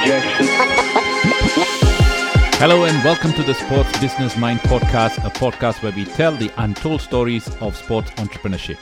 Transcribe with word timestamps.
Hello 2.56 2.84
and 2.84 3.04
welcome 3.04 3.34
to 3.34 3.42
the 3.42 3.52
Sports 3.52 4.00
Business 4.00 4.34
Mind 4.34 4.60
podcast, 4.60 5.18
a 5.18 5.30
podcast 5.30 5.82
where 5.82 5.92
we 5.92 6.06
tell 6.06 6.32
the 6.32 6.50
untold 6.56 7.02
stories 7.02 7.54
of 7.56 7.76
sports 7.76 8.10
entrepreneurship. 8.12 8.78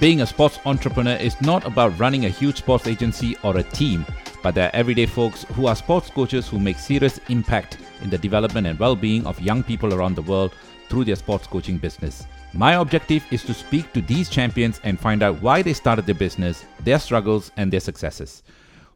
Being 0.00 0.20
a 0.20 0.26
sports 0.26 0.58
entrepreneur 0.66 1.16
is 1.16 1.40
not 1.40 1.64
about 1.64 1.98
running 1.98 2.26
a 2.26 2.28
huge 2.28 2.58
sports 2.58 2.86
agency 2.86 3.38
or 3.42 3.56
a 3.56 3.62
team, 3.62 4.04
but 4.42 4.54
there 4.54 4.66
are 4.68 4.76
everyday 4.76 5.06
folks 5.06 5.44
who 5.54 5.66
are 5.66 5.74
sports 5.74 6.10
coaches 6.10 6.46
who 6.46 6.58
make 6.58 6.78
serious 6.78 7.18
impact 7.30 7.78
in 8.02 8.10
the 8.10 8.18
development 8.18 8.66
and 8.66 8.78
well-being 8.78 9.26
of 9.26 9.40
young 9.40 9.62
people 9.62 9.94
around 9.94 10.14
the 10.14 10.20
world 10.20 10.54
through 10.90 11.06
their 11.06 11.16
sports 11.16 11.46
coaching 11.46 11.78
business. 11.78 12.26
My 12.52 12.74
objective 12.74 13.24
is 13.30 13.44
to 13.44 13.54
speak 13.54 13.94
to 13.94 14.02
these 14.02 14.28
champions 14.28 14.78
and 14.84 15.00
find 15.00 15.22
out 15.22 15.40
why 15.40 15.62
they 15.62 15.72
started 15.72 16.04
their 16.04 16.14
business, 16.14 16.66
their 16.80 16.98
struggles, 16.98 17.50
and 17.56 17.72
their 17.72 17.80
successes. 17.80 18.42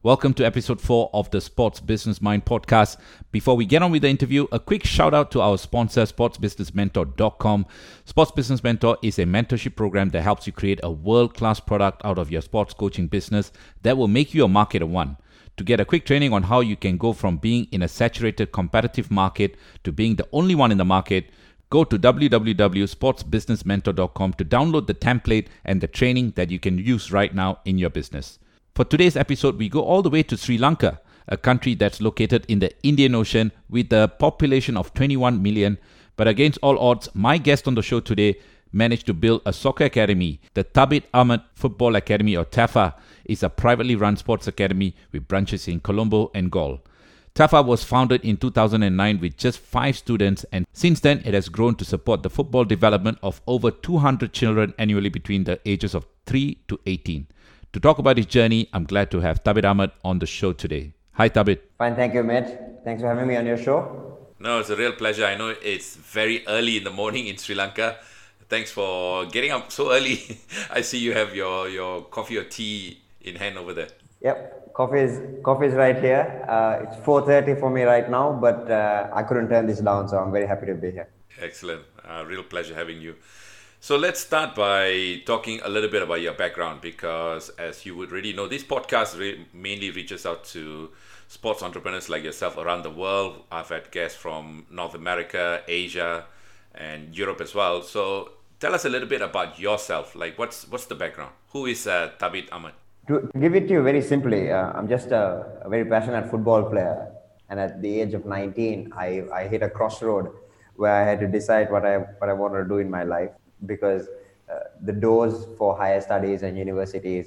Welcome 0.08 0.32
to 0.34 0.44
episode 0.46 0.80
4 0.80 1.10
of 1.12 1.30
the 1.32 1.40
Sports 1.42 1.80
Business 1.80 2.22
Mind 2.22 2.46
podcast. 2.46 2.96
Before 3.30 3.54
we 3.54 3.66
get 3.66 3.82
on 3.82 3.90
with 3.90 4.00
the 4.00 4.08
interview, 4.08 4.46
a 4.50 4.58
quick 4.58 4.86
shout 4.86 5.12
out 5.12 5.30
to 5.32 5.42
our 5.42 5.58
sponsor, 5.58 6.04
sportsbusinessmentor.com. 6.04 7.66
Sports 8.06 8.30
Business 8.30 8.64
Mentor 8.64 8.96
is 9.02 9.18
a 9.18 9.26
mentorship 9.26 9.76
program 9.76 10.08
that 10.08 10.22
helps 10.22 10.46
you 10.46 10.52
create 10.54 10.80
a 10.82 10.90
world 10.90 11.34
class 11.34 11.60
product 11.60 12.00
out 12.06 12.18
of 12.18 12.30
your 12.30 12.40
sports 12.40 12.72
coaching 12.72 13.06
business 13.06 13.52
that 13.82 13.98
will 13.98 14.08
make 14.08 14.32
you 14.32 14.46
a 14.46 14.48
market 14.48 14.80
of 14.80 14.88
one. 14.88 15.18
To 15.58 15.64
get 15.64 15.78
a 15.78 15.84
quick 15.84 16.06
training 16.06 16.32
on 16.32 16.44
how 16.44 16.60
you 16.60 16.74
can 16.74 16.96
go 16.96 17.12
from 17.12 17.36
being 17.36 17.68
in 17.70 17.82
a 17.82 17.88
saturated 17.88 18.50
competitive 18.50 19.10
market 19.10 19.56
to 19.84 19.92
being 19.92 20.16
the 20.16 20.26
only 20.32 20.54
one 20.54 20.72
in 20.72 20.78
the 20.78 20.86
market, 20.86 21.26
go 21.68 21.84
to 21.84 21.98
www.sportsbusinessmentor.com 21.98 24.32
to 24.32 24.44
download 24.46 24.86
the 24.86 24.94
template 24.94 25.48
and 25.66 25.82
the 25.82 25.86
training 25.86 26.30
that 26.30 26.50
you 26.50 26.58
can 26.58 26.78
use 26.78 27.12
right 27.12 27.34
now 27.34 27.58
in 27.66 27.76
your 27.76 27.90
business. 27.90 28.38
For 28.78 28.84
today's 28.84 29.16
episode, 29.16 29.58
we 29.58 29.68
go 29.68 29.80
all 29.82 30.02
the 30.02 30.08
way 30.08 30.22
to 30.22 30.36
Sri 30.36 30.56
Lanka, 30.56 31.00
a 31.26 31.36
country 31.36 31.74
that's 31.74 32.00
located 32.00 32.46
in 32.46 32.60
the 32.60 32.70
Indian 32.84 33.16
Ocean 33.16 33.50
with 33.68 33.92
a 33.92 34.06
population 34.06 34.76
of 34.76 34.94
21 34.94 35.42
million. 35.42 35.78
But 36.14 36.28
against 36.28 36.60
all 36.62 36.78
odds, 36.78 37.08
my 37.12 37.38
guest 37.38 37.66
on 37.66 37.74
the 37.74 37.82
show 37.82 37.98
today 37.98 38.38
managed 38.70 39.06
to 39.06 39.14
build 39.14 39.42
a 39.44 39.52
soccer 39.52 39.86
academy. 39.86 40.40
The 40.54 40.62
Thabit 40.62 41.02
Ahmed 41.12 41.40
Football 41.54 41.96
Academy, 41.96 42.36
or 42.36 42.44
TAFA, 42.44 42.94
is 43.24 43.42
a 43.42 43.50
privately 43.50 43.96
run 43.96 44.16
sports 44.16 44.46
academy 44.46 44.94
with 45.10 45.26
branches 45.26 45.66
in 45.66 45.80
Colombo 45.80 46.30
and 46.32 46.52
Galle. 46.52 46.80
TAFA 47.34 47.66
was 47.66 47.82
founded 47.82 48.24
in 48.24 48.36
2009 48.36 49.18
with 49.18 49.36
just 49.36 49.58
five 49.58 49.98
students, 49.98 50.44
and 50.52 50.68
since 50.72 51.00
then 51.00 51.20
it 51.24 51.34
has 51.34 51.48
grown 51.48 51.74
to 51.74 51.84
support 51.84 52.22
the 52.22 52.30
football 52.30 52.64
development 52.64 53.18
of 53.24 53.40
over 53.48 53.72
200 53.72 54.32
children 54.32 54.72
annually 54.78 55.08
between 55.08 55.42
the 55.42 55.58
ages 55.66 55.96
of 55.96 56.06
3 56.26 56.62
to 56.68 56.78
18. 56.86 57.26
To 57.74 57.80
talk 57.80 57.98
about 57.98 58.16
his 58.16 58.24
journey, 58.24 58.66
I'm 58.72 58.84
glad 58.84 59.10
to 59.10 59.20
have 59.20 59.44
Thabit 59.44 59.64
Ahmad 59.66 59.90
on 60.02 60.20
the 60.20 60.26
show 60.26 60.54
today. 60.54 60.94
Hi, 61.12 61.28
Thabit. 61.28 61.58
Fine, 61.76 61.96
thank 61.96 62.14
you, 62.14 62.22
Mitch. 62.22 62.48
Thanks 62.82 63.02
for 63.02 63.08
having 63.08 63.28
me 63.28 63.36
on 63.36 63.44
your 63.44 63.58
show. 63.58 64.16
No, 64.40 64.60
it's 64.60 64.70
a 64.70 64.76
real 64.76 64.92
pleasure. 64.92 65.26
I 65.26 65.36
know 65.36 65.54
it's 65.62 65.94
very 65.96 66.46
early 66.46 66.78
in 66.78 66.84
the 66.84 66.90
morning 66.90 67.26
in 67.26 67.36
Sri 67.36 67.54
Lanka. 67.54 67.98
Thanks 68.48 68.70
for 68.70 69.26
getting 69.26 69.50
up 69.50 69.70
so 69.70 69.92
early. 69.92 70.38
I 70.70 70.80
see 70.80 70.96
you 70.98 71.12
have 71.12 71.36
your, 71.36 71.68
your 71.68 72.04
coffee 72.04 72.38
or 72.38 72.44
tea 72.44 73.02
in 73.20 73.36
hand 73.36 73.58
over 73.58 73.74
there. 73.74 73.88
Yep, 74.22 74.72
coffee 74.72 75.00
is 75.00 75.20
coffee 75.44 75.66
is 75.66 75.74
right 75.74 76.00
here. 76.00 76.44
Uh, 76.48 76.84
it's 76.84 76.96
4:30 77.06 77.60
for 77.60 77.68
me 77.70 77.82
right 77.82 78.10
now, 78.10 78.32
but 78.32 78.70
uh, 78.70 79.10
I 79.12 79.22
couldn't 79.24 79.50
turn 79.50 79.66
this 79.66 79.80
down, 79.80 80.08
so 80.08 80.18
I'm 80.18 80.32
very 80.32 80.46
happy 80.46 80.66
to 80.66 80.74
be 80.74 80.90
here. 80.90 81.08
Excellent. 81.40 81.82
Uh, 82.02 82.24
real 82.26 82.42
pleasure 82.42 82.74
having 82.74 83.00
you. 83.00 83.14
So 83.80 83.96
let's 83.96 84.18
start 84.18 84.56
by 84.56 85.22
talking 85.24 85.60
a 85.62 85.68
little 85.68 85.88
bit 85.88 86.02
about 86.02 86.20
your 86.20 86.34
background 86.34 86.80
because, 86.80 87.48
as 87.50 87.86
you 87.86 87.96
would 87.96 88.10
already 88.10 88.32
know, 88.32 88.48
this 88.48 88.64
podcast 88.64 89.16
re- 89.16 89.46
mainly 89.54 89.92
reaches 89.92 90.26
out 90.26 90.44
to 90.46 90.90
sports 91.28 91.62
entrepreneurs 91.62 92.08
like 92.08 92.24
yourself 92.24 92.56
around 92.56 92.82
the 92.82 92.90
world. 92.90 93.44
I've 93.52 93.68
had 93.68 93.92
guests 93.92 94.18
from 94.18 94.66
North 94.68 94.96
America, 94.96 95.62
Asia, 95.68 96.26
and 96.74 97.16
Europe 97.16 97.40
as 97.40 97.54
well. 97.54 97.82
So 97.82 98.32
tell 98.58 98.74
us 98.74 98.84
a 98.84 98.88
little 98.88 99.06
bit 99.06 99.22
about 99.22 99.60
yourself. 99.60 100.16
Like, 100.16 100.36
what's 100.40 100.68
what's 100.68 100.86
the 100.86 100.96
background? 100.96 101.30
Who 101.52 101.66
is 101.66 101.86
uh, 101.86 102.10
Thabit 102.18 102.48
Ahmad? 102.50 102.72
To 103.06 103.30
give 103.38 103.54
it 103.54 103.68
to 103.68 103.74
you 103.74 103.82
very 103.84 104.02
simply, 104.02 104.50
uh, 104.50 104.72
I'm 104.74 104.88
just 104.88 105.12
a, 105.12 105.62
a, 105.62 105.68
very 105.68 105.84
passionate 105.84 106.28
football 106.28 106.64
player, 106.64 107.12
and 107.48 107.60
at 107.60 107.80
the 107.80 108.00
age 108.00 108.12
of 108.12 108.26
19, 108.26 108.92
I, 108.94 109.22
I 109.32 109.46
hit 109.46 109.62
a 109.62 109.70
crossroad 109.70 110.32
where 110.74 110.92
I 110.92 111.04
had 111.04 111.20
to 111.20 111.28
decide 111.28 111.70
what 111.70 111.86
I 111.86 111.98
what 112.18 112.28
I 112.28 112.32
wanted 112.32 112.64
to 112.64 112.68
do 112.68 112.78
in 112.78 112.90
my 112.90 113.04
life 113.04 113.30
because 113.66 114.08
uh, 114.50 114.60
the 114.82 114.92
doors 114.92 115.46
for 115.56 115.76
higher 115.76 116.00
studies 116.00 116.42
and 116.42 116.56
universities 116.56 117.26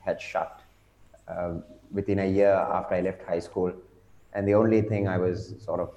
had 0.00 0.20
shut 0.20 0.60
uh, 1.28 1.54
within 1.90 2.20
a 2.20 2.26
year 2.26 2.52
after 2.52 2.94
I 2.94 3.00
left 3.00 3.22
high 3.22 3.40
school. 3.40 3.72
And 4.34 4.46
the 4.46 4.54
only 4.54 4.82
thing 4.82 5.08
I 5.08 5.18
was 5.18 5.54
sort 5.64 5.80
of 5.80 5.90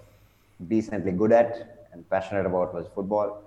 decently 0.68 1.12
good 1.12 1.32
at 1.32 1.88
and 1.94 2.08
passionate 2.10 2.46
about 2.46 2.74
was 2.74 2.88
football. 2.94 3.42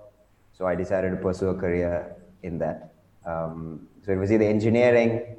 So 0.57 0.65
I 0.65 0.75
decided 0.75 1.11
to 1.11 1.17
pursue 1.17 1.49
a 1.49 1.55
career 1.55 2.15
in 2.43 2.57
that. 2.59 2.93
Um, 3.25 3.87
so 4.05 4.11
it 4.11 4.17
was 4.17 4.31
either 4.31 4.45
engineering 4.45 5.35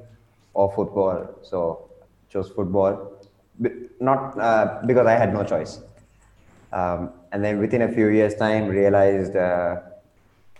or 0.55 0.71
football. 0.72 1.34
So 1.43 1.91
I 2.01 2.33
chose 2.33 2.49
football, 2.51 3.19
not 4.01 4.39
uh, 4.39 4.81
because 4.87 5.07
I 5.07 5.12
had 5.12 5.33
no 5.34 5.45
choice. 5.45 5.81
Um, 6.72 7.11
and 7.33 7.45
then 7.45 7.59
within 7.59 7.83
a 7.83 7.93
few 7.93 8.09
years' 8.09 8.34
time, 8.34 8.69
realized 8.69 9.37
uh, 9.37 9.81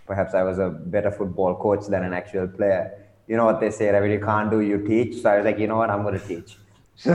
perhaps 0.05 0.33
I 0.33 0.43
was 0.43 0.59
a 0.59 0.69
better 0.69 1.11
football 1.11 1.55
coach 1.55 1.87
than 1.87 2.03
an 2.03 2.13
actual 2.13 2.47
player. 2.47 2.91
You 3.27 3.37
know 3.37 3.45
what 3.45 3.59
they 3.59 3.71
say? 3.71 3.91
When 3.99 4.11
you 4.11 4.19
can't 4.19 4.51
do, 4.51 4.59
you 4.61 4.79
teach. 4.85 5.21
So 5.21 5.29
I 5.29 5.37
was 5.37 5.45
like, 5.45 5.59
you 5.59 5.67
know 5.67 5.77
what, 5.77 5.89
I'm 5.89 6.03
going 6.03 6.19
to 6.19 6.27
teach. 6.27 6.57
So 6.95 7.13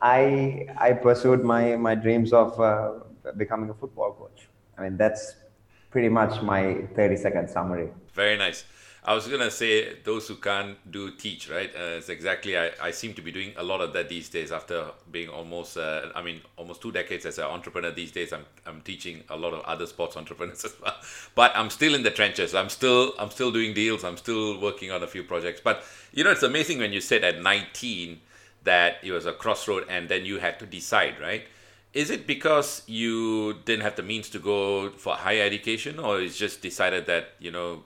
I 0.00 0.66
I 0.76 0.92
pursued 0.92 1.42
my 1.42 1.76
my 1.76 1.94
dreams 1.94 2.32
of 2.32 2.60
uh, 2.60 2.92
becoming 3.36 3.70
a 3.70 3.74
football 3.74 4.12
coach. 4.12 4.48
I 4.76 4.82
mean, 4.82 4.96
that's 4.96 5.34
pretty 5.90 6.10
much 6.10 6.42
my 6.42 6.86
30 6.94 7.16
second 7.16 7.48
summary. 7.48 7.88
Very 8.12 8.36
nice. 8.36 8.64
I 9.06 9.12
was 9.14 9.26
gonna 9.28 9.50
say 9.50 9.98
those 10.02 10.28
who 10.28 10.36
can't 10.36 10.78
do 10.90 11.10
teach, 11.10 11.50
right? 11.50 11.70
Uh, 11.76 11.98
it's 11.98 12.08
exactly. 12.08 12.56
I, 12.56 12.70
I 12.80 12.90
seem 12.90 13.12
to 13.14 13.20
be 13.22 13.30
doing 13.30 13.52
a 13.58 13.62
lot 13.62 13.82
of 13.82 13.92
that 13.92 14.08
these 14.08 14.30
days. 14.30 14.50
After 14.50 14.92
being 15.10 15.28
almost, 15.28 15.76
uh, 15.76 16.08
I 16.14 16.22
mean, 16.22 16.40
almost 16.56 16.80
two 16.80 16.90
decades 16.90 17.26
as 17.26 17.36
an 17.36 17.44
entrepreneur 17.44 17.90
these 17.90 18.12
days, 18.12 18.32
I'm 18.32 18.46
I'm 18.64 18.80
teaching 18.80 19.22
a 19.28 19.36
lot 19.36 19.52
of 19.52 19.60
other 19.66 19.86
sports 19.86 20.16
entrepreneurs 20.22 20.64
as 20.64 20.74
well. 20.80 20.96
But 21.34 21.52
I'm 21.54 21.68
still 21.68 21.94
in 21.94 22.02
the 22.02 22.10
trenches. 22.10 22.54
I'm 22.54 22.70
still 22.70 23.12
I'm 23.18 23.30
still 23.30 23.52
doing 23.52 23.74
deals. 23.74 24.04
I'm 24.04 24.16
still 24.16 24.58
working 24.58 24.90
on 24.90 25.02
a 25.02 25.06
few 25.06 25.22
projects. 25.22 25.60
But 25.62 25.84
you 26.14 26.24
know, 26.24 26.30
it's 26.30 26.42
amazing 26.42 26.78
when 26.78 26.94
you 26.94 27.02
said 27.02 27.24
at 27.24 27.42
19 27.42 28.20
that 28.62 28.96
it 29.02 29.12
was 29.12 29.26
a 29.26 29.34
crossroad, 29.34 29.84
and 29.90 30.08
then 30.08 30.24
you 30.24 30.38
had 30.38 30.58
to 30.60 30.66
decide, 30.66 31.20
right? 31.20 31.44
Is 31.92 32.08
it 32.08 32.26
because 32.26 32.82
you 32.86 33.58
didn't 33.66 33.82
have 33.82 33.96
the 33.96 34.02
means 34.02 34.30
to 34.30 34.38
go 34.38 34.88
for 34.92 35.14
higher 35.14 35.42
education, 35.42 35.98
or 35.98 36.22
it's 36.22 36.38
just 36.38 36.62
decided 36.62 37.04
that 37.04 37.32
you 37.38 37.50
know 37.50 37.84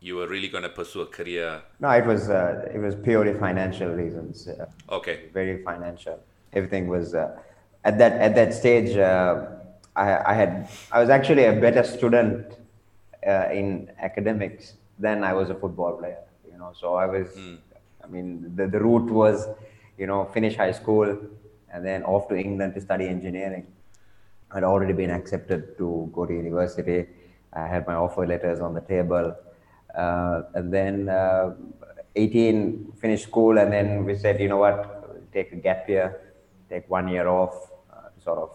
you 0.00 0.16
were 0.16 0.28
really 0.28 0.48
going 0.48 0.62
to 0.62 0.68
pursue 0.68 1.00
a 1.02 1.06
career? 1.06 1.62
No, 1.80 1.90
it 1.90 2.06
was 2.06 2.30
uh, 2.30 2.68
it 2.72 2.78
was 2.78 2.94
purely 2.94 3.34
financial 3.34 3.88
reasons. 3.88 4.48
Uh, 4.48 4.66
okay. 4.90 5.28
Very 5.32 5.62
financial. 5.62 6.20
Everything 6.52 6.88
was 6.88 7.14
uh, 7.14 7.36
at 7.84 7.98
that 7.98 8.12
at 8.12 8.34
that 8.34 8.54
stage. 8.54 8.96
Uh, 8.96 9.46
I, 9.96 10.32
I 10.32 10.34
had 10.34 10.68
I 10.92 11.00
was 11.00 11.10
actually 11.10 11.44
a 11.44 11.52
better 11.52 11.82
student 11.82 12.56
uh, 13.26 13.48
in 13.50 13.90
academics 13.98 14.74
than 14.98 15.24
I 15.24 15.32
was 15.32 15.50
a 15.50 15.54
football 15.54 15.96
player. 15.96 16.22
You 16.50 16.58
know, 16.58 16.72
so 16.74 16.94
I 16.94 17.06
was. 17.06 17.28
Mm. 17.28 17.58
I 18.02 18.06
mean, 18.10 18.52
the 18.56 18.66
the 18.66 18.80
route 18.80 19.10
was, 19.10 19.48
you 19.98 20.06
know, 20.06 20.24
finish 20.32 20.56
high 20.56 20.72
school 20.72 21.18
and 21.70 21.84
then 21.84 22.02
off 22.04 22.28
to 22.28 22.36
England 22.36 22.74
to 22.74 22.80
study 22.80 23.06
engineering. 23.06 23.66
I'd 24.50 24.64
already 24.64 24.94
been 24.94 25.10
accepted 25.10 25.76
to 25.76 26.10
go 26.14 26.24
to 26.24 26.32
university. 26.32 27.06
I 27.52 27.66
had 27.66 27.86
my 27.86 27.94
offer 27.94 28.26
letters 28.26 28.60
on 28.60 28.72
the 28.72 28.80
table 28.80 29.36
Uh, 29.98 30.42
and 30.54 30.72
then 30.72 31.08
uh, 31.08 31.54
18 32.14 32.92
finished 33.00 33.24
school, 33.24 33.58
and 33.58 33.72
then 33.72 34.04
we 34.04 34.14
said, 34.14 34.40
you 34.40 34.48
know 34.48 34.56
what, 34.56 35.32
take 35.32 35.50
a 35.52 35.56
gap 35.56 35.88
year, 35.88 36.20
take 36.70 36.88
one 36.88 37.08
year 37.08 37.26
off, 37.26 37.70
uh, 37.92 38.08
sort 38.22 38.38
of 38.38 38.50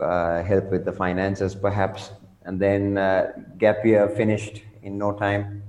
uh, 0.00 0.42
help 0.42 0.70
with 0.70 0.84
the 0.84 0.92
finances 0.92 1.54
perhaps. 1.54 2.10
And 2.44 2.60
then 2.60 2.98
uh, 2.98 3.32
gap 3.56 3.84
year 3.84 4.08
finished 4.08 4.62
in 4.82 4.98
no 4.98 5.12
time, 5.12 5.62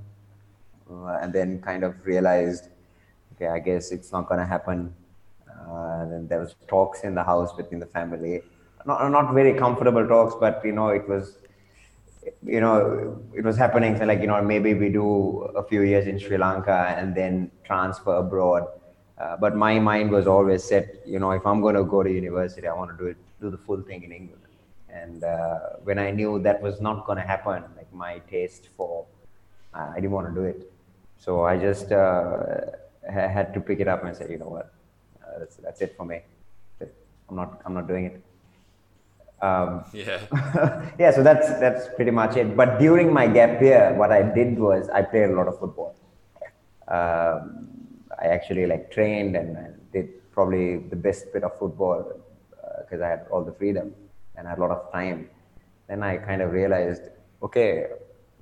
and 1.21 1.31
then 1.31 1.61
kind 1.61 1.83
of 1.83 2.05
realized, 2.05 2.69
okay, 3.35 3.47
I 3.47 3.59
guess 3.59 3.91
it's 3.91 4.11
not 4.11 4.27
going 4.27 4.39
to 4.39 4.45
happen. 4.45 4.93
and 6.01 6.11
then 6.11 6.27
there 6.27 6.39
was 6.39 6.55
talks 6.67 7.01
in 7.07 7.15
the 7.15 7.23
house 7.23 7.53
between 7.53 7.79
the 7.79 7.91
family 7.97 8.41
not, 8.85 9.09
not 9.09 9.33
very 9.33 9.53
comfortable 9.53 10.05
talks, 10.07 10.35
but 10.39 10.61
you 10.65 10.71
know, 10.71 10.89
it 10.89 11.07
was 11.07 11.37
you 12.45 12.59
know, 12.59 13.21
it 13.35 13.43
was 13.43 13.57
happening. 13.57 13.97
So 13.97 14.05
like, 14.05 14.21
you 14.21 14.27
know, 14.27 14.41
maybe 14.41 14.73
we 14.73 14.89
do 14.89 15.41
a 15.55 15.63
few 15.63 15.81
years 15.81 16.07
in 16.07 16.19
Sri 16.19 16.37
Lanka 16.37 16.95
and 16.97 17.15
then 17.15 17.51
transfer 17.63 18.15
abroad. 18.15 18.67
Uh, 19.17 19.37
but 19.37 19.55
my 19.55 19.79
mind 19.79 20.11
was 20.11 20.27
always 20.27 20.63
set, 20.63 21.01
you 21.05 21.19
know, 21.19 21.31
if 21.31 21.45
I'm 21.45 21.61
going 21.61 21.75
to 21.75 21.83
go 21.83 22.03
to 22.03 22.11
university, 22.11 22.67
I 22.67 22.73
want 22.73 22.91
to 22.91 22.97
do 22.97 23.09
it, 23.09 23.17
do 23.39 23.49
the 23.49 23.57
full 23.57 23.81
thing 23.81 24.03
in 24.03 24.11
England. 24.11 24.41
And 24.89 25.23
uh, 25.23 25.59
when 25.83 25.97
I 25.97 26.11
knew 26.11 26.39
that 26.43 26.61
was 26.61 26.81
not 26.81 27.05
going 27.05 27.17
to 27.17 27.23
happen, 27.23 27.63
like 27.75 27.91
my 27.93 28.19
taste 28.29 28.69
for, 28.75 29.05
uh, 29.73 29.91
I 29.91 29.95
didn't 29.95 30.11
want 30.11 30.27
to 30.27 30.33
do 30.33 30.45
it. 30.45 30.71
So 31.17 31.43
I 31.43 31.57
just 31.57 31.91
uh, 31.91 32.57
had 33.09 33.53
to 33.53 33.61
pick 33.61 33.79
it 33.79 33.87
up 33.87 34.03
and 34.03 34.15
say, 34.15 34.27
you 34.29 34.37
know 34.37 34.49
what, 34.49 34.73
uh, 35.23 35.39
that's, 35.39 35.55
that's 35.57 35.81
it 35.81 35.95
for 35.95 36.05
me. 36.05 36.21
I'm 37.29 37.35
not 37.35 37.61
I'm 37.65 37.73
not 37.73 37.87
doing 37.87 38.05
it. 38.05 38.21
Um, 39.43 39.83
yeah. 39.91 40.23
yeah, 40.97 41.11
so 41.11 41.21
that's 41.21 41.47
that's 41.59 41.93
pretty 41.95 42.11
much 42.11 42.37
it. 42.37 42.55
But 42.55 42.79
during 42.79 43.11
my 43.11 43.27
gap 43.27 43.61
year, 43.61 43.93
what 43.93 44.09
I 44.09 44.21
did 44.21 44.57
was 44.57 44.87
I 44.89 45.01
played 45.01 45.29
a 45.31 45.35
lot 45.35 45.49
of 45.49 45.59
football. 45.59 45.95
Um, 46.87 47.67
I 48.21 48.27
actually 48.27 48.65
like 48.65 48.89
trained 48.89 49.35
and, 49.35 49.57
and, 49.57 49.73
did 49.91 50.31
probably 50.31 50.77
the 50.77 50.95
best 50.95 51.31
bit 51.33 51.43
of 51.43 51.57
football 51.59 51.99
because 52.79 53.01
uh, 53.01 53.05
I 53.05 53.09
had 53.09 53.27
all 53.29 53.43
the 53.43 53.51
freedom 53.53 53.93
and 54.35 54.47
I 54.47 54.51
had 54.51 54.59
a 54.59 54.61
lot 54.61 54.71
of 54.71 54.91
time. 54.91 55.29
Then 55.87 56.01
I 56.03 56.17
kind 56.17 56.41
of 56.41 56.51
realized, 56.51 57.03
okay, 57.43 57.87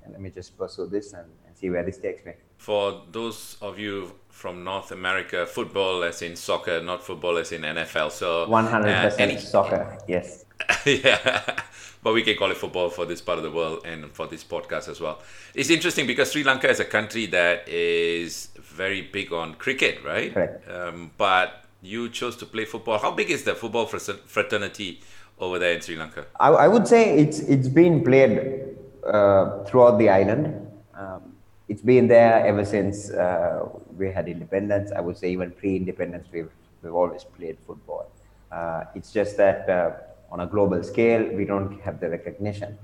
let 0.09 0.21
me 0.21 0.30
just 0.30 0.57
pursue 0.57 0.88
this 0.88 1.13
and, 1.13 1.27
and 1.45 1.57
see 1.57 1.69
where 1.69 1.83
this 1.83 1.97
takes 1.97 2.24
me. 2.25 2.33
For 2.61 3.01
those 3.11 3.57
of 3.59 3.79
you 3.79 4.11
from 4.29 4.63
North 4.63 4.91
America, 4.91 5.47
football 5.47 6.03
as 6.03 6.21
in 6.21 6.35
soccer, 6.35 6.79
not 6.79 7.03
football 7.03 7.37
as 7.37 7.51
in 7.51 7.63
NFL. 7.63 8.11
So 8.11 8.45
100% 8.45 8.85
uh, 8.85 9.15
any, 9.17 9.37
soccer, 9.37 9.97
yes. 10.07 10.45
yeah, 10.85 11.55
but 12.03 12.13
we 12.13 12.21
can 12.21 12.37
call 12.37 12.51
it 12.51 12.57
football 12.57 12.91
for 12.91 13.07
this 13.07 13.19
part 13.19 13.39
of 13.39 13.43
the 13.43 13.49
world 13.49 13.83
and 13.83 14.11
for 14.11 14.27
this 14.27 14.43
podcast 14.43 14.89
as 14.89 15.01
well. 15.01 15.23
It's 15.55 15.71
interesting 15.71 16.05
because 16.05 16.33
Sri 16.33 16.43
Lanka 16.43 16.69
is 16.69 16.79
a 16.79 16.85
country 16.85 17.25
that 17.37 17.67
is 17.67 18.49
very 18.59 19.01
big 19.01 19.33
on 19.33 19.55
cricket, 19.55 20.03
right? 20.03 20.31
Correct. 20.31 20.69
Um, 20.69 21.09
but 21.17 21.65
you 21.81 22.09
chose 22.09 22.35
to 22.37 22.45
play 22.45 22.65
football. 22.65 22.99
How 22.99 23.09
big 23.09 23.31
is 23.31 23.43
the 23.43 23.55
football 23.55 23.87
fraternity 23.87 25.01
over 25.39 25.57
there 25.57 25.73
in 25.73 25.81
Sri 25.81 25.95
Lanka? 25.95 26.27
I, 26.39 26.49
I 26.49 26.67
would 26.67 26.87
say 26.87 27.17
it's 27.17 27.39
it's 27.39 27.67
been 27.67 28.03
played 28.03 28.75
uh, 29.03 29.63
throughout 29.63 29.97
the 29.97 30.09
island. 30.09 30.67
Um, 30.93 31.31
it's 31.71 31.81
been 31.81 32.06
there 32.09 32.45
ever 32.45 32.65
since 32.65 33.12
uh, 33.12 33.65
we 33.97 34.12
had 34.12 34.27
independence. 34.27 34.91
I 34.91 35.00
would 35.00 35.18
say 35.18 35.31
even 35.31 35.51
pre-independence, 35.51 36.27
we've 36.33 36.51
we've 36.81 36.94
always 36.94 37.23
played 37.23 37.57
football. 37.65 38.12
Uh, 38.51 38.83
it's 38.94 39.13
just 39.13 39.38
that 39.38 39.69
uh, 39.69 39.91
on 40.33 40.41
a 40.41 40.47
global 40.47 40.83
scale, 40.83 41.23
we 41.39 41.45
don't 41.45 41.79
have 41.79 42.01
the 42.01 42.09
recognition. 42.09 42.77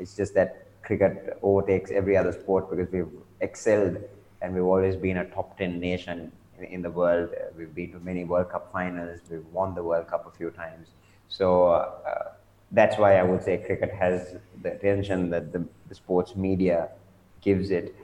It's 0.00 0.16
just 0.16 0.34
that 0.34 0.66
cricket 0.82 1.38
overtakes 1.42 1.92
every 1.92 2.16
other 2.16 2.32
sport 2.32 2.68
because 2.70 2.90
we've 2.90 3.14
excelled 3.40 3.96
and 4.42 4.52
we've 4.52 4.70
always 4.74 4.96
been 4.96 5.18
a 5.18 5.26
top 5.36 5.56
10 5.56 5.78
nation 5.78 6.32
in, 6.58 6.64
in 6.64 6.82
the 6.82 6.90
world. 6.90 7.30
We've 7.56 7.72
been 7.72 7.92
to 7.92 8.00
many 8.00 8.24
World 8.24 8.50
Cup 8.50 8.72
finals, 8.72 9.20
we've 9.30 9.46
won 9.52 9.76
the 9.76 9.84
World 9.84 10.08
Cup 10.08 10.26
a 10.26 10.36
few 10.36 10.50
times. 10.50 10.88
So 11.28 11.68
uh, 11.68 12.32
that's 12.72 12.98
why 12.98 13.18
I 13.18 13.22
would 13.22 13.44
say 13.44 13.58
cricket 13.58 13.92
has 13.92 14.34
the 14.62 14.72
attention 14.72 15.30
that 15.30 15.52
the, 15.52 15.64
the 15.88 15.94
sports 15.94 16.34
media 16.34 16.88
gives 17.40 17.70
it. 17.70 17.94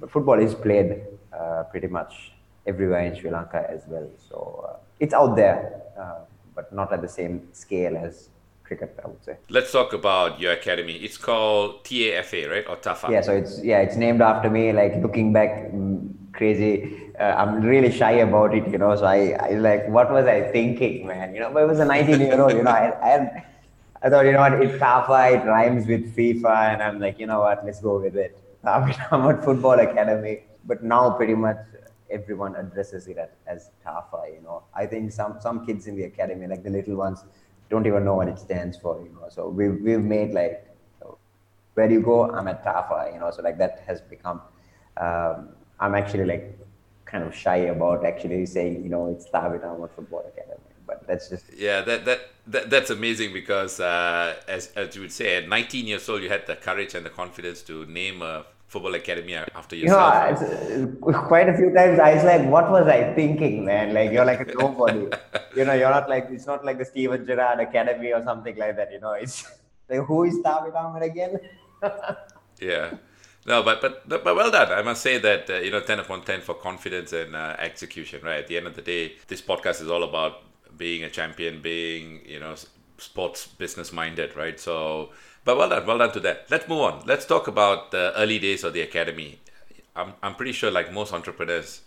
But 0.00 0.10
football 0.10 0.40
is 0.40 0.54
played 0.54 1.02
uh, 1.32 1.64
pretty 1.70 1.86
much 1.86 2.32
everywhere 2.66 3.02
in 3.04 3.14
Sri 3.18 3.30
Lanka 3.30 3.66
as 3.68 3.82
well. 3.86 4.08
So 4.28 4.66
uh, 4.68 4.76
it's 4.98 5.14
out 5.14 5.36
there. 5.36 5.82
Uh, 5.98 6.20
but 6.54 6.72
not 6.72 6.92
at 6.92 7.00
the 7.02 7.08
same 7.08 7.48
scale 7.52 7.96
as 7.96 8.28
cricket, 8.64 8.98
I 9.02 9.08
would 9.08 9.24
say. 9.24 9.36
Let's 9.48 9.72
talk 9.72 9.92
about 9.92 10.40
your 10.40 10.52
academy. 10.52 10.94
It's 11.06 11.16
called 11.16 11.84
TAFA, 11.84 12.50
right, 12.50 12.66
or 12.68 12.76
TAFA? 12.76 13.10
Yeah, 13.10 13.22
so 13.28 13.32
it's 13.32 13.62
yeah, 13.62 13.78
it's 13.80 13.96
named 13.96 14.20
after 14.20 14.50
me. 14.50 14.72
Like 14.72 14.96
looking 15.04 15.32
back, 15.32 15.50
mm, 15.72 16.12
crazy. 16.32 16.72
Uh, 17.18 17.34
I'm 17.40 17.60
really 17.62 17.92
shy 18.00 18.12
about 18.28 18.54
it, 18.54 18.66
you 18.68 18.78
know. 18.78 18.94
So 18.96 19.04
I, 19.04 19.36
I 19.48 19.50
like, 19.68 19.88
what 19.88 20.10
was 20.12 20.26
I 20.26 20.50
thinking, 20.52 21.06
man? 21.06 21.34
You 21.34 21.40
know, 21.40 21.50
but 21.52 21.62
I 21.62 21.66
was 21.66 21.80
a 21.80 21.84
19 21.84 22.20
year 22.20 22.40
old. 22.40 22.52
You 22.52 22.62
know, 22.62 22.70
I, 22.70 22.86
I, 23.10 23.44
I 24.02 24.08
thought, 24.08 24.24
you 24.24 24.32
know 24.32 24.40
what, 24.40 24.54
it's 24.62 24.78
TAFA, 24.82 25.20
it 25.34 25.46
rhymes 25.46 25.86
with 25.86 26.16
FIFA, 26.16 26.72
and 26.72 26.82
I'm 26.82 26.98
like, 27.00 27.18
you 27.18 27.26
know 27.26 27.40
what, 27.40 27.64
let's 27.66 27.80
go 27.80 27.98
with 27.98 28.16
it. 28.16 28.38
At 28.64 29.44
Football 29.44 29.80
Academy, 29.80 30.44
but 30.66 30.82
now 30.82 31.10
pretty 31.10 31.34
much 31.34 31.56
everyone 32.10 32.56
addresses 32.56 33.06
it 33.08 33.16
as 33.46 33.70
TAFA. 33.84 34.34
You 34.34 34.42
know, 34.42 34.64
I 34.74 34.86
think 34.86 35.12
some 35.12 35.38
some 35.40 35.64
kids 35.66 35.86
in 35.86 35.96
the 35.96 36.04
academy, 36.04 36.46
like 36.46 36.62
the 36.62 36.70
little 36.70 36.96
ones, 36.96 37.24
don't 37.70 37.86
even 37.86 38.04
know 38.04 38.14
what 38.14 38.28
it 38.28 38.38
stands 38.38 38.76
for. 38.76 39.00
You 39.02 39.12
know, 39.14 39.28
so 39.28 39.48
we've 39.48 39.80
we've 39.80 40.02
made 40.02 40.32
like 40.32 40.66
where 41.74 41.90
you 41.90 42.00
go? 42.00 42.30
I'm 42.30 42.48
at 42.48 42.64
TAFA. 42.64 43.14
You 43.14 43.20
know, 43.20 43.30
so 43.30 43.42
like 43.42 43.58
that 43.58 43.82
has 43.86 44.00
become. 44.00 44.42
Um, 44.96 45.50
I'm 45.78 45.94
actually 45.94 46.26
like 46.26 46.58
kind 47.06 47.24
of 47.24 47.34
shy 47.34 47.56
about 47.74 48.04
actually 48.04 48.44
saying 48.46 48.82
you 48.82 48.90
know 48.90 49.06
it's 49.06 49.26
Ahmad 49.32 49.90
Football 49.96 50.24
Academy. 50.28 50.69
But 50.90 51.06
that's 51.06 51.28
just 51.28 51.46
yeah, 51.56 51.82
that 51.82 52.04
that, 52.04 52.20
that 52.52 52.70
that's 52.70 52.90
amazing 52.90 53.32
because 53.32 53.78
uh, 53.78 54.34
as 54.48 54.72
as 54.74 54.96
you 54.96 55.02
would 55.02 55.12
say, 55.12 55.36
at 55.36 55.48
19 55.48 55.86
years 55.86 56.08
old, 56.08 56.22
you 56.22 56.28
had 56.28 56.46
the 56.46 56.56
courage 56.56 56.94
and 56.94 57.06
the 57.06 57.10
confidence 57.10 57.62
to 57.62 57.86
name 57.86 58.22
a 58.22 58.44
football 58.70 58.94
academy 58.94 59.34
after 59.34 59.74
yourself? 59.76 60.40
You 60.40 60.98
know, 61.00 61.22
quite 61.32 61.48
a 61.48 61.56
few 61.56 61.70
times 61.74 61.98
I 61.98 62.14
was 62.14 62.24
like, 62.24 62.44
what 62.54 62.70
was 62.70 62.86
I 62.86 63.12
thinking, 63.14 63.64
man? 63.64 63.92
Like 63.92 64.10
you're 64.12 64.24
like 64.24 64.40
a 64.40 64.54
nobody. 64.54 65.06
you 65.56 65.64
know, 65.64 65.74
you're 65.74 65.94
not 65.98 66.08
like 66.08 66.26
it's 66.30 66.46
not 66.46 66.64
like 66.64 66.78
the 66.78 66.84
Steven 66.84 67.26
Gerrard 67.26 67.60
Academy 67.60 68.12
or 68.12 68.22
something 68.22 68.56
like 68.56 68.76
that. 68.76 68.92
You 68.92 69.00
know, 69.00 69.12
it's 69.12 69.36
like 69.88 70.00
who 70.00 70.24
is 70.24 70.36
Thabit 70.44 70.74
Ahmad 70.74 71.02
again? 71.02 71.38
yeah. 72.60 72.94
No, 73.46 73.62
but, 73.62 73.80
but 73.80 74.08
but 74.08 74.36
well 74.36 74.50
done. 74.50 74.70
I 74.70 74.82
must 74.82 75.02
say 75.02 75.18
that 75.18 75.48
uh, 75.50 75.54
you 75.54 75.70
know, 75.70 75.80
ten 75.80 75.98
upon 75.98 76.22
ten 76.22 76.40
for 76.40 76.54
confidence 76.54 77.12
and 77.12 77.34
uh, 77.34 77.56
execution. 77.58 78.22
Right 78.22 78.38
at 78.38 78.48
the 78.48 78.56
end 78.58 78.66
of 78.66 78.76
the 78.76 78.82
day, 78.82 79.14
this 79.28 79.42
podcast 79.42 79.80
is 79.82 79.90
all 79.90 80.04
about 80.04 80.42
being 80.80 81.04
a 81.04 81.10
champion, 81.10 81.62
being 81.62 82.22
you 82.26 82.40
know, 82.40 82.56
sports 82.98 83.46
business 83.46 83.92
minded. 83.92 84.36
Right. 84.36 84.58
So 84.58 85.10
but 85.44 85.56
well 85.56 85.68
done, 85.68 85.86
well 85.86 85.98
done 85.98 86.12
to 86.12 86.20
that. 86.20 86.46
Let's 86.50 86.68
move 86.68 86.80
on. 86.80 87.02
Let's 87.06 87.24
talk 87.24 87.48
about 87.48 87.90
the 87.90 88.12
early 88.16 88.38
days 88.38 88.62
of 88.64 88.72
the 88.72 88.82
academy. 88.82 89.38
I'm, 89.96 90.12
I'm 90.22 90.34
pretty 90.34 90.52
sure, 90.52 90.70
like 90.70 90.92
most 90.92 91.12
entrepreneurs 91.12 91.82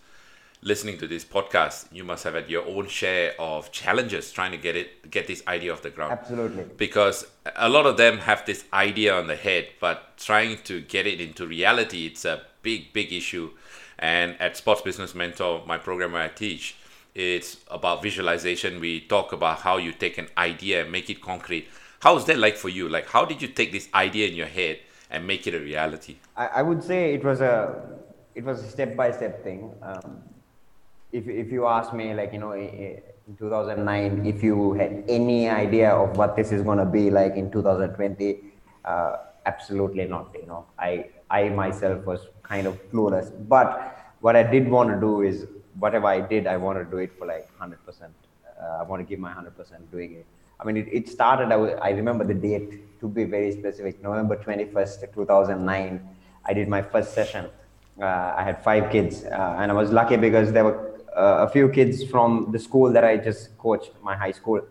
listening 0.61 0.97
to 0.97 1.07
this 1.07 1.23
podcast, 1.23 1.85
you 1.91 2.03
must 2.03 2.23
have 2.23 2.33
had 2.33 2.49
your 2.49 2.65
own 2.65 2.87
share 2.87 3.33
of 3.39 3.71
challenges 3.71 4.31
trying 4.31 4.51
to 4.51 4.57
get 4.57 4.75
it, 4.75 5.11
get 5.11 5.27
this 5.27 5.43
idea 5.47 5.71
off 5.71 5.81
the 5.81 5.89
ground. 5.89 6.13
Absolutely. 6.13 6.65
Because 6.77 7.27
a 7.55 7.69
lot 7.69 7.85
of 7.85 7.97
them 7.97 8.17
have 8.17 8.45
this 8.45 8.63
idea 8.73 9.15
on 9.15 9.27
the 9.27 9.35
head, 9.35 9.67
but 9.79 10.17
trying 10.17 10.57
to 10.63 10.81
get 10.81 11.05
it 11.05 11.21
into 11.21 11.45
reality, 11.45 12.07
it's 12.07 12.25
a 12.25 12.41
big, 12.61 12.91
big 12.93 13.11
issue. 13.13 13.51
And 13.99 14.39
at 14.41 14.57
Sports 14.57 14.81
Business 14.81 15.13
Mentor, 15.13 15.63
my 15.67 15.77
program 15.77 16.13
where 16.13 16.23
I 16.23 16.29
teach, 16.29 16.75
it's 17.15 17.57
about 17.69 18.01
visualization. 18.01 18.79
We 18.79 19.01
talk 19.01 19.33
about 19.33 19.59
how 19.59 19.77
you 19.77 19.91
take 19.91 20.17
an 20.17 20.27
idea 20.37 20.83
and 20.83 20.91
make 20.91 21.09
it 21.09 21.21
concrete 21.21 21.67
how 22.03 22.15
was 22.15 22.25
that 22.25 22.37
like 22.37 22.57
for 22.57 22.67
you? 22.67 22.89
Like, 22.89 23.07
how 23.07 23.23
did 23.23 23.41
you 23.41 23.47
take 23.47 23.71
this 23.71 23.87
idea 23.93 24.27
in 24.27 24.35
your 24.35 24.47
head 24.47 24.79
and 25.09 25.25
make 25.25 25.47
it 25.47 25.55
a 25.55 25.59
reality? 25.59 26.17
I, 26.35 26.47
I 26.47 26.61
would 26.61 26.83
say 26.83 27.13
it 27.13 27.23
was 27.23 27.39
a 27.39 27.81
it 28.35 28.43
was 28.43 28.61
a 28.61 28.69
step 28.69 28.97
by 28.97 29.11
step 29.11 29.41
thing. 29.41 29.71
Um, 29.81 30.21
if 31.13 31.29
if 31.29 31.49
you 31.49 31.65
ask 31.65 31.93
me, 31.93 32.13
like 32.13 32.33
you 32.33 32.39
know, 32.39 32.51
in 32.51 33.01
2009, 33.39 34.25
if 34.25 34.43
you 34.43 34.73
had 34.73 35.05
any 35.07 35.47
idea 35.47 35.91
of 35.91 36.17
what 36.17 36.35
this 36.35 36.51
is 36.51 36.61
going 36.61 36.79
to 36.79 36.85
be 36.85 37.09
like 37.09 37.35
in 37.35 37.49
2020, 37.49 38.37
uh, 38.83 39.15
absolutely 39.45 40.05
not. 40.05 40.35
You 40.37 40.45
know, 40.45 40.65
I 40.77 41.05
I 41.29 41.47
myself 41.47 42.05
was 42.05 42.27
kind 42.41 42.67
of 42.67 42.75
clueless. 42.91 43.31
But 43.47 44.15
what 44.19 44.35
I 44.35 44.43
did 44.43 44.67
want 44.67 44.89
to 44.89 44.99
do 44.99 45.21
is 45.21 45.47
whatever 45.79 46.07
I 46.07 46.21
did, 46.21 46.47
I 46.47 46.57
want 46.57 46.79
to 46.79 46.85
do 46.85 46.97
it 46.97 47.11
for 47.17 47.25
like 47.25 47.49
100%. 47.59 47.75
Uh, 48.61 48.65
I 48.79 48.83
want 48.83 49.01
to 49.01 49.03
give 49.03 49.19
my 49.19 49.33
100% 49.33 49.51
doing 49.91 50.13
it. 50.13 50.25
I 50.59 50.65
mean, 50.65 50.77
it, 50.77 50.87
it 50.91 51.09
started, 51.09 51.51
I, 51.51 51.55
I 51.55 51.89
remember 51.91 52.23
the 52.23 52.33
date 52.33 52.99
to 52.99 53.07
be 53.07 53.23
very 53.23 53.51
specific, 53.51 54.01
November 54.01 54.37
21st, 54.37 55.13
2009. 55.13 56.09
I 56.45 56.53
did 56.53 56.67
my 56.67 56.81
first 56.81 57.13
session. 57.13 57.49
Uh, 58.01 58.05
I 58.37 58.43
had 58.43 58.63
five 58.63 58.91
kids, 58.91 59.23
uh, 59.23 59.57
and 59.59 59.71
I 59.71 59.73
was 59.73 59.91
lucky 59.91 60.17
because 60.17 60.51
there 60.51 60.63
were 60.63 61.01
uh, 61.15 61.45
a 61.47 61.49
few 61.49 61.69
kids 61.69 62.03
from 62.03 62.49
the 62.51 62.59
school 62.59 62.91
that 62.91 63.03
I 63.03 63.17
just 63.17 63.57
coached, 63.57 63.91
my 64.01 64.15
high 64.15 64.31
school. 64.31 64.61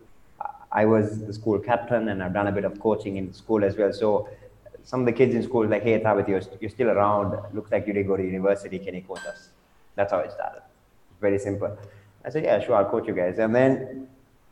I 0.72 0.86
was 0.86 1.24
the 1.26 1.32
school 1.34 1.58
captain, 1.58 2.08
and 2.08 2.22
I've 2.22 2.32
done 2.32 2.46
a 2.46 2.52
bit 2.52 2.64
of 2.64 2.80
coaching 2.80 3.18
in 3.18 3.32
school 3.32 3.62
as 3.62 3.76
well. 3.76 3.92
So 3.92 4.28
some 4.84 5.00
of 5.00 5.06
the 5.06 5.12
kids 5.12 5.34
in 5.34 5.42
school 5.42 5.68
like, 5.68 5.82
hey, 5.82 6.00
Thabit, 6.00 6.28
you're, 6.28 6.42
you're 6.60 6.70
still 6.70 6.88
around. 6.88 7.38
Looks 7.54 7.70
like 7.70 7.86
you 7.86 7.92
didn't 7.92 8.08
go 8.08 8.16
to 8.16 8.24
university. 8.24 8.78
Can 8.78 8.94
you 8.94 9.02
coach 9.02 9.24
us? 9.26 9.50
That's 9.94 10.12
how 10.12 10.20
it 10.20 10.32
started. 10.32 10.62
Very 11.22 11.38
simple. 11.38 11.78
I 12.24 12.30
said, 12.30 12.44
yeah, 12.44 12.58
sure, 12.60 12.74
I'll 12.74 12.90
coach 12.90 13.06
you 13.06 13.14
guys. 13.14 13.38
And 13.38 13.54
then 13.54 14.08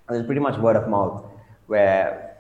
it 0.09 0.12
was 0.12 0.25
pretty 0.25 0.41
much 0.41 0.57
word 0.59 0.77
of 0.77 0.89
mouth 0.89 1.25
where 1.67 2.37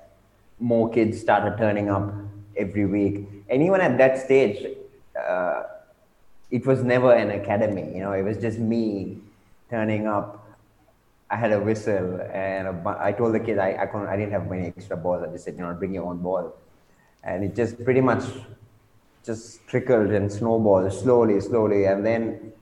more 0.60 0.88
kids 0.88 1.20
started 1.20 1.58
turning 1.58 1.90
up 1.90 2.14
every 2.56 2.86
week. 2.86 3.26
And 3.48 3.62
even 3.62 3.80
at 3.80 3.98
that 3.98 4.18
stage, 4.24 4.64
uh, 5.18 5.64
it 6.50 6.64
was 6.64 6.82
never 6.84 7.12
an 7.12 7.30
academy. 7.30 7.92
You 7.94 8.00
know, 8.04 8.12
it 8.12 8.22
was 8.22 8.38
just 8.38 8.58
me 8.58 9.18
turning 9.68 10.06
up. 10.06 10.46
I 11.28 11.36
had 11.36 11.52
a 11.52 11.60
whistle, 11.60 12.20
and 12.32 12.88
I 12.88 13.12
told 13.12 13.34
the 13.34 13.40
kids 13.40 13.58
I, 13.58 13.76
I 13.82 13.86
couldn't. 13.86 14.08
I 14.08 14.16
didn't 14.16 14.32
have 14.32 14.50
many 14.50 14.66
extra 14.66 14.96
balls. 14.96 15.22
I 15.22 15.30
just 15.30 15.44
said, 15.44 15.54
you 15.54 15.60
know, 15.60 15.72
bring 15.74 15.94
your 15.94 16.06
own 16.06 16.18
ball, 16.18 16.56
and 17.22 17.44
it 17.44 17.54
just 17.54 17.84
pretty 17.84 18.00
much 18.00 18.24
just 19.24 19.64
trickled 19.68 20.10
and 20.10 20.30
snowballed 20.30 20.92
slowly, 20.92 21.40
slowly, 21.40 21.84
and 21.84 22.04
then 22.04 22.52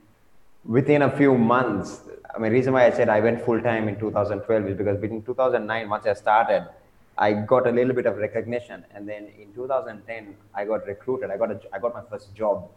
within 0.64 1.02
a 1.02 1.16
few 1.16 1.36
months, 1.36 2.02
I 2.34 2.38
mean, 2.38 2.52
reason 2.52 2.72
why 2.72 2.86
I 2.86 2.90
said 2.90 3.08
I 3.08 3.20
went 3.20 3.44
full 3.44 3.60
time 3.60 3.88
in 3.88 3.98
2012 3.98 4.66
is 4.66 4.76
because 4.76 4.98
between 4.98 5.22
2009, 5.22 5.88
once 5.88 6.06
I 6.06 6.14
started, 6.14 6.68
I 7.16 7.32
got 7.32 7.66
a 7.66 7.70
little 7.70 7.94
bit 7.94 8.06
of 8.06 8.16
recognition, 8.16 8.84
and 8.94 9.08
then 9.08 9.28
in 9.40 9.52
2010, 9.52 10.36
I 10.54 10.64
got 10.64 10.86
recruited. 10.86 11.30
I 11.30 11.36
got 11.36 11.50
a, 11.50 11.60
I 11.72 11.78
got 11.80 11.92
my 11.92 12.02
first 12.08 12.32
job 12.34 12.68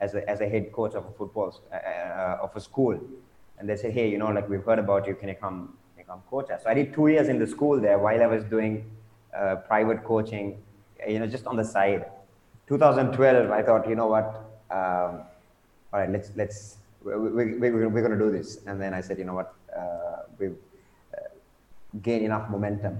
as 0.00 0.14
a, 0.14 0.28
as 0.30 0.40
a 0.40 0.48
head 0.48 0.72
coach 0.72 0.94
of 0.94 1.04
a 1.06 1.10
football 1.10 1.60
uh, 1.72 1.74
uh, 1.74 2.38
of 2.42 2.54
a 2.54 2.60
school, 2.60 3.00
and 3.58 3.68
they 3.68 3.76
said, 3.76 3.92
hey, 3.92 4.08
you 4.08 4.18
know, 4.18 4.28
like 4.28 4.48
we've 4.48 4.64
heard 4.64 4.78
about 4.78 5.08
you. 5.08 5.14
Can 5.14 5.28
you 5.28 5.34
come, 5.34 5.76
become 5.96 6.22
coach. 6.30 6.48
So 6.62 6.70
I 6.70 6.74
did 6.74 6.94
two 6.94 7.08
years 7.08 7.28
in 7.28 7.38
the 7.38 7.46
school 7.46 7.80
there 7.80 7.98
while 7.98 8.22
I 8.22 8.26
was 8.26 8.44
doing 8.44 8.84
uh, 9.36 9.56
private 9.56 10.04
coaching, 10.04 10.62
you 11.06 11.18
know, 11.18 11.26
just 11.26 11.46
on 11.46 11.56
the 11.56 11.64
side. 11.64 12.06
2012, 12.68 13.50
I 13.50 13.62
thought, 13.62 13.88
you 13.88 13.96
know 13.96 14.06
what, 14.06 14.26
um, 14.70 15.22
all 15.92 15.98
right, 16.00 16.10
let's 16.10 16.30
let's 16.36 16.76
we, 17.02 17.16
we, 17.16 17.44
we, 17.70 17.86
we're 17.86 18.06
going 18.06 18.18
to 18.18 18.18
do 18.18 18.30
this. 18.30 18.58
And 18.66 18.80
then 18.80 18.94
I 18.94 19.00
said, 19.00 19.18
you 19.18 19.24
know 19.24 19.34
what, 19.34 19.54
uh, 19.76 20.22
we've 20.38 20.56
uh, 21.14 21.20
gained 22.02 22.24
enough 22.24 22.50
momentum, 22.50 22.98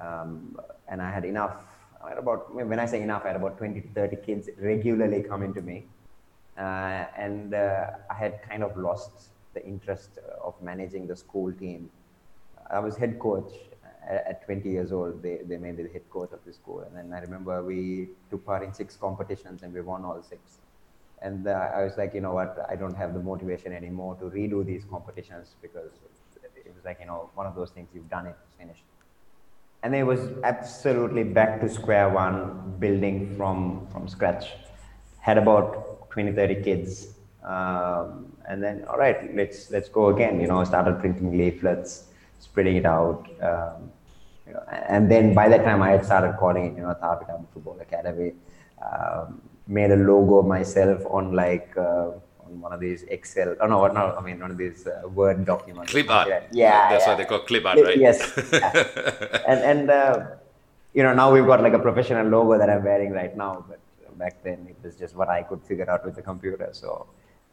um, 0.00 0.58
and 0.88 1.00
I 1.00 1.10
had 1.10 1.24
enough. 1.24 1.56
I 2.04 2.10
had 2.10 2.18
about 2.18 2.52
when 2.54 2.78
I 2.78 2.86
say 2.86 3.00
enough, 3.00 3.22
I 3.24 3.28
had 3.28 3.36
about 3.36 3.58
20 3.58 3.80
to 3.80 3.88
30 3.88 4.16
kids 4.16 4.48
regularly 4.58 5.22
coming 5.22 5.54
to 5.54 5.62
me, 5.62 5.84
uh, 6.58 7.06
and 7.16 7.54
uh, 7.54 7.90
I 8.10 8.14
had 8.14 8.42
kind 8.48 8.62
of 8.62 8.76
lost 8.76 9.30
the 9.54 9.64
interest 9.64 10.18
of 10.42 10.54
managing 10.60 11.06
the 11.06 11.16
school 11.16 11.52
team. 11.52 11.90
I 12.70 12.78
was 12.78 12.96
head 12.96 13.18
coach 13.18 13.52
at 14.08 14.44
20 14.44 14.68
years 14.68 14.92
old. 14.92 15.22
They, 15.22 15.38
they 15.44 15.56
made 15.56 15.76
me 15.76 15.84
the 15.84 15.90
head 15.90 16.08
coach 16.10 16.32
of 16.32 16.40
the 16.44 16.52
school. 16.52 16.80
And 16.80 16.96
then 16.96 17.12
I 17.16 17.20
remember 17.22 17.62
we 17.62 18.08
took 18.30 18.44
part 18.44 18.62
in 18.62 18.72
six 18.72 18.96
competitions 18.96 19.62
and 19.62 19.72
we 19.72 19.80
won 19.80 20.04
all 20.04 20.22
six. 20.22 20.58
And 21.22 21.48
I 21.48 21.84
was 21.84 21.96
like, 21.96 22.14
you 22.14 22.20
know 22.20 22.34
what, 22.34 22.66
I 22.68 22.74
don't 22.74 22.96
have 22.96 23.14
the 23.14 23.20
motivation 23.20 23.72
anymore 23.72 24.16
to 24.16 24.24
redo 24.24 24.64
these 24.66 24.84
competitions 24.90 25.54
because 25.62 25.92
it 26.42 26.74
was 26.74 26.84
like, 26.84 26.98
you 27.00 27.06
know, 27.06 27.30
one 27.34 27.46
of 27.46 27.54
those 27.54 27.70
things 27.70 27.88
you've 27.94 28.10
done 28.10 28.26
it, 28.26 28.36
it's 28.42 28.58
finished. 28.58 28.82
And 29.84 29.94
it 29.94 30.04
was 30.04 30.20
absolutely 30.42 31.24
back 31.24 31.60
to 31.60 31.68
square 31.68 32.08
one, 32.08 32.74
building 32.78 33.34
from, 33.36 33.86
from 33.92 34.08
scratch. 34.08 34.50
Had 35.20 35.38
about 35.38 36.10
20, 36.10 36.32
30 36.32 36.62
kids 36.62 37.14
um, 37.44 38.32
and 38.48 38.62
then, 38.62 38.84
all 38.88 38.96
right, 38.96 39.34
let's 39.34 39.70
let's 39.70 39.88
go 39.88 40.08
again. 40.08 40.40
You 40.40 40.46
know, 40.46 40.62
started 40.64 41.00
printing 41.00 41.36
leaflets, 41.36 42.04
spreading 42.38 42.76
it 42.76 42.86
out. 42.86 43.26
Um, 43.42 43.90
you 44.46 44.52
know, 44.54 44.62
and 44.70 45.10
then 45.10 45.34
by 45.34 45.48
that 45.48 45.64
time, 45.64 45.82
I 45.82 45.90
had 45.90 46.04
started 46.04 46.36
calling 46.38 46.66
it, 46.66 46.76
you 46.76 46.82
know, 46.82 46.94
Tharpika 47.02 47.44
Football 47.52 47.78
Academy. 47.80 48.32
Um, 48.80 49.40
made 49.66 49.90
a 49.90 49.96
logo 49.96 50.42
myself 50.42 51.02
on 51.10 51.32
like 51.32 51.72
uh, 51.76 52.10
on 52.44 52.60
one 52.60 52.72
of 52.72 52.80
these 52.80 53.02
Excel. 53.04 53.56
Oh 53.60 53.66
no, 53.66 53.86
no, 53.86 54.16
I 54.18 54.20
mean 54.20 54.40
one 54.40 54.50
of 54.50 54.58
these 54.58 54.86
uh, 54.86 55.08
Word 55.08 55.44
documents. 55.44 55.92
Clip 55.92 56.10
art. 56.10 56.28
Yeah, 56.28 56.42
yeah 56.52 56.90
that's 56.90 57.06
yeah. 57.06 57.12
why 57.12 57.16
they 57.16 57.24
call 57.24 57.40
clip 57.40 57.64
art, 57.64 57.78
right? 57.80 57.98
Yes. 57.98 58.18
yeah. 58.52 59.42
And 59.46 59.60
and 59.60 59.90
uh, 59.90 60.26
you 60.94 61.02
know 61.02 61.14
now 61.14 61.32
we've 61.32 61.46
got 61.46 61.62
like 61.62 61.72
a 61.72 61.78
professional 61.78 62.26
logo 62.26 62.58
that 62.58 62.68
I'm 62.68 62.84
wearing 62.84 63.12
right 63.12 63.36
now, 63.36 63.64
but 63.68 63.78
back 64.18 64.42
then 64.44 64.66
it 64.68 64.76
was 64.82 64.94
just 64.96 65.16
what 65.16 65.28
I 65.28 65.42
could 65.42 65.62
figure 65.62 65.90
out 65.90 66.04
with 66.04 66.16
the 66.16 66.22
computer. 66.22 66.68
So 66.72 67.06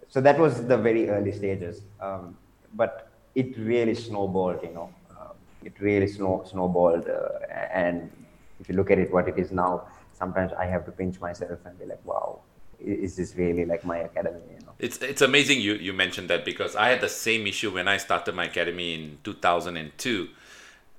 so 0.10 0.20
that 0.22 0.40
was 0.40 0.66
the 0.66 0.78
very 0.78 1.10
early 1.10 1.32
stages. 1.32 1.82
Um, 2.02 2.36
but 2.74 3.10
it 3.36 3.58
really 3.58 3.96
snowballed, 3.96 4.62
you 4.64 4.74
know. 4.74 4.90
Um, 5.12 5.36
it 5.64 5.74
really 5.80 6.08
snow, 6.08 6.44
snowballed. 6.50 7.08
Uh, 7.08 7.46
and 7.72 8.12
if 8.60 8.68
you 8.70 8.76
look 8.76 8.92
at 8.92 8.98
it, 8.98 9.12
what 9.12 9.28
it 9.28 9.38
is 9.38 9.52
now, 9.52 9.88
sometimes 10.20 10.52
I 10.54 10.66
have 10.66 10.86
to 10.86 10.92
pinch 10.92 11.20
myself 11.20 11.60
and 11.66 11.80
be 11.80 11.86
like, 11.86 12.04
wow, 12.06 12.42
is 12.80 13.16
this 13.16 13.36
really 13.36 13.66
like 13.66 13.84
my 13.84 13.98
academy? 14.00 14.42
You 14.54 14.66
know? 14.66 14.74
It's 14.80 14.98
it's 15.00 15.22
amazing 15.22 15.60
you 15.62 15.74
you 15.74 15.94
mentioned 15.94 16.30
that 16.30 16.46
because 16.46 16.76
I 16.76 16.90
had 16.90 17.02
the 17.02 17.10
same 17.10 17.48
issue 17.48 17.72
when 17.72 17.88
I 17.88 17.98
started 17.98 18.36
my 18.36 18.46
academy 18.46 18.94
in 18.94 19.18
2002 19.24 20.30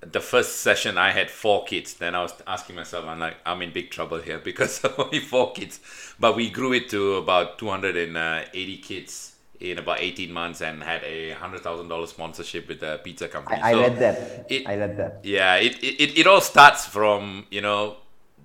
the 0.00 0.20
first 0.20 0.60
session 0.60 0.96
I 0.96 1.10
had 1.10 1.30
four 1.30 1.64
kids. 1.64 1.94
Then 1.94 2.14
I 2.14 2.22
was 2.22 2.32
asking 2.46 2.76
myself, 2.76 3.04
I'm 3.06 3.18
like, 3.18 3.36
I'm 3.44 3.62
in 3.62 3.72
big 3.72 3.90
trouble 3.90 4.20
here 4.20 4.38
because 4.44 4.84
only 4.98 5.20
four 5.20 5.52
kids. 5.52 5.80
But 6.18 6.36
we 6.36 6.50
grew 6.50 6.72
it 6.72 6.88
to 6.90 7.16
about 7.16 7.58
280 7.58 8.76
kids 8.78 9.36
in 9.60 9.78
about 9.78 10.00
18 10.00 10.32
months 10.32 10.62
and 10.62 10.82
had 10.82 11.04
a 11.04 11.32
hundred 11.32 11.60
thousand 11.60 11.88
dollar 11.88 12.06
sponsorship 12.06 12.66
with 12.66 12.82
a 12.82 12.98
pizza 13.04 13.28
company. 13.28 13.60
I, 13.60 13.70
I 13.70 13.72
so 13.72 13.80
read 13.80 13.98
that. 13.98 14.46
It, 14.48 14.66
I 14.66 14.76
read 14.76 14.96
that. 14.96 15.20
Yeah, 15.22 15.56
it, 15.56 15.76
it 15.84 16.18
it 16.18 16.26
all 16.26 16.40
starts 16.40 16.86
from 16.86 17.46
you 17.50 17.60
know 17.60 17.96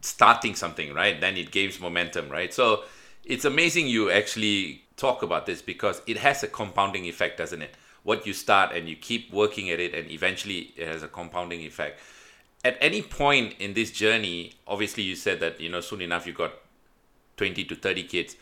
starting 0.05 0.55
something, 0.55 0.93
right? 0.93 1.19
Then 1.19 1.37
it 1.37 1.51
gains 1.51 1.79
momentum, 1.79 2.29
right? 2.29 2.53
So 2.53 2.83
it's 3.23 3.45
amazing 3.45 3.87
you 3.87 4.11
actually 4.11 4.83
talk 4.97 5.23
about 5.23 5.45
this 5.45 5.61
because 5.61 6.01
it 6.07 6.17
has 6.17 6.43
a 6.43 6.47
compounding 6.47 7.05
effect, 7.05 7.37
doesn't 7.37 7.61
it? 7.61 7.75
what 8.05 8.27
you 8.27 8.33
start 8.33 8.71
and 8.71 8.87
you 8.87 8.95
keep 8.95 9.33
working 9.33 9.71
at 9.71 9.79
it 9.79 9.93
and 9.93 10.09
eventually 10.11 10.71
it 10.77 10.87
has 10.87 11.01
a 11.01 11.07
compounding 11.07 11.61
effect 11.61 11.99
at 12.63 12.77
any 12.79 13.01
point 13.01 13.55
in 13.59 13.73
this 13.73 13.91
journey 13.91 14.53
obviously 14.67 15.03
you 15.03 15.15
said 15.15 15.39
that 15.39 15.59
you 15.59 15.67
know 15.67 15.81
soon 15.81 16.01
enough 16.01 16.25
you 16.25 16.31
got 16.31 16.53
20 17.37 17.65
to 17.65 17.75
30 17.75 18.03
kids 18.03 18.35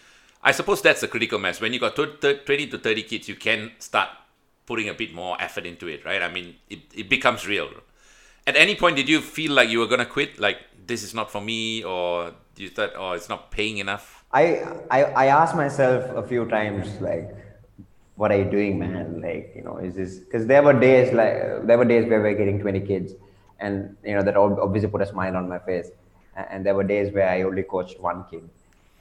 i 0.43 0.51
suppose 0.51 0.81
that's 0.81 1.01
a 1.01 1.07
critical 1.07 1.39
mass 1.39 1.61
when 1.61 1.71
you 1.71 1.79
got 1.79 1.95
20 1.95 2.67
to 2.67 2.77
30 2.77 3.03
kids 3.03 3.29
you 3.29 3.35
can 3.35 3.71
start 3.79 4.09
putting 4.65 4.89
a 4.89 4.93
bit 4.93 5.13
more 5.13 5.41
effort 5.41 5.65
into 5.65 5.87
it 5.87 6.03
right 6.05 6.21
i 6.21 6.27
mean 6.27 6.55
it, 6.69 6.81
it 6.93 7.09
becomes 7.09 7.47
real 7.47 7.69
at 8.45 8.57
any 8.57 8.75
point 8.75 8.97
did 8.97 9.07
you 9.07 9.21
feel 9.21 9.53
like 9.53 9.69
you 9.69 9.79
were 9.79 9.87
going 9.87 9.99
to 9.99 10.05
quit 10.05 10.37
like 10.39 10.57
this 10.85 11.03
is 11.03 11.13
not 11.13 11.31
for 11.31 11.41
me 11.41 11.83
or 11.83 12.33
you 12.57 12.69
thought 12.69 12.91
oh 12.95 13.11
it's 13.11 13.29
not 13.29 13.51
paying 13.51 13.77
enough 13.77 14.23
I, 14.31 14.65
I 14.89 15.03
i 15.03 15.25
asked 15.27 15.55
myself 15.55 16.03
a 16.15 16.23
few 16.27 16.45
times 16.47 16.87
like 17.01 17.35
what 18.15 18.31
are 18.31 18.37
you 18.37 18.45
doing, 18.45 18.79
man? 18.79 19.21
Like, 19.21 19.53
you 19.55 19.63
know, 19.63 19.77
is 19.77 19.95
this 19.95 20.19
because 20.19 20.45
there 20.45 20.61
were 20.61 20.73
days 20.73 21.13
like 21.13 21.65
there 21.65 21.77
were 21.77 21.85
days 21.85 22.07
where 22.09 22.21
we 22.21 22.29
are 22.29 22.37
getting 22.37 22.59
20 22.59 22.81
kids, 22.81 23.13
and 23.59 23.95
you 24.03 24.13
know 24.15 24.23
that 24.23 24.37
obviously 24.37 24.89
put 24.89 25.01
a 25.01 25.05
smile 25.05 25.35
on 25.35 25.49
my 25.49 25.59
face. 25.59 25.89
And 26.35 26.65
there 26.65 26.73
were 26.73 26.83
days 26.83 27.13
where 27.13 27.29
I 27.29 27.43
only 27.43 27.63
coached 27.63 27.99
one 27.99 28.25
kid, 28.29 28.47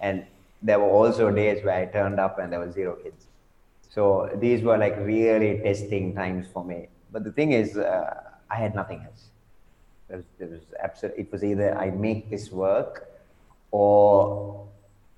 and 0.01 0.25
there 0.63 0.79
were 0.79 0.89
also 0.89 1.31
days 1.31 1.65
where 1.65 1.75
I 1.75 1.87
turned 1.87 2.21
up 2.21 2.39
and 2.39 2.53
there 2.53 2.61
were 2.61 2.71
zero 2.71 2.97
kids. 3.03 3.27
So 3.89 4.31
these 4.37 4.63
were 4.63 4.79
like 4.79 4.97
really 4.99 5.59
testing 5.59 6.15
times 6.15 6.47
for 6.53 6.65
me. 6.65 6.89
But 7.11 7.25
the 7.25 7.33
thing 7.33 7.53
is, 7.53 7.77
uh, 7.77 8.23
I 8.51 8.57
had 8.57 8.75
nothing 8.75 9.03
else. 9.05 9.29
There 10.13 10.19
was, 10.19 10.27
there 10.39 10.49
was 10.49 10.61
absolute, 10.79 11.15
it 11.17 11.33
was 11.33 11.43
either 11.43 11.75
I 11.79 11.89
make 11.89 12.29
this 12.29 12.53
work 12.53 13.09
or 13.71 14.69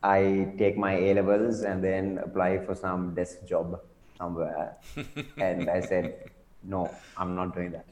I 0.04 0.52
take 0.56 0.78
my 0.78 0.92
A 0.92 1.14
levels 1.14 1.62
and 1.62 1.82
then 1.82 2.18
apply 2.18 2.64
for 2.64 2.76
some 2.76 3.12
desk 3.12 3.44
job 3.44 3.80
somewhere. 4.16 4.76
and 5.36 5.68
I 5.68 5.80
said, 5.80 6.30
no, 6.62 6.94
I'm 7.16 7.34
not 7.34 7.56
doing 7.56 7.72
that. 7.72 7.86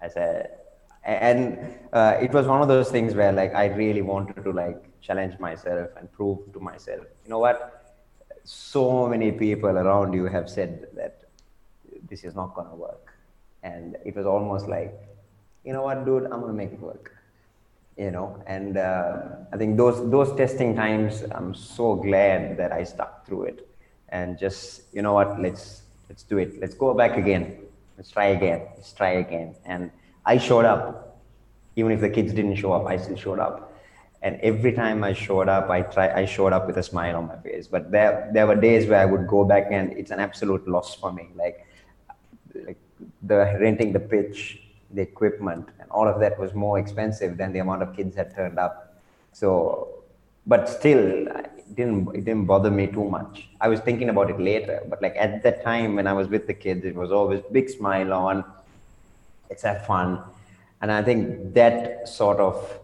I 0.00 0.06
said, 0.06 0.52
and 1.02 1.58
uh, 1.92 2.16
it 2.20 2.32
was 2.32 2.46
one 2.46 2.62
of 2.62 2.68
those 2.68 2.92
things 2.92 3.16
where 3.16 3.32
like 3.32 3.52
I 3.52 3.66
really 3.66 4.02
wanted 4.02 4.44
to 4.44 4.52
like 4.52 4.80
challenge 5.00 5.40
myself 5.40 5.90
and 5.96 6.12
prove 6.12 6.52
to 6.52 6.60
myself, 6.60 7.06
you 7.24 7.30
know 7.30 7.40
what? 7.40 7.92
So 8.44 9.08
many 9.08 9.32
people 9.32 9.70
around 9.70 10.12
you 10.12 10.26
have 10.26 10.48
said 10.48 10.86
that 10.94 11.24
this 12.08 12.22
is 12.22 12.36
not 12.36 12.54
going 12.54 12.68
to 12.68 12.76
work. 12.76 13.14
And 13.64 13.96
it 14.04 14.14
was 14.14 14.26
almost 14.26 14.68
like, 14.68 14.94
you 15.66 15.72
know 15.74 15.82
what, 15.82 16.06
dude, 16.06 16.24
I'm 16.32 16.40
to 16.40 16.52
make 16.52 16.72
it 16.72 16.80
work 16.80 17.16
you 17.96 18.10
know? 18.10 18.42
And 18.46 18.76
uh, 18.76 19.22
i 19.52 19.56
think 19.56 19.76
those 19.76 20.08
those 20.10 20.34
testing 20.36 20.74
times 20.76 21.24
i'm 21.32 21.54
so 21.54 21.94
glad 21.94 22.56
that 22.58 22.72
i 22.72 22.84
stuck 22.84 23.26
through 23.26 23.44
it. 23.44 23.68
And 24.10 24.38
just 24.38 24.82
you 24.92 25.02
know 25.02 25.14
what 25.14 25.40
let's 25.40 25.82
let's 26.08 26.22
do 26.22 26.38
it. 26.38 26.60
Let's 26.60 26.74
go 26.74 26.94
back 26.94 27.16
again. 27.16 27.58
Let's 27.96 28.10
try 28.10 28.26
again. 28.26 28.62
Let's 28.76 28.92
try 28.92 29.12
again. 29.24 29.54
And 29.64 29.90
i 30.24 30.38
showed 30.38 30.64
up. 30.64 31.02
Even 31.78 31.92
if 31.92 32.00
the 32.00 32.08
kids 32.08 32.32
didn't 32.32 32.56
show 32.56 32.72
up 32.72 32.86
i 32.86 32.96
still 32.96 33.16
showed 33.16 33.38
up. 33.38 33.72
And 34.22 34.40
every 34.40 34.72
time 34.72 35.02
i 35.02 35.12
showed 35.12 35.48
up 35.48 35.70
i 35.70 35.82
try 35.82 36.12
i 36.12 36.24
showed 36.24 36.52
up 36.52 36.66
with 36.66 36.76
a 36.76 36.82
smile 36.82 37.16
on 37.16 37.26
my 37.28 37.36
face. 37.38 37.66
But 37.66 37.90
there 37.90 38.30
there 38.32 38.46
were 38.46 38.56
days 38.56 38.86
where 38.86 39.00
i 39.00 39.04
would 39.06 39.26
go 39.26 39.44
back 39.44 39.68
and 39.70 39.92
it's 39.92 40.10
an 40.10 40.20
absolute 40.20 40.68
loss 40.68 40.94
for 40.94 41.12
me. 41.12 41.28
Like 41.34 41.66
like 42.66 42.78
the 43.22 43.58
renting 43.60 43.92
the 43.92 44.00
pitch 44.00 44.65
the 44.90 45.02
equipment 45.02 45.68
and 45.80 45.90
all 45.90 46.08
of 46.08 46.20
that 46.20 46.38
was 46.38 46.54
more 46.54 46.78
expensive 46.78 47.36
than 47.36 47.52
the 47.52 47.58
amount 47.58 47.82
of 47.82 47.94
kids 47.94 48.14
that 48.16 48.34
turned 48.34 48.58
up. 48.58 49.00
So, 49.32 50.02
but 50.46 50.68
still, 50.68 51.26
it 51.28 51.74
didn't 51.74 52.14
it 52.14 52.24
didn't 52.24 52.46
bother 52.46 52.70
me 52.70 52.86
too 52.86 53.08
much. 53.08 53.48
I 53.60 53.68
was 53.68 53.80
thinking 53.80 54.08
about 54.08 54.30
it 54.30 54.40
later, 54.40 54.82
but 54.88 55.02
like 55.02 55.16
at 55.18 55.42
that 55.42 55.64
time 55.64 55.96
when 55.96 56.06
I 56.06 56.12
was 56.12 56.28
with 56.28 56.46
the 56.46 56.54
kids, 56.54 56.84
it 56.84 56.94
was 56.94 57.10
always 57.12 57.40
big 57.52 57.68
smile 57.68 58.12
on. 58.12 58.44
It's 59.50 59.62
have 59.62 59.86
fun, 59.86 60.20
and 60.80 60.90
I 60.90 61.02
think 61.02 61.54
that 61.54 62.08
sort 62.08 62.38
of 62.38 62.80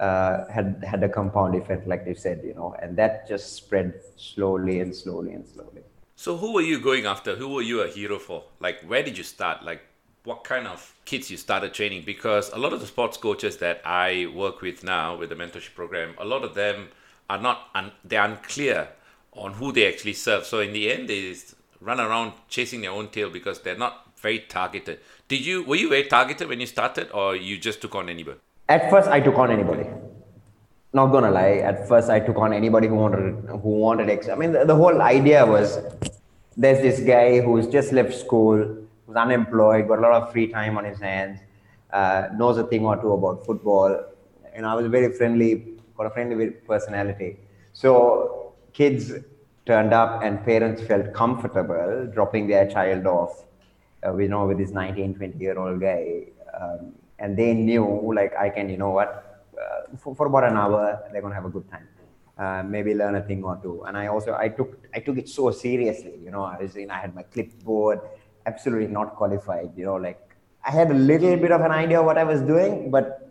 uh, 0.00 0.50
had 0.50 0.82
had 0.86 1.02
a 1.02 1.08
compound 1.08 1.54
effect, 1.54 1.86
like 1.86 2.04
you 2.06 2.14
said, 2.14 2.42
you 2.44 2.54
know, 2.54 2.74
and 2.80 2.96
that 2.96 3.28
just 3.28 3.54
spread 3.54 4.00
slowly 4.16 4.80
and 4.80 4.94
slowly 4.94 5.32
and 5.32 5.46
slowly. 5.46 5.82
So, 6.16 6.36
who 6.36 6.52
were 6.52 6.62
you 6.62 6.80
going 6.80 7.06
after? 7.06 7.36
Who 7.36 7.48
were 7.48 7.62
you 7.62 7.80
a 7.82 7.88
hero 7.88 8.18
for? 8.18 8.44
Like, 8.60 8.80
where 8.82 9.02
did 9.02 9.18
you 9.18 9.24
start? 9.24 9.64
Like, 9.64 9.82
what 10.24 10.44
kind 10.44 10.66
of 10.66 10.94
kids 11.04 11.30
you 11.30 11.36
started 11.36 11.74
training 11.74 12.02
because 12.04 12.50
a 12.52 12.58
lot 12.58 12.72
of 12.72 12.80
the 12.80 12.86
sports 12.86 13.16
coaches 13.16 13.56
that 13.56 13.82
I 13.84 14.26
work 14.34 14.60
with 14.60 14.84
now 14.84 15.16
with 15.16 15.30
the 15.30 15.34
mentorship 15.34 15.74
program, 15.74 16.14
a 16.18 16.24
lot 16.24 16.44
of 16.44 16.54
them 16.54 16.88
are 17.28 17.38
not 17.38 17.68
un- 17.74 17.92
they're 18.04 18.24
unclear 18.24 18.88
on 19.32 19.54
who 19.54 19.72
they 19.72 19.88
actually 19.88 20.12
serve. 20.12 20.46
So 20.46 20.60
in 20.60 20.72
the 20.72 20.92
end, 20.92 21.08
they 21.08 21.34
run 21.80 21.98
around 21.98 22.34
chasing 22.48 22.82
their 22.82 22.92
own 22.92 23.08
tail 23.08 23.30
because 23.30 23.60
they're 23.62 23.76
not 23.76 24.10
very 24.16 24.40
targeted. 24.40 25.00
Did 25.26 25.44
you 25.44 25.64
were 25.64 25.76
you 25.76 25.88
very 25.88 26.04
targeted 26.04 26.48
when 26.48 26.60
you 26.60 26.66
started, 26.66 27.10
or 27.12 27.34
you 27.34 27.58
just 27.58 27.80
took 27.80 27.94
on 27.94 28.08
anybody? 28.08 28.38
At 28.68 28.90
first, 28.90 29.08
I 29.08 29.20
took 29.20 29.36
on 29.36 29.50
anybody. 29.50 29.88
Not 30.92 31.06
gonna 31.06 31.30
lie. 31.30 31.56
At 31.70 31.88
first, 31.88 32.10
I 32.10 32.20
took 32.20 32.36
on 32.36 32.52
anybody 32.52 32.86
who 32.86 32.94
wanted 32.94 33.44
who 33.48 33.70
wanted. 33.86 34.10
Ex- 34.10 34.28
I 34.28 34.36
mean, 34.36 34.52
the, 34.52 34.64
the 34.64 34.76
whole 34.76 35.02
idea 35.02 35.44
was 35.44 35.78
there's 36.56 36.80
this 36.82 37.00
guy 37.00 37.40
who's 37.40 37.66
just 37.66 37.92
left 37.92 38.14
school 38.14 38.81
was 39.12 39.20
unemployed, 39.20 39.88
got 39.88 39.98
a 39.98 40.02
lot 40.02 40.22
of 40.22 40.32
free 40.32 40.48
time 40.48 40.78
on 40.78 40.84
his 40.84 40.98
hands, 40.98 41.40
uh, 41.92 42.28
knows 42.34 42.58
a 42.58 42.64
thing 42.64 42.84
or 42.84 42.96
two 42.96 43.12
about 43.12 43.44
football. 43.44 44.04
And 44.54 44.66
I 44.66 44.74
was 44.74 44.86
very 44.86 45.12
friendly, 45.12 45.78
got 45.96 46.06
a 46.06 46.10
friendly 46.10 46.50
personality. 46.50 47.38
So 47.72 48.54
kids 48.72 49.12
turned 49.66 49.92
up 49.92 50.22
and 50.22 50.44
parents 50.44 50.82
felt 50.82 51.12
comfortable 51.12 52.10
dropping 52.12 52.48
their 52.48 52.68
child 52.68 53.06
off, 53.06 53.44
uh, 54.04 54.16
you 54.16 54.28
know, 54.28 54.46
with 54.46 54.58
this 54.58 54.70
19, 54.70 55.14
20 55.14 55.38
year 55.38 55.58
old 55.58 55.80
guy. 55.80 56.24
Um, 56.58 56.92
and 57.18 57.36
they 57.36 57.54
knew 57.54 58.12
like, 58.14 58.34
I 58.36 58.48
can, 58.48 58.68
you 58.68 58.76
know 58.76 58.90
what, 58.90 59.44
uh, 59.60 59.96
for, 59.96 60.14
for 60.14 60.26
about 60.26 60.44
an 60.44 60.56
hour, 60.56 61.02
they're 61.12 61.20
going 61.20 61.32
to 61.32 61.36
have 61.36 61.44
a 61.44 61.50
good 61.50 61.70
time. 61.70 61.86
Uh, 62.38 62.62
maybe 62.62 62.94
learn 62.94 63.14
a 63.14 63.22
thing 63.22 63.44
or 63.44 63.58
two. 63.62 63.84
And 63.84 63.96
I 63.96 64.06
also 64.06 64.34
I 64.34 64.48
took 64.48 64.78
I 64.94 65.00
took 65.00 65.18
it 65.18 65.28
so 65.28 65.50
seriously. 65.50 66.14
You 66.24 66.30
know, 66.30 66.42
I 66.42 66.56
was 66.56 66.74
in 66.76 66.90
I 66.90 66.98
had 66.98 67.14
my 67.14 67.22
clipboard, 67.24 68.00
absolutely 68.46 68.88
not 68.88 69.16
qualified. 69.16 69.70
You 69.76 69.84
know, 69.84 69.96
like 69.96 70.20
I 70.64 70.70
had 70.70 70.90
a 70.90 70.94
little 70.94 71.36
bit 71.36 71.52
of 71.52 71.60
an 71.60 71.70
idea 71.70 72.02
what 72.02 72.18
I 72.18 72.24
was 72.24 72.40
doing, 72.42 72.90
but 72.90 73.30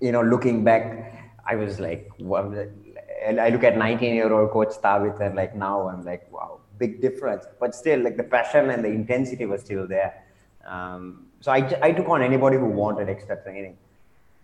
you 0.00 0.12
know, 0.12 0.22
looking 0.22 0.64
back, 0.64 1.32
I 1.46 1.56
was 1.56 1.80
like, 1.80 2.10
I 2.20 3.48
look 3.50 3.64
at 3.64 3.76
19 3.76 4.14
year 4.14 4.32
old 4.32 4.50
coach 4.50 4.74
Thabit 4.82 5.20
and 5.20 5.34
like 5.34 5.54
now 5.54 5.88
I'm 5.88 6.04
like, 6.04 6.30
wow, 6.32 6.60
big 6.78 7.00
difference. 7.00 7.46
But 7.58 7.74
still, 7.74 8.00
like 8.00 8.16
the 8.16 8.24
passion 8.24 8.70
and 8.70 8.84
the 8.84 8.88
intensity 8.88 9.46
was 9.46 9.62
still 9.62 9.86
there. 9.86 10.22
Um, 10.66 11.26
so 11.40 11.52
I, 11.52 11.78
I 11.82 11.92
took 11.92 12.08
on 12.08 12.22
anybody 12.22 12.56
who 12.56 12.66
wanted 12.66 13.08
extra 13.08 13.36
training. 13.42 13.76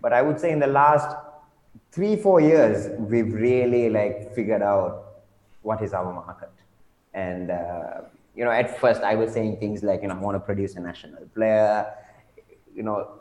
But 0.00 0.12
I 0.12 0.22
would 0.22 0.40
say 0.40 0.50
in 0.50 0.60
the 0.60 0.66
last 0.66 1.16
three 1.92 2.16
four 2.16 2.40
years 2.40 2.88
we've 2.98 3.32
really 3.32 3.90
like 3.90 4.34
figured 4.34 4.62
out 4.62 5.22
what 5.62 5.82
is 5.82 5.92
our 5.92 6.12
market 6.12 6.50
and 7.14 7.50
uh, 7.50 8.00
you 8.34 8.44
know 8.44 8.50
at 8.50 8.78
first 8.80 9.02
i 9.02 9.14
was 9.14 9.32
saying 9.32 9.56
things 9.58 9.82
like 9.82 10.02
you 10.02 10.08
know 10.08 10.14
i 10.14 10.18
want 10.18 10.34
to 10.34 10.40
produce 10.40 10.76
a 10.76 10.80
national 10.80 11.24
player 11.34 11.86
you 12.74 12.82
know 12.82 13.20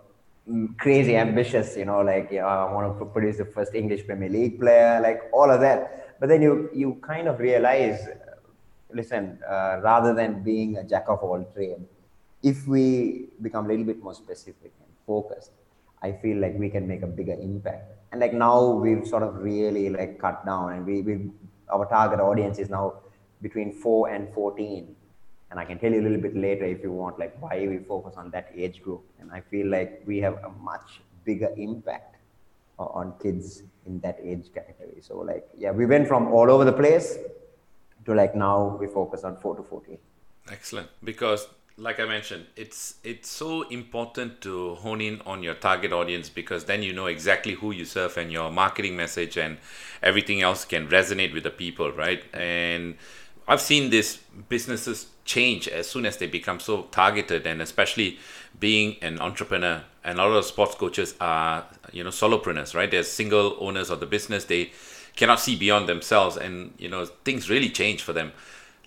crazy 0.77 1.15
ambitious 1.15 1.75
you 1.77 1.85
know 1.85 2.01
like 2.01 2.31
you 2.31 2.39
know, 2.39 2.47
i 2.47 2.71
want 2.71 2.97
to 2.97 3.05
produce 3.05 3.37
the 3.37 3.45
first 3.45 3.75
english 3.75 4.05
premier 4.05 4.29
league 4.29 4.59
player 4.59 4.99
like 5.01 5.21
all 5.31 5.49
of 5.49 5.61
that. 5.61 6.19
But 6.19 6.27
then 6.27 6.41
you 6.41 6.69
you 6.73 6.99
kind 7.01 7.27
of 7.29 7.39
realize 7.39 7.99
listen 8.93 9.39
uh, 9.47 9.79
rather 9.81 10.13
than 10.13 10.43
being 10.43 10.77
a 10.77 10.83
jack 10.83 11.05
of 11.07 11.19
all 11.19 11.41
trade 11.53 11.81
if 12.43 12.67
we 12.67 13.27
become 13.41 13.65
a 13.65 13.67
little 13.69 13.85
bit 13.85 14.01
more 14.03 14.13
specific 14.13 14.73
and 14.81 14.91
focused 15.07 15.51
i 16.01 16.11
feel 16.11 16.37
like 16.37 16.57
we 16.57 16.69
can 16.69 16.87
make 16.87 17.01
a 17.01 17.07
bigger 17.07 17.33
impact. 17.33 17.91
And 18.11 18.19
like 18.21 18.33
now 18.33 18.71
we've 18.71 19.05
sort 19.07 19.23
of 19.23 19.35
really 19.35 19.89
like 19.89 20.19
cut 20.19 20.45
down 20.45 20.73
and 20.73 20.85
we, 20.85 21.01
we 21.01 21.29
our 21.71 21.85
target 21.85 22.19
audience 22.19 22.57
is 22.57 22.69
now 22.69 22.95
between 23.41 23.71
4 23.71 24.09
and 24.09 24.33
14 24.33 24.95
and 25.51 25.59
i 25.59 25.65
can 25.65 25.79
tell 25.79 25.91
you 25.91 26.01
a 26.01 26.05
little 26.07 26.21
bit 26.21 26.35
later 26.35 26.65
if 26.65 26.83
you 26.83 26.91
want 26.91 27.17
like 27.19 27.35
why 27.41 27.67
we 27.67 27.77
focus 27.79 28.15
on 28.17 28.29
that 28.31 28.51
age 28.55 28.81
group. 28.83 29.03
And 29.19 29.31
i 29.31 29.41
feel 29.41 29.67
like 29.67 30.03
we 30.05 30.17
have 30.19 30.35
a 30.43 30.49
much 30.61 31.01
bigger 31.25 31.49
impact 31.57 32.15
on 32.77 33.13
kids 33.21 33.63
in 33.85 33.99
that 33.99 34.17
age 34.23 34.45
category. 34.53 35.01
So 35.01 35.17
like 35.19 35.47
yeah 35.57 35.71
we 35.71 35.85
went 35.85 36.07
from 36.07 36.27
all 36.27 36.49
over 36.51 36.65
the 36.65 36.73
place 36.73 37.17
to 38.05 38.13
like 38.13 38.35
now 38.35 38.77
we 38.79 38.87
focus 38.87 39.23
on 39.23 39.37
4 39.37 39.55
to 39.57 39.63
14 39.63 39.97
excellent. 40.51 40.89
Because 41.03 41.47
like 41.79 41.99
I 41.99 42.05
mentioned, 42.05 42.45
it's 42.55 42.95
it's 43.03 43.29
so 43.29 43.61
important 43.69 44.41
to 44.41 44.75
hone 44.75 45.01
in 45.01 45.21
on 45.25 45.41
your 45.43 45.53
target 45.53 45.93
audience 45.93 46.29
because 46.29 46.65
then 46.65 46.83
you 46.83 46.93
know 46.93 47.05
exactly 47.05 47.53
who 47.53 47.71
you 47.71 47.85
serve 47.85 48.17
and 48.17 48.31
your 48.31 48.51
marketing 48.51 48.97
message 48.97 49.37
and 49.37 49.57
everything 50.03 50.41
else 50.41 50.65
can 50.65 50.87
resonate 50.89 51.33
with 51.33 51.43
the 51.43 51.51
people, 51.51 51.91
right? 51.91 52.23
And 52.33 52.97
I've 53.49 53.61
seen 53.61 53.89
these 53.89 54.19
businesses 54.47 55.07
change 55.25 55.67
as 55.67 55.89
soon 55.89 56.05
as 56.05 56.17
they 56.17 56.27
become 56.27 56.59
so 56.59 56.83
targeted 56.83 57.45
and 57.45 57.61
especially 57.61 58.19
being 58.59 58.95
an 59.01 59.19
entrepreneur 59.19 59.83
and 60.03 60.19
a 60.19 60.23
lot 60.23 60.37
of 60.37 60.45
sports 60.45 60.75
coaches 60.75 61.15
are 61.19 61.65
you 61.91 62.03
know 62.03 62.09
solopreneurs 62.09 62.73
right 62.73 62.89
they're 62.89 63.03
single 63.03 63.55
owners 63.59 63.91
of 63.91 63.99
the 63.99 64.05
business 64.07 64.45
they 64.45 64.71
cannot 65.15 65.39
see 65.39 65.55
beyond 65.55 65.87
themselves 65.87 66.35
and 66.35 66.73
you 66.79 66.89
know 66.89 67.05
things 67.05 67.47
really 67.49 67.69
change 67.69 68.01
for 68.01 68.13
them 68.13 68.31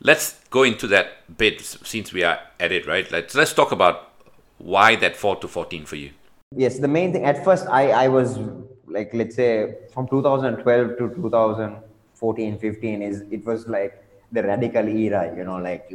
let's 0.03 0.41
go 0.51 0.65
into 0.65 0.87
that 0.89 1.37
bit 1.39 1.61
since 1.61 2.13
we 2.13 2.23
are 2.23 2.39
at 2.61 2.73
it, 2.73 2.87
right? 2.87 3.11
Let's 3.11 3.35
let's 3.35 3.53
talk 3.53 3.73
about 3.73 4.11
why 4.59 4.97
that 4.97 5.17
four 5.17 5.37
to 5.37 5.49
fourteen 5.49 5.85
for 5.85 5.97
you. 5.97 6.11
Yes, 6.55 6.79
the 6.79 6.89
main 6.89 7.13
thing 7.13 7.25
at 7.25 7.45
first 7.45 7.67
I 7.69 7.91
I 7.91 8.09
was 8.09 8.39
like 8.87 9.15
let's 9.15 9.37
say 9.37 9.75
from 9.95 10.07
2012 10.09 10.99
to 10.99 11.15
2014 11.15 12.59
15 12.59 13.03
is 13.03 13.23
it 13.31 13.45
was 13.47 13.67
like 13.69 14.02
the 14.33 14.43
radical 14.43 14.87
era 14.89 15.23
you 15.37 15.45
know 15.45 15.57
like 15.57 15.91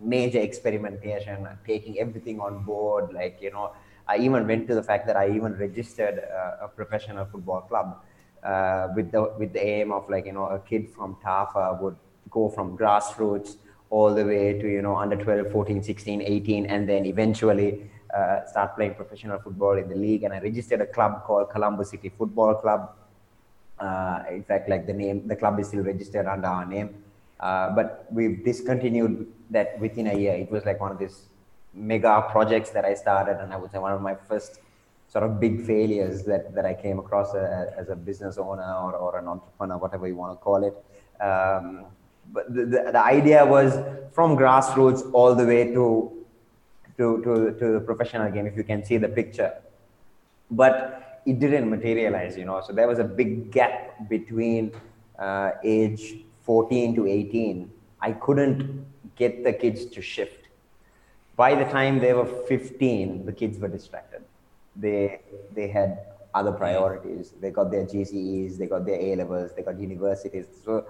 major 0.00 0.38
experimentation 0.38 1.46
taking 1.66 1.98
everything 1.98 2.38
on 2.40 2.62
board 2.64 3.12
like 3.12 3.38
you 3.40 3.50
know 3.50 3.72
i 4.08 4.16
even 4.16 4.46
went 4.46 4.66
to 4.68 4.74
the 4.74 4.82
fact 4.82 5.06
that 5.06 5.16
i 5.16 5.28
even 5.28 5.52
registered 5.66 6.18
uh, 6.18 6.64
a 6.66 6.68
professional 6.68 7.24
football 7.26 7.62
club 7.62 7.98
uh, 8.44 8.88
with 8.94 9.10
the 9.10 9.22
with 9.38 9.52
the 9.52 9.64
aim 9.64 9.90
of 9.92 10.08
like 10.08 10.26
you 10.26 10.32
know 10.32 10.46
a 10.46 10.58
kid 10.60 10.88
from 10.96 11.16
tafa 11.24 11.80
would 11.80 11.96
go 12.30 12.48
from 12.48 12.76
grassroots 12.76 13.56
all 13.90 14.14
the 14.14 14.24
way 14.24 14.58
to 14.60 14.68
you 14.68 14.82
know 14.82 14.96
under 14.96 15.16
12 15.16 15.50
14 15.52 15.82
16 15.82 16.22
18 16.22 16.66
and 16.66 16.88
then 16.88 17.06
eventually 17.06 17.90
uh, 18.14 18.44
start 18.46 18.76
playing 18.76 18.94
professional 18.94 19.38
football 19.38 19.76
in 19.76 19.88
the 19.88 19.94
league. 19.94 20.22
And 20.22 20.32
i 20.32 20.38
registered 20.40 20.80
a 20.80 20.86
club 20.86 21.24
called 21.24 21.50
colombo 21.50 21.82
city 21.82 22.10
football 22.16 22.54
club. 22.54 22.92
Uh, 23.78 24.22
in 24.30 24.42
fact 24.42 24.70
like 24.70 24.86
the 24.86 24.92
name 24.92 25.28
the 25.28 25.36
club 25.36 25.60
is 25.60 25.68
still 25.68 25.82
registered 25.82 26.26
under 26.26 26.46
our 26.46 26.64
name 26.64 26.94
uh, 27.40 27.70
but 27.70 28.06
we've 28.10 28.44
discontinued 28.44 29.26
that 29.50 29.78
within 29.78 30.06
a 30.08 30.18
year 30.18 30.34
it 30.34 30.50
was 30.50 30.64
like 30.64 30.80
one 30.80 30.92
of 30.92 30.98
these 30.98 31.22
mega 31.74 32.26
projects 32.30 32.70
that 32.70 32.84
i 32.84 32.94
started 32.94 33.36
and 33.42 33.52
i 33.52 33.56
would 33.56 33.70
say 33.70 33.78
one 33.78 33.92
of 33.92 34.00
my 34.00 34.14
first 34.28 34.60
sort 35.08 35.22
of 35.22 35.38
big 35.38 35.64
failures 35.64 36.24
that, 36.24 36.54
that 36.54 36.64
i 36.64 36.74
came 36.74 36.98
across 36.98 37.34
a, 37.34 37.38
uh, 37.38 37.80
as 37.80 37.88
a 37.90 37.96
business 37.96 38.38
owner 38.38 38.74
or, 38.82 38.94
or 38.94 39.18
an 39.18 39.28
entrepreneur 39.28 39.76
whatever 39.76 40.08
you 40.08 40.16
want 40.16 40.32
to 40.32 40.42
call 40.42 40.64
it 40.64 40.74
um, 41.24 41.86
but 42.32 42.52
the, 42.52 42.64
the, 42.66 42.90
the, 42.92 43.02
idea 43.02 43.44
was 43.44 43.74
from 44.12 44.36
grassroots 44.36 45.08
all 45.12 45.34
the 45.34 45.46
way 45.46 45.72
to, 45.72 46.24
to, 46.96 47.22
to, 47.22 47.56
to 47.58 47.72
the 47.72 47.80
professional 47.80 48.30
game, 48.30 48.46
if 48.46 48.56
you 48.56 48.64
can 48.64 48.84
see 48.84 48.96
the 48.96 49.08
picture. 49.08 49.54
But 50.50 51.22
it 51.26 51.38
didn't 51.38 51.68
materialize, 51.68 52.36
you 52.36 52.44
know. 52.44 52.62
So 52.66 52.72
there 52.72 52.88
was 52.88 52.98
a 52.98 53.04
big 53.04 53.50
gap 53.50 54.08
between 54.08 54.72
uh, 55.18 55.52
age 55.64 56.18
14 56.46 56.94
to 56.94 57.06
18. 57.06 57.70
I 58.00 58.12
couldn't 58.12 58.86
get 59.16 59.44
the 59.44 59.52
kids 59.52 59.84
to 59.86 60.00
shift. 60.00 60.48
By 61.36 61.54
the 61.54 61.64
time 61.64 61.98
they 61.98 62.14
were 62.14 62.24
15, 62.24 63.26
the 63.26 63.32
kids 63.32 63.58
were 63.58 63.68
distracted. 63.68 64.22
They, 64.74 65.20
they 65.54 65.68
had 65.68 65.98
other 66.34 66.52
priorities. 66.52 67.34
They 67.40 67.50
got 67.50 67.70
their 67.70 67.84
GCEs, 67.84 68.56
they 68.56 68.66
got 68.66 68.86
their 68.86 68.98
A 69.00 69.16
levels, 69.16 69.50
they 69.54 69.62
got 69.62 69.78
universities. 69.78 70.46
So 70.64 70.86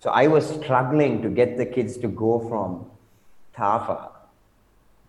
so 0.00 0.08
I 0.08 0.28
was 0.28 0.48
struggling 0.48 1.20
to 1.20 1.28
get 1.28 1.58
the 1.58 1.66
kids 1.66 1.98
to 1.98 2.08
go 2.08 2.40
from 2.48 2.86
TAFA 3.54 4.10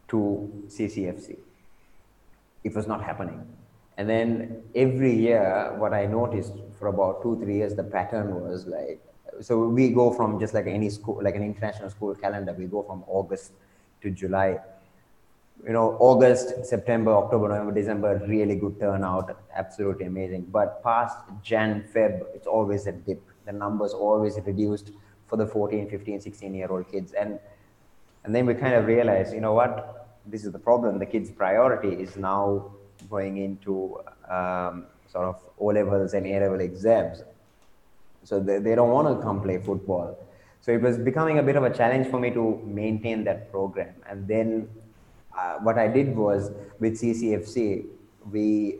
to 0.09 0.65
CCFC. 0.67 1.37
It 2.65 2.75
was 2.75 2.87
not 2.87 3.01
happening. 3.01 3.41
And 3.97 4.09
then 4.09 4.63
every 4.75 5.15
year, 5.15 5.73
what 5.77 5.93
I 5.93 6.05
noticed 6.07 6.53
for 6.77 6.87
about 6.87 7.21
two, 7.23 7.39
three 7.41 7.55
years, 7.55 7.73
the 7.73 7.83
pattern 7.83 8.41
was 8.41 8.67
like, 8.67 8.99
so 9.39 9.67
we 9.67 9.89
go 9.89 10.11
from 10.11 10.39
just 10.39 10.53
like 10.53 10.67
any 10.67 10.89
school, 10.89 11.19
like 11.21 11.35
an 11.35 11.43
international 11.43 11.89
school 11.89 12.13
calendar, 12.15 12.53
we 12.53 12.65
go 12.65 12.83
from 12.83 13.03
August 13.07 13.53
to 14.01 14.11
July. 14.11 14.59
You 15.65 15.73
know, 15.73 15.95
August, 15.99 16.65
September, 16.65 17.11
October, 17.11 17.49
November, 17.49 17.71
December, 17.73 18.21
really 18.27 18.55
good 18.55 18.79
turnout, 18.79 19.37
absolutely 19.55 20.05
amazing. 20.05 20.47
But 20.51 20.83
past 20.83 21.17
Jan, 21.43 21.85
Feb, 21.93 22.23
it's 22.33 22.47
always 22.47 22.87
a 22.87 22.91
dip. 22.91 23.21
The 23.45 23.51
numbers 23.51 23.93
always 23.93 24.39
reduced 24.43 24.91
for 25.27 25.37
the 25.37 25.45
14 25.45 25.89
15 25.89 26.21
16 26.21 26.53
year 26.53 26.67
old 26.69 26.91
kids. 26.91 27.13
And 27.13 27.39
and 28.23 28.35
then 28.35 28.45
we 28.45 28.53
kind 28.53 28.75
of 28.75 28.85
realized 28.85 29.33
you 29.33 29.41
know 29.41 29.53
what? 29.53 30.09
This 30.25 30.45
is 30.45 30.51
the 30.51 30.59
problem. 30.59 30.99
The 30.99 31.05
kids 31.05 31.31
priority 31.31 31.89
is 31.89 32.15
now 32.17 32.71
going 33.09 33.37
into 33.37 33.99
um, 34.29 34.85
sort 35.11 35.25
of 35.25 35.41
o 35.59 35.65
levels 35.65 36.13
and 36.13 36.25
a 36.27 36.39
level 36.39 36.59
exams 36.59 37.23
so 38.23 38.39
they, 38.39 38.59
they 38.59 38.75
don't 38.75 38.89
want 38.89 39.07
to 39.07 39.23
come 39.23 39.41
play 39.41 39.57
football 39.57 40.17
so 40.61 40.71
it 40.71 40.81
was 40.81 40.97
becoming 40.97 41.39
a 41.39 41.43
bit 41.43 41.55
of 41.55 41.63
a 41.63 41.73
challenge 41.73 42.07
for 42.07 42.19
me 42.19 42.29
to 42.29 42.61
maintain 42.65 43.23
that 43.23 43.51
program 43.51 43.93
and 44.09 44.27
then 44.27 44.67
uh, 45.37 45.55
what 45.59 45.77
i 45.77 45.87
did 45.87 46.15
was 46.15 46.51
with 46.79 46.99
ccfc 47.01 47.85
we 48.31 48.79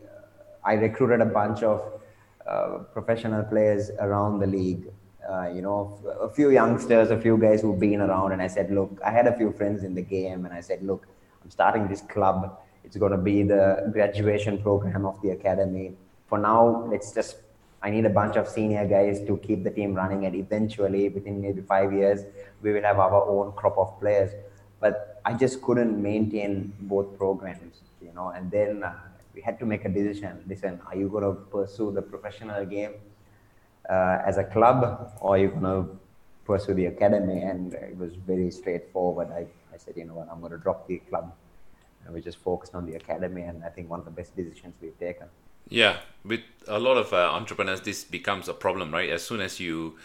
i 0.64 0.74
recruited 0.74 1.22
a 1.22 1.26
bunch 1.26 1.64
of 1.64 1.82
uh, 2.48 2.80
professional 2.92 3.44
players 3.44 3.92
around 4.00 4.40
the 4.40 4.48
league. 4.48 4.88
Uh, 5.30 5.48
you 5.54 5.62
know, 5.62 6.00
a 6.20 6.28
few 6.28 6.50
youngsters, 6.50 7.12
a 7.12 7.20
few 7.22 7.38
guys 7.38 7.62
who've 7.62 7.80
been 7.80 8.02
around, 8.02 8.32
and 8.32 8.42
I 8.42 8.48
said, 8.48 8.72
look, 8.72 9.00
I 9.06 9.12
had 9.12 9.28
a 9.28 9.38
few 9.38 9.52
friends 9.52 9.84
in 9.84 9.94
the 9.94 10.02
game, 10.02 10.46
and 10.46 10.54
I 10.54 10.60
said, 10.60 10.82
look, 10.84 11.08
I'm 11.44 11.52
starting 11.52 11.88
this 11.88 12.02
club. 12.02 12.60
It's 12.84 12.98
going 12.98 13.12
to 13.12 13.18
be 13.18 13.44
the 13.44 13.90
graduation 13.94 14.62
program 14.62 15.06
of 15.06 15.22
the 15.22 15.30
academy. 15.30 15.94
For 16.28 16.40
now, 16.40 16.88
let's 16.90 17.14
just. 17.14 17.36
I 17.84 17.90
need 17.90 18.06
a 18.06 18.10
bunch 18.10 18.36
of 18.36 18.48
senior 18.48 18.86
guys 18.88 19.26
to 19.26 19.38
keep 19.38 19.64
the 19.64 19.72
team 19.72 19.94
running, 19.96 20.26
and 20.26 20.36
eventually, 20.36 21.10
within 21.10 21.42
maybe 21.42 21.62
five 21.62 21.92
years, 21.92 22.22
we 22.62 22.72
will 22.74 22.84
have 22.84 23.00
our 23.00 23.28
own 23.28 23.54
crop 23.54 23.78
of 23.78 24.00
players. 24.00 24.32
but 24.82 25.22
I 25.24 25.34
just 25.34 25.62
couldn't 25.62 26.02
maintain 26.02 26.74
both 26.82 27.16
programs, 27.18 27.82
you 28.02 28.12
know. 28.14 28.30
And 28.30 28.50
then 28.50 28.84
uh, 28.84 28.94
we 29.34 29.42
had 29.42 29.60
to 29.60 29.66
make 29.66 29.86
a 29.86 29.90
decision. 29.90 30.44
Listen, 30.48 30.82
are 30.88 30.96
you 30.96 31.08
going 31.08 31.24
to 31.24 31.34
pursue 31.34 31.92
the 31.92 32.02
professional 32.02 32.66
game 32.66 32.94
uh, 33.88 34.18
as 34.26 34.38
a 34.38 34.44
club, 34.44 35.14
or 35.22 35.36
are 35.36 35.38
you 35.38 35.50
going 35.50 35.70
to 35.76 36.00
pursue 36.44 36.74
the 36.74 36.88
academy? 36.88 37.42
And 37.44 37.74
it 37.76 37.96
was 37.96 38.16
very 38.16 38.50
straightforward. 38.50 39.30
I, 39.32 39.46
I 39.74 39.78
said, 39.78 39.94
you 39.96 40.06
know 40.06 40.16
what, 40.16 40.28
I'm 40.32 40.40
going 40.40 40.52
to 40.52 40.58
drop 40.58 40.88
the 40.88 40.98
club, 40.98 41.32
and 42.04 42.14
we 42.14 42.20
just 42.20 42.40
focused 42.40 42.74
on 42.74 42.88
the 42.88 42.96
academy. 42.96 43.44
And 43.44 43.64
I 43.64 43.70
think 43.70 43.90
one 43.90 44.00
of 44.00 44.06
the 44.06 44.12
best 44.12 44.36
decisions 44.36 44.74
we've 44.82 45.00
taken. 45.00 45.28
Yeah, 45.70 45.98
with 46.24 46.42
a 46.68 46.80
lot 46.80 46.98
of 46.98 47.14
uh, 47.14 47.32
entrepreneurs, 47.34 47.82
this 47.82 48.04
becomes 48.04 48.48
a 48.48 48.54
problem, 48.54 48.92
right? 48.92 49.10
As 49.10 49.24
soon 49.24 49.42
as 49.42 49.60
you 49.60 49.98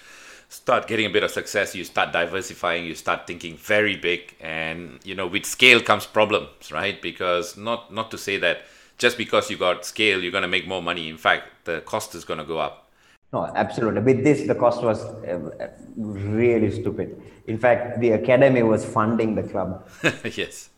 start 0.49 0.87
getting 0.87 1.07
a 1.07 1.11
bit 1.11 1.23
of 1.23 1.31
success, 1.31 1.75
you 1.75 1.85
start 1.85 2.13
diversifying, 2.13 2.85
you 2.85 2.95
start 2.95 3.27
thinking 3.27 3.57
very 3.57 3.97
big, 3.97 4.35
and 4.41 5.01
you 5.05 5.15
know, 5.15 5.27
with 5.27 5.45
scale 5.45 5.81
comes 5.81 6.07
problems, 6.07 6.71
right? 6.73 7.01
Because 7.03 7.57
not 7.57 7.93
not 7.93 8.11
to 8.13 8.19
say 8.19 8.37
that 8.39 8.63
just 8.99 9.19
because 9.19 9.51
you 9.51 9.57
got 9.57 9.85
scale, 9.85 10.23
you're 10.23 10.33
going 10.33 10.43
to 10.43 10.49
make 10.49 10.67
more 10.67 10.83
money. 10.83 11.09
In 11.09 11.19
fact, 11.19 11.65
the 11.65 11.81
cost 11.83 12.15
is 12.15 12.25
going 12.25 12.39
to 12.39 12.45
go 12.45 12.59
up. 12.59 12.89
No, 13.33 13.45
absolutely. 13.55 14.01
With 14.01 14.25
this, 14.25 14.47
the 14.47 14.55
cost 14.55 14.83
was 14.83 15.05
uh, 15.05 15.69
really 15.97 16.71
stupid. 16.71 17.21
In 17.47 17.59
fact, 17.59 18.01
the 18.01 18.11
academy 18.13 18.63
was 18.63 18.85
funding 18.85 19.35
the 19.35 19.43
club. 19.43 19.87
yes. 20.25 20.71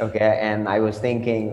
Okay, 0.00 0.38
and 0.40 0.68
I 0.68 0.78
was 0.78 0.98
thinking, 0.98 1.50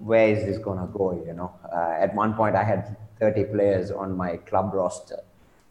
where 0.00 0.28
is 0.28 0.44
this 0.44 0.56
gonna 0.56 0.88
go? 0.92 1.22
You 1.26 1.34
know, 1.34 1.52
uh, 1.70 1.94
at 1.98 2.14
one 2.14 2.32
point 2.32 2.56
I 2.56 2.64
had 2.64 2.96
30 3.20 3.44
players 3.44 3.90
on 3.90 4.16
my 4.16 4.38
club 4.38 4.72
roster 4.72 5.20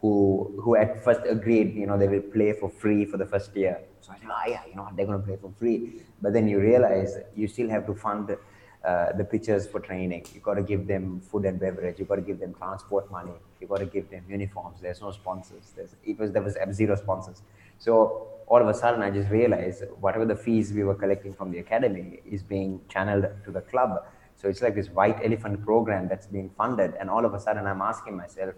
who 0.00 0.52
who 0.62 0.76
at 0.76 1.02
first 1.02 1.20
agreed, 1.28 1.74
you 1.74 1.86
know, 1.86 1.98
they 1.98 2.08
will 2.08 2.20
play 2.20 2.52
for 2.52 2.68
free 2.68 3.04
for 3.04 3.16
the 3.16 3.26
first 3.26 3.56
year. 3.56 3.80
So 4.00 4.12
I 4.12 4.18
said, 4.18 4.28
oh 4.30 4.50
yeah, 4.50 4.62
you 4.68 4.76
know, 4.76 4.88
they're 4.96 5.06
gonna 5.06 5.18
play 5.18 5.36
for 5.36 5.52
free. 5.58 6.02
But 6.20 6.32
then 6.32 6.46
you 6.46 6.60
realize 6.60 7.16
you 7.34 7.48
still 7.48 7.68
have 7.70 7.86
to 7.86 7.94
fund 7.94 8.36
uh, 8.84 9.12
the 9.12 9.24
pitchers 9.24 9.66
for 9.66 9.80
training. 9.80 10.26
You 10.34 10.40
got 10.40 10.54
to 10.54 10.62
give 10.62 10.88
them 10.88 11.20
food 11.20 11.44
and 11.44 11.58
beverage. 11.58 12.00
You 12.00 12.04
got 12.04 12.16
to 12.16 12.22
give 12.22 12.40
them 12.40 12.52
transport 12.54 13.10
money. 13.12 13.30
You 13.60 13.68
got 13.68 13.78
to 13.78 13.86
give 13.86 14.10
them 14.10 14.24
uniforms. 14.28 14.80
There's 14.80 15.00
no 15.00 15.12
sponsors. 15.12 15.72
There's, 15.76 15.94
it 16.04 16.18
was 16.18 16.32
there 16.32 16.42
was 16.42 16.56
zero 16.72 16.96
sponsors. 16.96 17.42
So 17.78 18.28
all 18.46 18.60
of 18.60 18.68
a 18.68 18.74
sudden, 18.74 19.02
I 19.02 19.10
just 19.10 19.30
realized 19.30 19.84
whatever 20.00 20.24
the 20.24 20.36
fees 20.36 20.72
we 20.72 20.84
were 20.84 20.94
collecting 20.94 21.34
from 21.34 21.50
the 21.50 21.58
academy 21.58 22.20
is 22.24 22.42
being 22.42 22.80
channeled 22.88 23.26
to 23.44 23.50
the 23.50 23.60
club. 23.60 24.04
So 24.36 24.48
it's 24.48 24.62
like 24.62 24.74
this 24.74 24.88
white 24.88 25.18
elephant 25.24 25.64
program 25.64 26.08
that's 26.08 26.26
being 26.26 26.50
funded, 26.56 26.94
and 26.98 27.08
all 27.08 27.24
of 27.24 27.34
a 27.34 27.40
sudden, 27.40 27.66
I'm 27.66 27.80
asking 27.80 28.16
myself, 28.16 28.54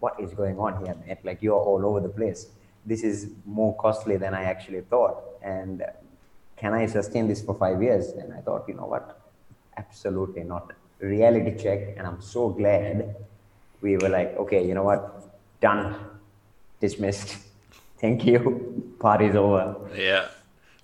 what 0.00 0.18
is 0.20 0.32
going 0.32 0.58
on 0.58 0.84
here, 0.84 0.94
man? 0.94 1.16
Like 1.24 1.42
you're 1.42 1.58
all 1.58 1.84
over 1.84 2.00
the 2.00 2.08
place. 2.08 2.46
This 2.84 3.02
is 3.02 3.30
more 3.44 3.74
costly 3.76 4.16
than 4.16 4.34
I 4.34 4.44
actually 4.44 4.80
thought, 4.82 5.22
and 5.42 5.84
can 6.56 6.72
I 6.72 6.86
sustain 6.86 7.28
this 7.28 7.42
for 7.42 7.54
five 7.54 7.82
years? 7.82 8.08
And 8.10 8.32
I 8.32 8.40
thought, 8.40 8.64
you 8.68 8.74
know 8.74 8.86
what? 8.86 9.20
Absolutely 9.76 10.44
not. 10.44 10.72
Reality 11.00 11.62
check, 11.62 11.96
and 11.98 12.06
I'm 12.06 12.22
so 12.22 12.48
glad 12.48 13.14
we 13.82 13.96
were 13.98 14.08
like, 14.08 14.36
okay, 14.38 14.66
you 14.66 14.74
know 14.74 14.84
what? 14.84 15.60
Done, 15.60 15.96
dismissed. 16.80 17.36
Thank 17.98 18.24
you. 18.24 18.65
Party's 18.98 19.34
over. 19.34 19.76
Yeah. 19.94 20.28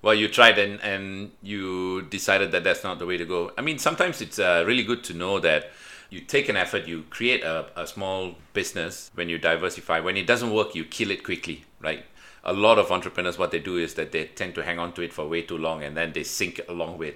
Well, 0.03 0.15
you 0.15 0.29
tried 0.29 0.59
and, 0.59 0.81
and 0.81 1.31
you 1.43 2.03
decided 2.03 2.51
that 2.53 2.65
that's 2.65 2.83
not 2.83 2.99
the 2.99 3.07
way 3.07 3.17
to 3.17 3.25
go. 3.25 3.53
I 3.57 3.61
mean, 3.61 3.79
sometimes 3.79 4.21
it's 4.21 4.39
uh, 4.39 4.65
really 4.67 4.83
good 4.83 5.05
to 5.05 5.15
know 5.15 5.39
that 5.41 5.71
you 6.11 6.21
take 6.21 6.49
an 6.49 6.57
effort, 6.57 6.87
you 6.87 7.05
create 7.09 7.43
a, 7.43 7.67
a 7.75 7.87
small 7.87 8.35
business 8.53 9.11
when 9.15 9.29
you 9.29 9.39
diversify. 9.39 10.01
When 10.01 10.17
it 10.17 10.27
doesn't 10.27 10.53
work, 10.53 10.75
you 10.75 10.85
kill 10.85 11.11
it 11.11 11.25
quickly, 11.25 11.65
right? 11.81 12.05
A 12.45 12.53
lot 12.53 12.79
of 12.79 12.91
entrepreneurs, 12.91 13.39
what 13.39 13.53
they 13.53 13.61
do 13.61 13.77
is 13.77 13.95
that 13.95 14.13
they 14.13 14.25
tend 14.25 14.55
to 14.57 14.65
hang 14.65 14.79
on 14.79 14.93
to 14.95 15.03
it 15.03 15.13
for 15.13 15.29
way 15.29 15.43
too 15.43 15.57
long 15.57 15.83
and 15.83 15.97
then 15.97 16.13
they 16.13 16.25
sink 16.25 16.61
along 16.69 16.99
with 16.99 17.15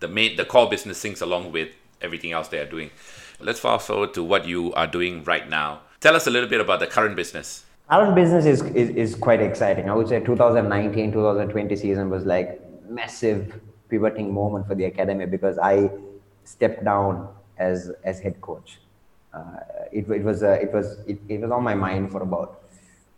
the 0.00 0.08
main 0.08 0.36
the 0.36 0.44
core 0.44 0.68
business 0.68 0.98
sinks 0.98 1.20
along 1.20 1.52
with 1.52 1.68
everything 2.00 2.32
else 2.32 2.48
they 2.48 2.58
are 2.58 2.66
doing. 2.66 2.90
Let's 3.38 3.60
fast 3.60 3.86
forward 3.86 4.14
to 4.14 4.22
what 4.24 4.46
you 4.46 4.72
are 4.74 4.86
doing 4.86 5.22
right 5.24 5.48
now. 5.48 5.80
Tell 6.00 6.16
us 6.16 6.26
a 6.26 6.30
little 6.30 6.48
bit 6.48 6.60
about 6.60 6.80
the 6.80 6.86
current 6.86 7.14
business. 7.14 7.64
Current 7.92 8.14
business 8.14 8.46
is, 8.46 8.62
is, 8.74 8.88
is 8.88 9.14
quite 9.14 9.42
exciting. 9.42 9.90
I 9.90 9.94
would 9.94 10.08
say 10.08 10.18
2019, 10.18 11.12
2020 11.12 11.76
season 11.76 12.08
was 12.08 12.24
like 12.24 12.58
massive 12.88 13.60
pivoting 13.90 14.32
moment 14.32 14.66
for 14.66 14.74
the 14.74 14.86
academy 14.86 15.26
because 15.26 15.58
I 15.58 15.90
stepped 16.44 16.86
down 16.86 17.28
as 17.58 17.92
as 18.02 18.18
head 18.18 18.40
coach. 18.40 18.80
Uh, 19.34 19.58
it, 19.92 20.08
it 20.08 20.24
was 20.24 20.42
uh, 20.42 20.52
it 20.52 20.72
was 20.72 21.00
it, 21.06 21.18
it 21.28 21.42
was 21.42 21.50
on 21.50 21.62
my 21.62 21.74
mind 21.74 22.10
for 22.10 22.22
about 22.22 22.62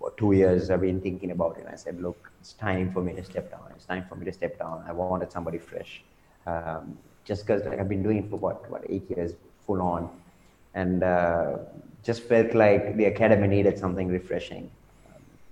for 0.01 0.13
two 0.17 0.33
years. 0.33 0.71
I've 0.71 0.81
been 0.81 1.01
thinking 1.01 1.31
about 1.31 1.57
it. 1.57 1.67
I 1.73 1.77
said, 1.77 2.03
look, 2.03 2.33
it's 2.41 2.55
time 2.55 2.93
for 2.93 3.01
me 3.01 3.13
to 3.13 3.23
step 3.23 3.53
down. 3.53 3.67
It's 3.77 3.85
time 3.85 4.07
for 4.09 4.17
me 4.17 4.25
to 4.25 4.33
step 4.33 4.59
down. 4.59 4.83
I 4.89 4.93
wanted 4.93 5.31
somebody 5.31 5.59
fresh 5.59 6.03
um, 6.49 6.99
just 7.25 7.47
because 7.47 7.65
like, 7.65 7.79
I've 7.79 7.89
been 7.89 8.03
doing 8.03 8.25
it 8.25 8.29
for 8.29 8.41
what 8.41 8.69
what 8.69 8.83
eight 8.89 9.09
years 9.09 9.35
full 9.69 9.81
on, 9.81 10.11
and 10.75 11.05
uh, 11.05 11.59
just 12.05 12.23
felt 12.23 12.55
like 12.55 12.97
the 12.97 13.07
academy 13.07 13.49
needed 13.49 13.79
something 13.79 14.09
refreshing, 14.09 14.71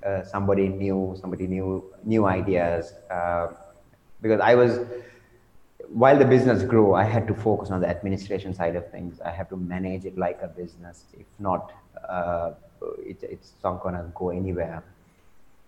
uh, 0.07 0.23
somebody 0.25 0.69
new, 0.69 1.17
somebody 1.21 1.47
new, 1.47 1.85
new 2.05 2.27
ideas. 2.27 2.93
Uh, 3.11 3.49
because 4.21 4.41
I 4.41 4.55
was, 4.55 4.81
while 5.89 6.19
the 6.19 6.25
business 6.25 6.63
grew, 6.63 6.95
I 6.95 7.05
had 7.05 7.27
to 7.29 7.35
focus 7.35 7.71
on 7.71 7.81
the 7.81 7.89
administration 7.89 8.55
side 8.55 8.77
of 8.77 8.91
things. 8.91 9.21
I 9.21 9.31
have 9.31 9.49
to 9.49 9.57
manage 9.57 10.05
it 10.05 10.17
like 10.19 10.39
a 10.43 10.49
business. 10.49 11.05
If 11.19 11.27
not, 11.39 11.73
uh, 12.09 12.53
it, 12.99 13.23
it's 13.23 13.53
not 13.65 13.83
gonna 13.83 14.13
go 14.15 14.31
anywhere. 14.31 14.83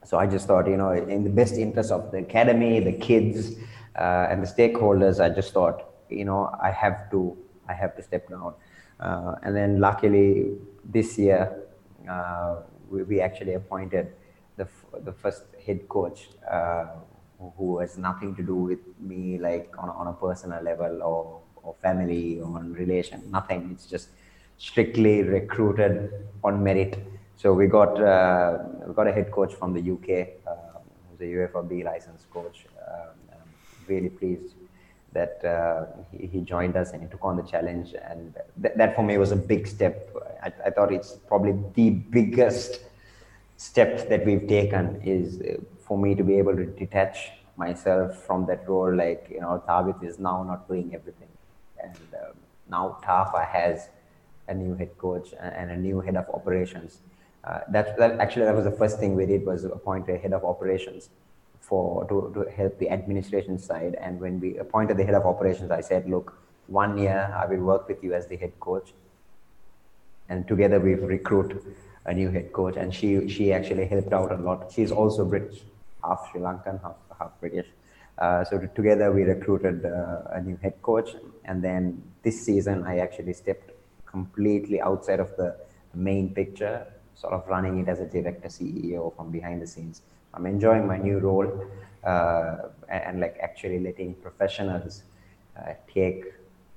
So 0.04 0.18
I 0.18 0.26
just 0.26 0.46
thought, 0.46 0.68
you 0.68 0.76
know, 0.76 0.92
in 0.92 1.24
the 1.24 1.30
best 1.30 1.54
interest 1.54 1.90
of 1.90 2.10
the 2.10 2.18
academy, 2.18 2.78
the 2.80 2.92
kids, 2.92 3.56
uh, 3.96 4.26
and 4.28 4.42
the 4.42 4.46
stakeholders, 4.46 5.18
I 5.18 5.30
just 5.30 5.52
thought, 5.52 5.84
you 6.10 6.26
know, 6.26 6.54
I 6.62 6.70
have 6.70 7.10
to, 7.12 7.36
I 7.68 7.72
have 7.72 7.96
to 7.96 8.02
step 8.02 8.28
down. 8.28 8.52
Uh, 9.04 9.34
and 9.42 9.54
then 9.54 9.80
luckily 9.80 10.46
this 10.84 11.18
year, 11.18 11.42
uh, 12.10 12.56
we, 12.88 13.02
we, 13.02 13.20
actually 13.20 13.52
appointed 13.52 14.12
the, 14.56 14.66
the 15.00 15.12
first 15.12 15.44
head 15.66 15.86
coach 15.88 16.30
uh, 16.50 16.86
who 17.58 17.78
has 17.80 17.98
nothing 17.98 18.34
to 18.34 18.42
do 18.42 18.54
with 18.54 18.78
me, 18.98 19.38
like 19.38 19.70
on, 19.78 19.90
on 19.90 20.06
a 20.06 20.12
personal 20.14 20.62
level 20.62 21.02
or, 21.02 21.40
or 21.56 21.74
family 21.82 22.40
or 22.40 22.48
relation, 22.62 23.22
nothing. 23.30 23.70
It's 23.72 23.86
just 23.86 24.08
strictly 24.56 25.22
recruited 25.22 26.10
on 26.42 26.62
merit. 26.62 26.98
So 27.36 27.52
we 27.52 27.66
got 27.66 28.00
uh, 28.00 28.58
we 28.86 28.94
got 28.94 29.06
a 29.06 29.12
head 29.12 29.30
coach 29.30 29.54
from 29.54 29.74
the 29.74 29.80
UK, 29.80 30.28
uh, 30.46 30.78
who's 31.10 31.20
a 31.20 31.24
UEFA 31.24 31.68
B 31.68 31.84
licensed 31.84 32.30
coach. 32.30 32.64
Um, 32.88 33.10
really 33.86 34.08
pleased 34.08 34.54
that 35.14 35.42
uh, 35.44 35.86
he, 36.12 36.26
he, 36.26 36.40
joined 36.40 36.76
us 36.76 36.92
and 36.92 37.02
he 37.02 37.08
took 37.08 37.24
on 37.24 37.36
the 37.36 37.42
challenge. 37.42 37.94
And 38.10 38.34
th- 38.60 38.74
that 38.76 38.94
for 38.94 39.02
me 39.02 39.16
was 39.16 39.32
a 39.32 39.36
big 39.36 39.66
step. 39.66 40.14
I, 40.42 40.52
I, 40.66 40.70
thought 40.70 40.92
it's 40.92 41.12
probably 41.28 41.54
the 41.74 41.90
biggest 41.90 42.80
step 43.56 44.08
that 44.08 44.26
we've 44.26 44.46
taken 44.46 45.00
is 45.02 45.40
uh, 45.40 45.62
for 45.86 45.96
me 45.96 46.14
to 46.16 46.24
be 46.24 46.36
able 46.36 46.56
to 46.56 46.66
detach 46.66 47.30
myself 47.56 48.24
from 48.24 48.44
that 48.46 48.68
role. 48.68 48.94
Like, 48.94 49.28
you 49.30 49.40
know, 49.40 49.62
Thabit 49.66 50.02
is 50.04 50.18
now 50.18 50.42
not 50.42 50.68
doing 50.68 50.92
everything. 50.94 51.28
And 51.82 51.96
um, 52.20 52.34
now 52.68 52.98
Tafa 53.02 53.46
has 53.46 53.88
a 54.48 54.54
new 54.54 54.74
head 54.74 54.98
coach 54.98 55.32
and 55.40 55.70
a 55.70 55.76
new 55.76 56.00
head 56.00 56.16
of 56.16 56.28
operations. 56.34 56.98
Uh, 57.44 57.60
that, 57.68 57.96
that 57.98 58.18
actually 58.20 58.46
that 58.46 58.54
was 58.54 58.64
the 58.64 58.72
first 58.72 58.98
thing 58.98 59.14
we 59.14 59.26
did 59.26 59.46
was 59.46 59.64
appoint 59.64 60.08
a 60.08 60.16
head 60.16 60.32
of 60.32 60.44
operations 60.44 61.10
for 61.68 62.04
to, 62.08 62.30
to 62.34 62.50
help 62.50 62.78
the 62.78 62.90
administration 62.90 63.58
side. 63.58 63.96
And 64.00 64.20
when 64.20 64.40
we 64.40 64.58
appointed 64.58 64.96
the 64.96 65.04
head 65.04 65.14
of 65.14 65.26
operations, 65.26 65.70
I 65.70 65.80
said, 65.80 66.08
look, 66.08 66.36
one 66.66 66.98
year 66.98 67.34
I 67.36 67.46
will 67.46 67.64
work 67.64 67.88
with 67.88 68.02
you 68.02 68.14
as 68.14 68.26
the 68.26 68.36
head 68.36 68.52
coach. 68.60 68.92
And 70.28 70.46
together 70.46 70.80
we've 70.80 71.02
recruited 71.02 71.62
a 72.04 72.12
new 72.12 72.30
head 72.30 72.52
coach. 72.52 72.76
And 72.76 72.94
she, 72.94 73.28
she 73.28 73.52
actually 73.52 73.86
helped 73.86 74.12
out 74.12 74.32
a 74.32 74.36
lot. 74.36 74.72
She's 74.72 74.92
also 74.92 75.24
British, 75.24 75.60
half 76.02 76.28
Sri 76.30 76.40
Lankan, 76.40 76.82
half, 76.82 76.96
half 77.18 77.32
British. 77.40 77.66
Uh, 78.18 78.44
so 78.44 78.58
together 78.74 79.10
we 79.10 79.22
recruited 79.24 79.84
uh, 79.84 80.22
a 80.30 80.40
new 80.40 80.56
head 80.62 80.80
coach. 80.82 81.10
And 81.44 81.62
then 81.62 82.02
this 82.22 82.44
season, 82.44 82.84
I 82.84 82.98
actually 82.98 83.32
stepped 83.32 83.70
completely 84.06 84.80
outside 84.80 85.20
of 85.20 85.34
the 85.36 85.56
main 85.94 86.34
picture, 86.34 86.86
sort 87.14 87.32
of 87.32 87.46
running 87.48 87.78
it 87.78 87.88
as 87.88 88.00
a 88.00 88.06
director 88.06 88.48
CEO 88.48 89.14
from 89.16 89.30
behind 89.30 89.62
the 89.62 89.66
scenes. 89.66 90.02
I'm 90.34 90.46
enjoying 90.46 90.86
my 90.86 90.98
new 90.98 91.18
role 91.18 91.66
uh, 92.04 92.56
and, 92.88 93.20
like 93.20 93.38
actually 93.40 93.80
letting 93.80 94.14
professionals 94.14 95.02
uh, 95.56 95.72
take 95.92 96.24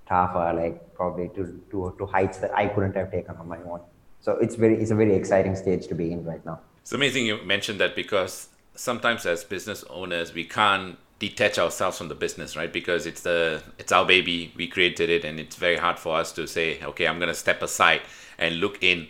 Tafa 0.10 0.56
like 0.56 0.96
probably 0.96 1.30
to, 1.30 1.62
to, 1.72 1.94
to 1.98 2.06
heights 2.06 2.38
that 2.38 2.56
I 2.56 2.68
couldn't 2.68 2.96
have 2.96 3.12
taken 3.12 3.36
on 3.36 3.48
my 3.48 3.58
own. 3.64 3.82
So 4.22 4.34
it's 4.34 4.56
very 4.56 4.76
it's 4.82 4.92
a 4.92 4.96
very 4.96 5.16
exciting 5.16 5.56
stage 5.56 5.88
to 5.88 5.96
be 5.96 6.12
in 6.12 6.24
right 6.24 6.44
now. 6.46 6.60
It's 6.82 6.94
amazing 6.94 7.26
you 7.26 7.44
mentioned 7.44 7.80
that 7.80 7.96
because 7.96 8.50
sometimes 8.76 9.26
as 9.26 9.44
business 9.44 9.84
owners 9.90 10.34
we 10.34 10.46
can't 10.46 10.98
detach 11.20 11.58
ourselves 11.58 11.98
from 11.98 12.10
the 12.10 12.16
business, 12.16 12.56
right? 12.56 12.72
Because 12.72 13.06
it's 13.06 13.22
the 13.22 13.62
it's 13.78 13.92
our 13.92 14.06
baby, 14.06 14.54
we 14.56 14.68
created 14.68 15.10
it, 15.10 15.26
and 15.26 15.40
it's 15.40 15.56
very 15.56 15.78
hard 15.78 16.00
for 16.00 16.16
us 16.16 16.32
to 16.34 16.48
say, 16.48 16.82
okay, 16.84 17.08
I'm 17.08 17.20
gonna 17.20 17.34
step 17.34 17.62
aside 17.62 18.02
and 18.38 18.60
look 18.60 18.82
in 18.84 19.08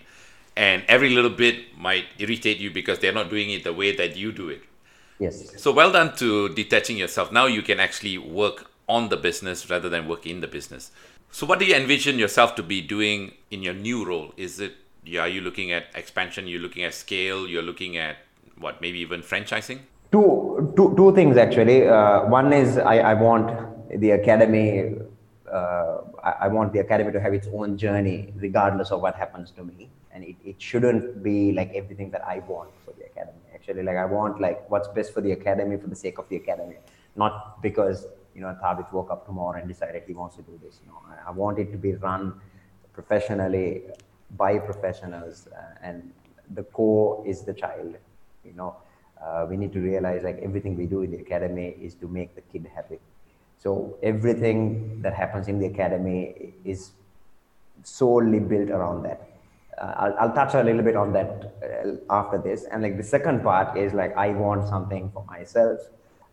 and 0.57 0.83
every 0.87 1.09
little 1.17 1.35
bit 1.43 1.77
might 1.77 2.05
irritate 2.17 2.57
you 2.57 2.69
because 2.71 2.99
they're 2.99 3.17
not 3.21 3.29
doing 3.29 3.51
it 3.51 3.63
the 3.63 3.73
way 3.73 3.95
that 3.95 4.17
you 4.17 4.31
do 4.31 4.49
it 4.49 4.61
Yes. 5.19 5.59
So 5.61 5.71
well 5.71 5.91
done 5.91 6.15
to 6.17 6.49
detaching 6.49 6.97
yourself. 6.97 7.31
Now 7.31 7.47
you 7.47 7.61
can 7.61 7.79
actually 7.79 8.17
work 8.17 8.69
on 8.87 9.09
the 9.09 9.17
business 9.17 9.69
rather 9.69 9.89
than 9.89 10.07
work 10.07 10.25
in 10.25 10.41
the 10.41 10.47
business. 10.47 10.91
So 11.31 11.45
what 11.45 11.59
do 11.59 11.65
you 11.65 11.75
envision 11.75 12.19
yourself 12.19 12.55
to 12.55 12.63
be 12.63 12.81
doing 12.81 13.33
in 13.51 13.63
your 13.63 13.73
new 13.73 14.05
role? 14.05 14.33
Is 14.37 14.59
it 14.59 14.75
are 15.17 15.27
you 15.27 15.41
looking 15.41 15.71
at 15.71 15.85
expansion? 15.95 16.47
You're 16.47 16.61
looking 16.61 16.83
at 16.83 16.93
scale. 16.93 17.47
You're 17.47 17.63
looking 17.63 17.97
at 17.97 18.17
what 18.57 18.81
maybe 18.81 18.99
even 18.99 19.21
franchising. 19.21 19.79
Two, 20.11 20.73
two, 20.75 20.93
two 20.95 21.13
things 21.15 21.37
actually. 21.37 21.87
Uh, 21.87 22.25
one 22.25 22.53
is 22.53 22.77
I, 22.77 22.99
I 22.99 23.13
want 23.13 23.99
the 23.99 24.11
academy. 24.11 24.95
Uh, 25.51 26.01
I, 26.23 26.31
I 26.41 26.47
want 26.49 26.73
the 26.73 26.79
academy 26.79 27.11
to 27.13 27.21
have 27.21 27.33
its 27.33 27.47
own 27.53 27.77
journey, 27.77 28.33
regardless 28.35 28.91
of 28.91 29.01
what 29.01 29.15
happens 29.15 29.51
to 29.51 29.63
me, 29.63 29.89
and 30.17 30.25
it, 30.25 30.35
it 30.43 30.59
shouldn't 30.59 31.21
be 31.21 31.51
like 31.51 31.71
everything 31.75 32.09
that 32.09 32.23
I 32.25 32.39
want 32.39 32.71
for 32.83 32.93
the 32.97 33.05
academy. 33.05 33.43
Actually, 33.53 33.83
like 33.83 33.97
I 33.97 34.05
want 34.05 34.41
like 34.41 34.67
what's 34.71 34.87
best 34.87 35.13
for 35.13 35.21
the 35.21 35.31
academy 35.31 35.77
for 35.77 35.87
the 35.87 35.95
sake 35.95 36.17
of 36.17 36.27
the 36.29 36.37
academy, 36.37 36.77
not 37.15 37.61
because 37.61 38.07
you 38.33 38.41
know 38.41 38.57
Thabit 38.63 38.91
woke 38.91 39.11
up 39.11 39.27
tomorrow 39.27 39.59
and 39.59 39.67
decided 39.67 40.03
he 40.07 40.13
wants 40.13 40.35
to 40.37 40.41
do 40.41 40.59
this. 40.63 40.79
You 40.83 40.91
know, 40.91 40.99
I, 41.27 41.31
want 41.31 41.59
it 41.59 41.71
to 41.71 41.77
be 41.77 41.93
run 41.93 42.33
professionally 42.93 43.83
by 44.35 44.57
professionals 44.57 45.47
uh, 45.55 45.85
and 45.87 46.11
the 46.55 46.63
core 46.63 47.23
is 47.25 47.43
the 47.43 47.53
child 47.53 47.95
you 48.43 48.53
know 48.53 48.75
uh, 49.23 49.45
we 49.49 49.55
need 49.57 49.71
to 49.73 49.79
realize 49.79 50.23
like 50.23 50.39
everything 50.41 50.75
we 50.75 50.85
do 50.85 51.01
in 51.01 51.11
the 51.11 51.19
academy 51.19 51.75
is 51.81 51.93
to 51.95 52.07
make 52.07 52.33
the 52.35 52.41
kid 52.41 52.69
happy 52.73 52.99
so 53.57 53.97
everything 54.03 55.01
that 55.01 55.13
happens 55.13 55.47
in 55.47 55.59
the 55.59 55.65
academy 55.65 56.53
is 56.65 56.91
solely 57.83 58.39
built 58.39 58.69
around 58.69 59.03
that 59.03 59.36
uh, 59.77 59.93
I'll, 59.97 60.15
I'll 60.19 60.33
touch 60.33 60.53
a 60.55 60.63
little 60.63 60.81
bit 60.81 60.95
on 60.95 61.13
that 61.13 61.53
uh, 61.63 62.13
after 62.13 62.37
this 62.37 62.65
and 62.65 62.81
like 62.81 62.97
the 62.97 63.03
second 63.03 63.43
part 63.43 63.77
is 63.77 63.93
like 63.93 64.15
i 64.17 64.29
want 64.29 64.67
something 64.67 65.09
for 65.11 65.23
myself 65.25 65.79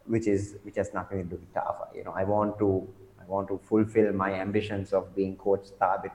which 0.06 0.26
is 0.26 0.56
which 0.62 0.76
has 0.76 0.92
nothing 0.94 1.18
to 1.18 1.24
do 1.24 1.36
with 1.36 1.54
tafa 1.54 1.94
you 1.94 2.04
know 2.04 2.12
i 2.12 2.24
want 2.24 2.58
to 2.58 2.86
i 3.20 3.24
want 3.26 3.48
to 3.48 3.60
fulfill 3.64 4.12
my 4.12 4.32
ambitions 4.32 4.92
of 4.92 5.14
being 5.14 5.36
coach 5.36 5.66
Thabit 5.80 6.12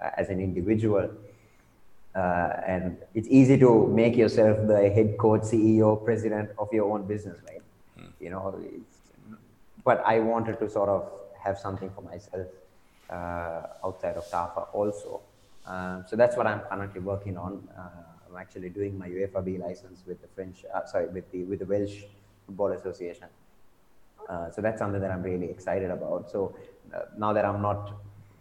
uh, 0.00 0.10
as 0.16 0.28
an 0.28 0.40
individual. 0.40 1.08
Uh, 2.14 2.50
and 2.66 2.96
it's 3.14 3.28
easy 3.28 3.58
to 3.58 3.86
make 3.88 4.16
yourself 4.16 4.56
the 4.68 4.88
head 4.90 5.16
coach, 5.18 5.42
CEO, 5.42 6.04
president 6.04 6.50
of 6.58 6.72
your 6.72 6.92
own 6.92 7.06
business, 7.06 7.36
right? 7.48 7.62
Mm. 7.98 8.12
You 8.20 8.30
know, 8.30 8.60
but 9.84 10.02
I 10.06 10.20
wanted 10.20 10.58
to 10.60 10.70
sort 10.70 10.88
of 10.88 11.10
have 11.42 11.58
something 11.58 11.90
for 11.90 12.02
myself 12.02 12.46
uh, 13.10 13.86
outside 13.86 14.16
of 14.16 14.24
TAFA 14.30 14.68
also. 14.72 15.20
Um, 15.66 16.04
so 16.06 16.16
that's 16.16 16.36
what 16.36 16.46
I'm 16.46 16.60
currently 16.60 17.00
working 17.00 17.36
on. 17.38 17.66
Uh, 17.76 18.30
I'm 18.30 18.36
actually 18.36 18.68
doing 18.68 18.98
my 18.98 19.08
UEFA 19.08 19.44
B 19.44 19.58
license 19.58 20.02
with 20.06 20.20
the 20.20 20.28
French, 20.34 20.64
uh, 20.74 20.84
sorry, 20.86 21.06
with 21.06 21.30
the 21.32 21.44
with 21.44 21.60
the 21.60 21.66
Welsh 21.66 22.02
Football 22.46 22.72
Association. 22.72 23.28
Uh, 24.28 24.50
so 24.50 24.62
that's 24.62 24.78
something 24.78 25.00
that 25.00 25.10
I'm 25.10 25.22
really 25.22 25.50
excited 25.50 25.90
about. 25.90 26.30
So 26.30 26.56
now 27.16 27.32
that 27.32 27.44
I'm 27.44 27.60
not 27.62 27.92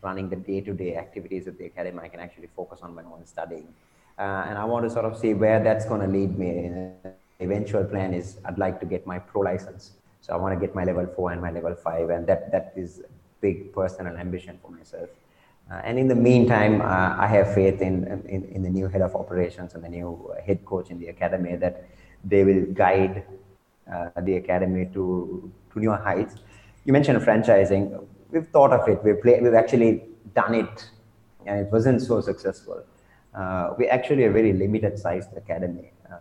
running 0.02 0.30
the 0.30 0.36
day-to-day 0.36 0.96
activities 0.96 1.48
of 1.48 1.58
the 1.58 1.66
academy, 1.66 2.00
I 2.00 2.08
can 2.08 2.20
actually 2.20 2.50
focus 2.56 2.80
on 2.82 2.94
my 2.94 3.04
own 3.04 3.26
studying. 3.26 3.68
Uh, 4.18 4.46
and 4.48 4.58
I 4.58 4.66
want 4.66 4.86
to 4.86 4.90
sort 4.90 5.06
of 5.06 5.18
see 5.18 5.34
where 5.34 5.64
that's 5.64 5.86
going 5.86 6.02
to 6.02 6.08
lead 6.08 6.38
me. 6.38 6.70
The 7.04 7.14
eventual 7.40 7.84
plan 7.86 8.14
is 8.14 8.38
I'd 8.46 8.58
like 8.58 8.80
to 8.82 8.86
get 8.86 9.08
my 9.08 9.20
pro 9.20 9.42
license. 9.42 9.92
So 10.22 10.34
I 10.34 10.38
want 10.38 10.54
to 10.58 10.60
get 10.66 10.76
my 10.76 10.84
level 10.84 11.06
four 11.16 11.32
and 11.32 11.42
my 11.42 11.52
level 11.52 11.76
five, 11.76 12.10
and 12.10 12.26
that 12.28 12.52
that 12.52 12.74
is 12.76 13.00
a 13.00 13.10
big 13.42 13.74
personal 13.74 14.16
ambition 14.18 14.60
for 14.62 14.72
myself. 14.72 15.10
Uh, 15.74 15.82
and 15.86 15.98
in 15.98 16.08
the 16.08 16.16
meantime, 16.16 16.82
uh, 16.82 17.16
I 17.18 17.26
have 17.28 17.54
faith 17.56 17.82
in, 17.82 18.06
in, 18.28 18.44
in 18.44 18.62
the 18.62 18.70
new 18.70 18.88
head 18.88 19.02
of 19.02 19.16
operations 19.16 19.74
and 19.74 19.84
the 19.84 19.90
new 19.90 20.32
head 20.46 20.64
coach 20.66 20.92
in 20.92 21.00
the 21.00 21.08
academy 21.08 21.56
that 21.56 21.86
they 22.24 22.44
will 22.44 22.66
guide 22.74 23.24
uh, 23.92 24.22
the 24.22 24.36
academy 24.36 24.88
to 24.94 25.52
to 25.72 25.80
new 25.80 25.92
heights. 25.92 26.36
You 26.86 26.94
mentioned 26.94 27.20
franchising 27.22 28.06
we've 28.34 28.48
thought 28.48 28.72
of 28.72 28.88
it. 28.88 29.04
We've, 29.04 29.22
play, 29.22 29.40
we've 29.40 29.54
actually 29.54 30.04
done 30.36 30.56
it, 30.56 30.90
and 31.46 31.60
it 31.60 31.72
wasn't 31.72 32.02
so 32.02 32.22
successful. 32.22 32.84
Uh, 33.34 33.74
we 33.78 33.88
actually 33.88 34.26
a 34.26 34.32
very 34.32 34.54
limited 34.54 35.00
sized 35.00 35.36
academy. 35.38 35.92
Uh, 36.12 36.18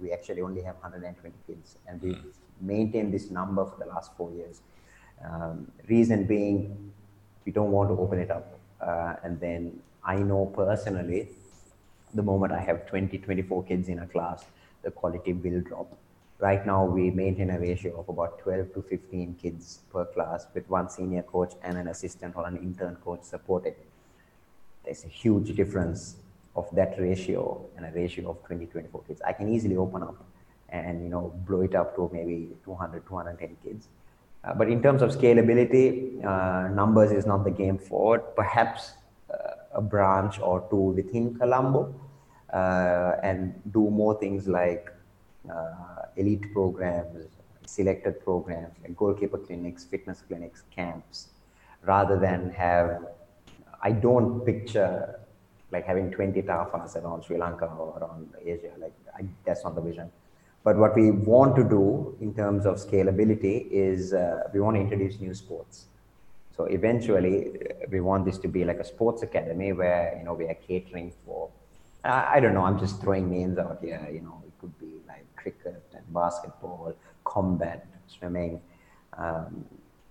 we 0.00 0.12
actually 0.12 0.42
only 0.42 0.62
have 0.62 0.76
120 0.76 1.34
kids, 1.46 1.76
and 1.86 2.00
we've 2.00 2.24
maintained 2.60 3.12
this 3.12 3.30
number 3.30 3.64
for 3.64 3.76
the 3.78 3.86
last 3.86 4.16
four 4.16 4.30
years. 4.32 4.62
Um, 5.24 5.70
reason 5.88 6.24
being, 6.24 6.92
we 7.44 7.52
don't 7.52 7.72
want 7.72 7.90
to 7.90 7.98
open 7.98 8.18
it 8.20 8.30
up. 8.30 8.57
Uh, 8.80 9.14
and 9.22 9.40
then 9.40 9.80
I 10.04 10.16
know 10.16 10.46
personally, 10.46 11.28
the 12.14 12.22
moment 12.22 12.52
I 12.52 12.60
have 12.60 12.86
20, 12.86 13.18
24 13.18 13.64
kids 13.64 13.88
in 13.88 13.98
a 13.98 14.06
class, 14.06 14.44
the 14.82 14.90
quality 14.90 15.32
will 15.32 15.60
drop 15.60 15.92
Right 16.40 16.64
now, 16.64 16.84
we 16.84 17.10
maintain 17.10 17.50
a 17.50 17.58
ratio 17.58 17.98
of 17.98 18.08
about 18.08 18.38
12 18.38 18.72
to 18.74 18.82
15 18.82 19.38
kids 19.42 19.80
per 19.92 20.04
class 20.04 20.46
with 20.54 20.70
one 20.70 20.88
senior 20.88 21.22
coach 21.22 21.54
and 21.64 21.76
an 21.76 21.88
assistant 21.88 22.36
or 22.36 22.46
an 22.46 22.56
intern 22.58 22.94
coach 23.04 23.24
supported. 23.24 23.74
There's 24.84 25.04
a 25.04 25.08
huge 25.08 25.56
difference 25.56 26.14
of 26.54 26.68
that 26.76 26.94
ratio 26.96 27.66
and 27.76 27.84
a 27.84 27.90
ratio 27.90 28.30
of 28.30 28.44
20, 28.44 28.66
24 28.66 29.02
kids. 29.08 29.20
I 29.26 29.32
can 29.32 29.52
easily 29.52 29.76
open 29.76 30.04
up 30.04 30.24
and 30.68 31.02
you 31.02 31.08
know 31.08 31.34
blow 31.44 31.62
it 31.62 31.74
up 31.74 31.96
to 31.96 32.08
maybe 32.12 32.56
200, 32.64 33.04
210 33.04 33.56
kids. 33.64 33.88
Uh, 34.44 34.54
but 34.54 34.68
in 34.68 34.82
terms 34.82 35.02
of 35.02 35.10
scalability, 35.10 36.24
uh, 36.24 36.68
numbers 36.68 37.10
is 37.10 37.26
not 37.26 37.44
the 37.44 37.50
game 37.50 37.76
forward. 37.76 38.22
Perhaps 38.36 38.92
uh, 39.30 39.78
a 39.80 39.82
branch 39.82 40.38
or 40.38 40.66
two 40.70 40.76
within 40.76 41.34
Colombo 41.36 41.94
uh, 42.52 43.12
and 43.22 43.54
do 43.72 43.90
more 43.90 44.18
things 44.18 44.46
like 44.46 44.90
uh, 45.52 46.02
elite 46.16 46.52
programs, 46.52 47.26
selected 47.66 48.22
programs 48.24 48.74
like 48.82 48.96
goalkeeper 48.96 49.38
clinics, 49.38 49.84
fitness 49.84 50.22
clinics, 50.26 50.62
camps, 50.74 51.28
rather 51.84 52.18
than 52.18 52.50
have, 52.50 53.04
I 53.82 53.92
don't 53.92 54.44
picture 54.44 55.18
like 55.70 55.86
having 55.86 56.10
20 56.10 56.40
tafas 56.42 56.96
around 56.96 57.24
Sri 57.24 57.36
Lanka 57.36 57.66
or 57.66 57.98
around 57.98 58.28
Asia. 58.42 58.72
Like 58.78 58.94
I, 59.18 59.24
that's 59.44 59.64
not 59.64 59.74
the 59.74 59.80
vision. 59.80 60.10
But 60.64 60.76
what 60.76 60.94
we 60.94 61.10
want 61.10 61.56
to 61.56 61.64
do 61.64 62.16
in 62.20 62.34
terms 62.34 62.66
of 62.66 62.76
scalability 62.76 63.70
is 63.70 64.12
uh, 64.12 64.48
we 64.52 64.60
want 64.60 64.76
to 64.76 64.80
introduce 64.80 65.20
new 65.20 65.34
sports. 65.34 65.86
So 66.56 66.64
eventually, 66.64 67.56
we 67.88 68.00
want 68.00 68.24
this 68.24 68.38
to 68.38 68.48
be 68.48 68.64
like 68.64 68.78
a 68.78 68.84
sports 68.84 69.22
academy 69.22 69.72
where 69.72 70.16
you 70.18 70.24
know 70.24 70.34
we 70.34 70.46
are 70.46 70.58
catering 70.66 71.12
for. 71.24 71.48
I, 72.04 72.34
I 72.34 72.40
don't 72.40 72.54
know. 72.54 72.64
I'm 72.64 72.78
just 72.78 73.00
throwing 73.00 73.30
names 73.30 73.58
out 73.58 73.78
here. 73.80 74.06
You 74.12 74.22
know, 74.22 74.42
it 74.44 74.52
could 74.60 74.76
be 74.80 74.92
like 75.06 75.24
cricket 75.36 75.84
and 75.94 76.02
basketball, 76.12 76.94
combat, 77.24 77.86
swimming. 78.08 78.60
Um, 79.16 79.64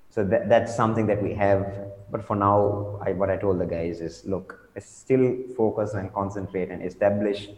so 0.10 0.24
that, 0.24 0.50
that's 0.50 0.76
something 0.76 1.06
that 1.08 1.22
we 1.22 1.34
have. 1.36 1.92
But 2.10 2.24
for 2.24 2.36
now, 2.36 3.00
I, 3.06 3.12
what 3.12 3.30
I 3.30 3.38
told 3.38 3.60
the 3.60 3.66
guys 3.66 4.02
is, 4.02 4.26
look, 4.26 4.70
still 4.80 5.36
focus 5.56 5.94
and 5.94 6.14
concentrate 6.14 6.70
and 6.70 6.84
establish. 6.84 7.50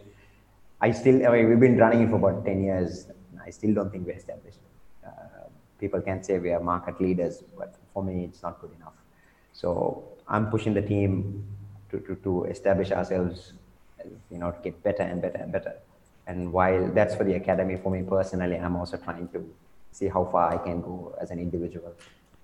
I 0.82 0.92
still, 0.92 1.26
I 1.28 1.32
mean, 1.32 1.50
we've 1.50 1.60
been 1.60 1.78
running 1.78 2.04
it 2.04 2.10
for 2.10 2.16
about 2.16 2.46
10 2.46 2.64
years. 2.64 3.08
I 3.46 3.50
still 3.50 3.74
don't 3.74 3.92
think 3.92 4.06
we're 4.08 4.14
established. 4.14 4.60
Uh, 5.06 5.10
people 5.80 6.02
can 6.02 6.24
say 6.24 6.40
we 6.40 6.52
are 6.52 6.60
market 6.60 7.02
leaders, 7.02 7.44
but 7.58 7.76
for 7.94 8.04
me, 8.04 8.26
it's 8.26 8.42
not 8.42 8.62
good 8.62 8.72
enough. 8.78 8.94
So 9.54 10.04
I'm 10.28 10.50
pushing 10.50 10.74
the 10.74 10.82
team 10.82 11.46
to, 11.92 12.00
to, 12.00 12.16
to 12.16 12.46
establish 12.46 12.92
ourselves, 12.92 13.54
you 14.32 14.38
know, 14.38 14.52
to 14.52 14.60
get 14.64 14.82
better 14.84 15.04
and 15.04 15.22
better 15.22 15.38
and 15.38 15.52
better. 15.52 15.74
And 16.28 16.54
while 16.54 16.88
that's 16.94 17.16
for 17.16 17.24
the 17.24 17.34
academy, 17.34 17.76
for 17.76 17.92
me 17.92 18.04
personally, 18.04 18.56
I'm 18.56 18.76
also 18.76 18.98
trying 18.98 19.28
to 19.30 19.44
see 19.92 20.08
how 20.08 20.26
far 20.26 20.54
I 20.54 20.58
can 20.58 20.82
go 20.82 21.16
as 21.20 21.32
an 21.32 21.40
individual. 21.40 21.94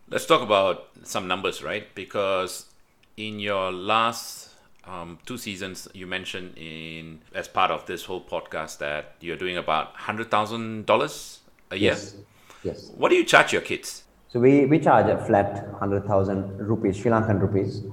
Let's 0.10 0.26
talk 0.26 0.42
about 0.42 0.90
some 1.04 1.28
numbers, 1.28 1.64
right? 1.64 1.94
Because 1.96 2.66
in 3.16 3.40
your 3.40 3.72
last 3.72 4.50
um, 4.88 5.20
two 5.26 5.38
seasons, 5.38 5.88
you 5.94 6.08
mentioned 6.08 6.58
in 6.58 7.22
as 7.34 7.48
part 7.48 7.72
of 7.72 7.86
this 7.86 8.06
whole 8.06 8.22
podcast 8.22 8.78
that 8.80 9.16
you're 9.20 9.38
doing 9.38 9.58
about 9.58 9.96
hundred 9.96 10.32
thousand 10.32 10.86
dollars 10.86 11.40
a 11.72 11.76
year. 11.76 11.94
Yes. 11.94 12.16
Yes. 12.64 12.92
What 12.98 13.10
do 13.10 13.16
you 13.16 13.24
charge 13.24 13.54
your 13.54 13.62
kids? 13.62 14.04
So 14.28 14.40
we, 14.40 14.66
we 14.66 14.80
charge 14.80 15.08
a 15.08 15.18
flat 15.26 15.68
hundred 15.80 16.06
thousand 16.06 16.58
rupees, 16.58 16.98
Sri 16.98 17.12
Lankan 17.12 17.40
rupees. 17.40 17.84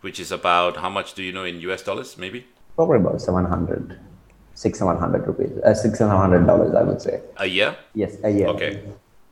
Which 0.00 0.18
is 0.18 0.32
about 0.32 0.78
how 0.78 0.88
much 0.88 1.12
do 1.12 1.22
you 1.22 1.32
know 1.32 1.44
in 1.44 1.60
US 1.60 1.82
dollars, 1.82 2.16
maybe? 2.16 2.46
Probably 2.74 2.96
about 2.96 3.20
seven 3.20 3.44
hundred 3.44 3.98
six 4.54 4.80
one 4.80 4.96
hundred 4.98 5.26
rupees, 5.26 5.50
uh, 5.64 5.74
six 5.74 6.00
one 6.00 6.10
hundred 6.10 6.46
dollars, 6.46 6.74
I 6.74 6.82
would 6.82 7.02
say. 7.02 7.20
A 7.36 7.46
year? 7.46 7.76
Yes, 7.94 8.16
a 8.24 8.30
year. 8.30 8.48
Okay. 8.48 8.82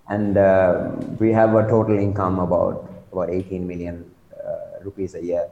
And 0.09 0.37
uh, 0.37 0.90
we 1.18 1.33
have 1.33 1.54
a 1.54 1.66
total 1.68 1.98
income 1.98 2.38
about 2.38 2.90
about 3.12 3.31
eighteen 3.31 3.66
million 3.66 4.11
uh, 4.33 4.83
rupees 4.83 5.14
a 5.14 5.24
year, 5.24 5.48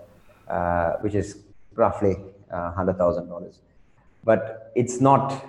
uh, 0.49 0.93
which 1.01 1.15
is 1.15 1.39
roughly 1.77 2.17
uh, 2.53 2.73
hundred 2.73 2.99
thousand 2.99 3.29
dollars. 3.29 3.61
But 4.25 4.73
it's 4.75 5.01
not 5.01 5.45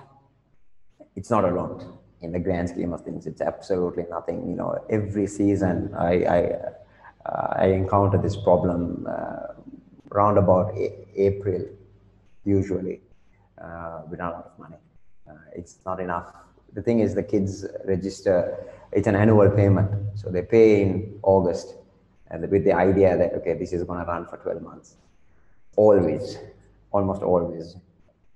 it's 1.15 1.29
not 1.29 1.45
a 1.45 1.51
lot 1.51 1.83
in 2.21 2.31
the 2.31 2.39
grand 2.39 2.69
scheme 2.69 2.93
of 2.93 3.01
things. 3.01 3.25
It's 3.25 3.41
absolutely 3.41 4.05
nothing. 4.09 4.47
You 4.47 4.55
know, 4.55 4.85
every 4.89 5.27
season 5.27 5.93
I 5.95 6.13
I, 6.23 6.39
uh, 7.25 7.47
I 7.63 7.65
encounter 7.67 8.17
this 8.17 8.35
problem 8.35 9.07
around 10.11 10.37
about 10.37 10.75
a- 10.77 10.95
April 11.15 11.65
usually 12.45 13.01
uh, 13.61 14.01
not 14.11 14.33
a 14.33 14.37
lot 14.37 14.51
of 14.53 14.59
money. 14.59 14.77
Uh, 15.29 15.33
it's 15.53 15.79
not 15.85 15.99
enough 15.99 16.33
the 16.77 16.81
thing 16.81 16.99
is, 16.99 17.15
the 17.15 17.23
kids 17.23 17.65
register. 17.85 18.65
It's 18.91 19.07
an 19.07 19.15
annual 19.15 19.49
payment, 19.49 19.89
so 20.15 20.29
they 20.29 20.43
pay 20.43 20.81
in 20.83 21.19
August, 21.23 21.75
and 22.29 22.49
with 22.51 22.63
the 22.63 22.73
idea 22.73 23.17
that 23.17 23.33
okay, 23.33 23.53
this 23.53 23.73
is 23.73 23.83
going 23.83 23.99
to 23.99 24.05
run 24.05 24.25
for 24.27 24.37
12 24.37 24.61
months. 24.61 24.95
Always, 25.77 26.37
almost 26.91 27.21
always, 27.21 27.77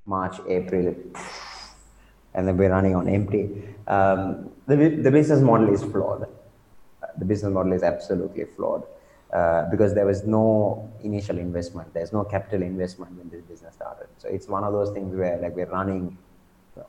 March, 0.06 0.38
April, 0.48 0.96
and 2.34 2.48
then 2.48 2.56
we're 2.56 2.70
running 2.70 2.96
on 2.96 3.10
empty. 3.10 3.44
Um, 3.88 4.50
the, 4.68 4.76
the 4.78 5.12
business 5.12 5.42
model 5.42 5.74
is 5.74 5.84
flawed. 5.84 6.28
The 7.18 7.26
business 7.26 7.52
model 7.52 7.74
is 7.74 7.84
absolutely 7.84 8.46
flawed. 8.46 8.84
Uh, 9.34 9.70
because 9.70 9.94
there 9.94 10.06
was 10.06 10.26
no 10.26 10.92
initial 11.04 11.38
investment. 11.38 11.94
There's 11.94 12.12
no 12.12 12.26
capital 12.26 12.62
investment 12.62 13.14
when 13.18 13.30
this 13.30 13.42
business 13.44 13.76
started. 13.76 14.08
So 14.18 14.28
it's 14.28 14.50
one 14.50 14.66
of 14.66 14.74
those 14.74 14.92
things 14.92 15.16
where 15.16 15.38
like 15.38 15.56
we're 15.56 15.72
running 15.72 16.18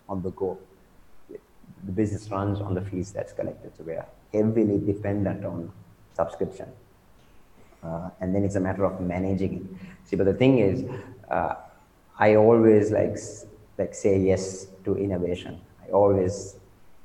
on 0.08 0.22
the 0.22 0.30
go. 0.30 0.58
The 1.30 1.92
business 1.92 2.28
runs 2.30 2.60
on 2.60 2.74
the 2.74 2.80
fees 2.80 3.12
that's 3.12 3.32
collected. 3.32 3.76
So 3.76 3.84
we're 3.84 4.04
heavily 4.32 4.80
dependent 4.84 5.44
on 5.44 5.70
subscription. 6.14 6.66
Uh, 7.82 8.10
and 8.20 8.34
then 8.34 8.44
it's 8.44 8.54
a 8.54 8.60
matter 8.60 8.84
of 8.84 9.00
managing 9.00 9.56
it. 9.56 9.86
See, 10.08 10.16
but 10.16 10.24
the 10.24 10.34
thing 10.34 10.58
is, 10.58 10.84
uh, 11.30 11.54
I 12.18 12.36
always 12.36 12.90
like 12.90 13.16
like 13.78 13.94
say 13.94 14.18
yes 14.20 14.66
to 14.84 14.96
innovation. 14.96 15.60
I 15.84 15.90
always 15.90 16.56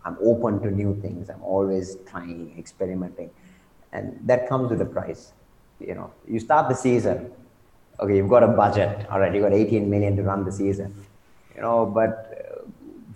I'm 0.05 0.17
open 0.21 0.61
to 0.61 0.71
new 0.71 0.99
things. 1.01 1.29
I'm 1.29 1.41
always 1.41 1.97
trying, 2.05 2.55
experimenting 2.57 3.31
and 3.91 4.19
that 4.23 4.47
comes 4.47 4.69
with 4.69 4.81
a 4.81 4.85
price. 4.85 5.33
You 5.79 5.95
know, 5.95 6.11
you 6.27 6.39
start 6.39 6.69
the 6.69 6.75
season, 6.75 7.31
okay, 7.99 8.15
you've 8.17 8.29
got 8.29 8.43
a 8.43 8.47
budget, 8.47 9.05
all 9.09 9.19
right, 9.19 9.33
you've 9.33 9.43
got 9.43 9.53
18 9.53 9.89
million 9.89 10.15
to 10.17 10.23
run 10.23 10.43
the 10.43 10.51
season, 10.51 10.93
you 11.55 11.61
know, 11.61 11.85
but 11.85 12.33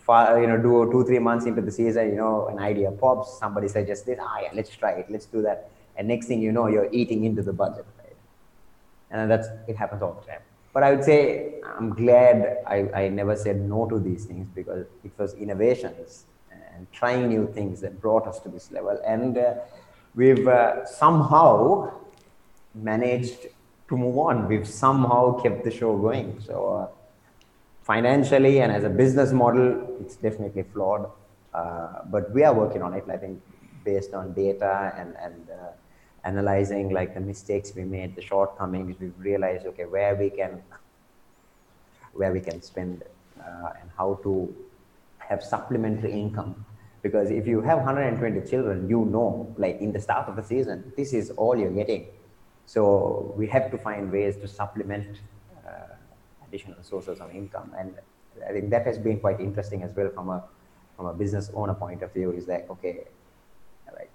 uh, 0.08 0.36
you 0.36 0.46
know, 0.46 0.58
do 0.58 0.92
two, 0.92 1.06
three 1.06 1.20
months 1.20 1.46
into 1.46 1.62
the 1.62 1.72
season, 1.72 2.10
you 2.10 2.16
know, 2.16 2.48
an 2.48 2.60
idea 2.60 2.92
pops, 2.92 3.40
somebody 3.40 3.68
suggests 3.68 4.06
this, 4.06 4.20
ah, 4.22 4.40
yeah, 4.42 4.50
let's 4.54 4.70
try 4.76 4.92
it, 4.92 5.10
let's 5.10 5.26
do 5.26 5.42
that. 5.42 5.70
And 5.98 6.08
next 6.08 6.28
thing 6.28 6.42
you 6.42 6.52
know, 6.52 6.68
you're 6.68 6.90
eating 6.92 7.26
into 7.26 7.42
the 7.42 7.54
budget, 7.54 7.86
right? 8.00 8.16
And 9.12 9.30
that's, 9.30 9.48
it 9.68 9.76
happens 9.76 10.02
all 10.02 10.14
the 10.14 10.28
time. 10.28 10.42
But 10.74 10.84
I 10.84 10.92
would 10.92 11.04
say 11.04 11.56
I'm 11.78 11.94
glad 11.94 12.58
I, 12.66 12.90
I 12.94 13.10
never 13.10 13.36
said 13.36 13.60
no 13.60 13.88
to 13.90 14.00
these 14.00 14.26
things 14.26 14.48
because 14.56 14.86
it 15.04 15.12
was 15.18 15.34
innovations 15.34 16.26
and 16.50 16.92
trying 16.92 17.28
new 17.28 17.52
things 17.54 17.82
that 17.82 18.00
brought 18.00 18.26
us 18.28 18.40
to 18.40 18.50
this 18.50 18.72
level. 18.72 18.98
And 19.06 19.38
uh, 19.38 19.56
we've 20.16 20.48
uh, 20.48 20.86
somehow 20.86 21.92
managed 22.74 23.48
to 23.90 23.98
move 23.98 24.18
on. 24.18 24.48
We've 24.48 24.68
somehow 24.68 25.42
kept 25.42 25.66
the 25.66 25.72
show 25.72 25.98
going. 25.98 26.42
So, 26.46 26.76
uh, 26.76 26.88
financially 27.84 28.62
and 28.62 28.72
as 28.72 28.84
a 28.84 28.90
business 28.90 29.32
model, 29.32 29.98
it's 30.00 30.16
definitely 30.16 30.64
flawed. 30.64 31.10
Uh, 31.54 32.04
but 32.10 32.32
we 32.32 32.44
are 32.44 32.54
working 32.54 32.82
on 32.82 32.94
it. 32.94 33.04
I 33.12 33.18
think 33.18 33.42
based 33.84 34.14
on 34.14 34.34
data 34.34 34.94
and 34.98 35.16
and 35.18 35.50
uh, 35.50 35.72
analyzing 36.24 36.90
like 36.90 37.14
the 37.14 37.20
mistakes 37.20 37.74
we 37.76 37.84
made, 37.84 38.16
the 38.16 38.22
shortcomings, 38.22 38.96
we've 39.00 39.20
realized 39.20 39.66
okay 39.66 39.86
where 39.86 40.16
we 40.16 40.30
can 40.30 40.62
where 42.14 42.32
we 42.32 42.42
can 42.42 42.62
spend 42.62 43.04
uh, 43.40 43.80
and 43.80 43.90
how 43.98 44.20
to 44.24 44.54
have 45.20 45.44
supplementary 45.44 46.12
income 46.12 46.66
because 47.02 47.32
if 47.32 47.48
you 47.48 47.62
have 47.62 47.80
120 47.80 48.48
children, 48.48 48.88
you 48.88 49.06
know, 49.06 49.54
like 49.58 49.80
in 49.80 49.92
the 49.92 50.00
start 50.00 50.28
of 50.30 50.36
the 50.36 50.44
season, 50.44 50.94
this 50.96 51.14
is 51.14 51.32
all 51.32 51.58
you're 51.58 51.72
getting. 51.72 52.06
So 52.66 53.34
we 53.36 53.48
have 53.48 53.72
to 53.72 53.78
find 53.78 54.12
ways 54.12 54.38
to 54.38 54.48
supplement 54.48 55.18
uh, 55.68 55.96
additional 56.48 56.84
sources 56.84 57.20
of 57.20 57.34
income. 57.34 57.74
And 57.78 57.96
I 58.48 58.52
think 58.52 58.70
that 58.70 58.86
has 58.86 59.00
been 59.00 59.20
quite 59.20 59.40
interesting 59.40 59.82
as 59.82 59.96
well 59.96 60.10
from 60.10 60.30
a, 60.30 60.44
from 60.96 61.08
a 61.08 61.14
business 61.14 61.50
owner 61.56 61.74
point 61.74 62.04
of 62.04 62.14
view 62.14 62.32
is 62.32 62.46
that, 62.46 62.68
okay, 62.70 62.98
like 62.98 63.12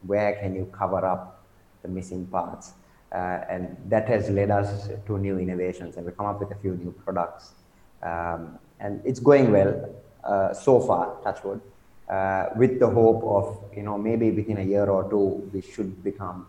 where 0.07 0.35
can 0.35 0.55
you 0.55 0.71
cover 0.73 1.05
up 1.05 1.45
the 1.83 1.89
missing 1.89 2.27
parts? 2.27 2.73
Uh, 3.13 3.41
and 3.49 3.77
that 3.89 4.09
has 4.09 4.29
led 4.31 4.51
us 4.51 4.89
to 5.07 5.19
new 5.19 5.39
innovations 5.39 5.97
and 5.97 6.05
we 6.05 6.13
come 6.13 6.27
up 6.27 6.41
with 6.41 6.51
a 6.51 6.57
few 6.57 6.75
new 6.75 6.93
products. 7.05 7.53
Um, 8.03 8.59
and 8.81 9.01
it's 9.05 9.21
going 9.21 9.53
well 9.53 9.89
uh, 10.25 10.53
so 10.53 10.81
far, 10.81 11.17
touch 11.23 11.43
wood 11.45 11.61
uh, 12.09 12.47
with 12.57 12.79
the 12.79 12.89
hope 12.89 13.23
of 13.25 13.59
you 13.75 13.83
know 13.83 13.99
maybe 13.99 14.31
within 14.31 14.59
a 14.59 14.63
year 14.63 14.87
or 14.87 15.09
two 15.11 15.51
we 15.53 15.61
should 15.61 16.03
become 16.05 16.47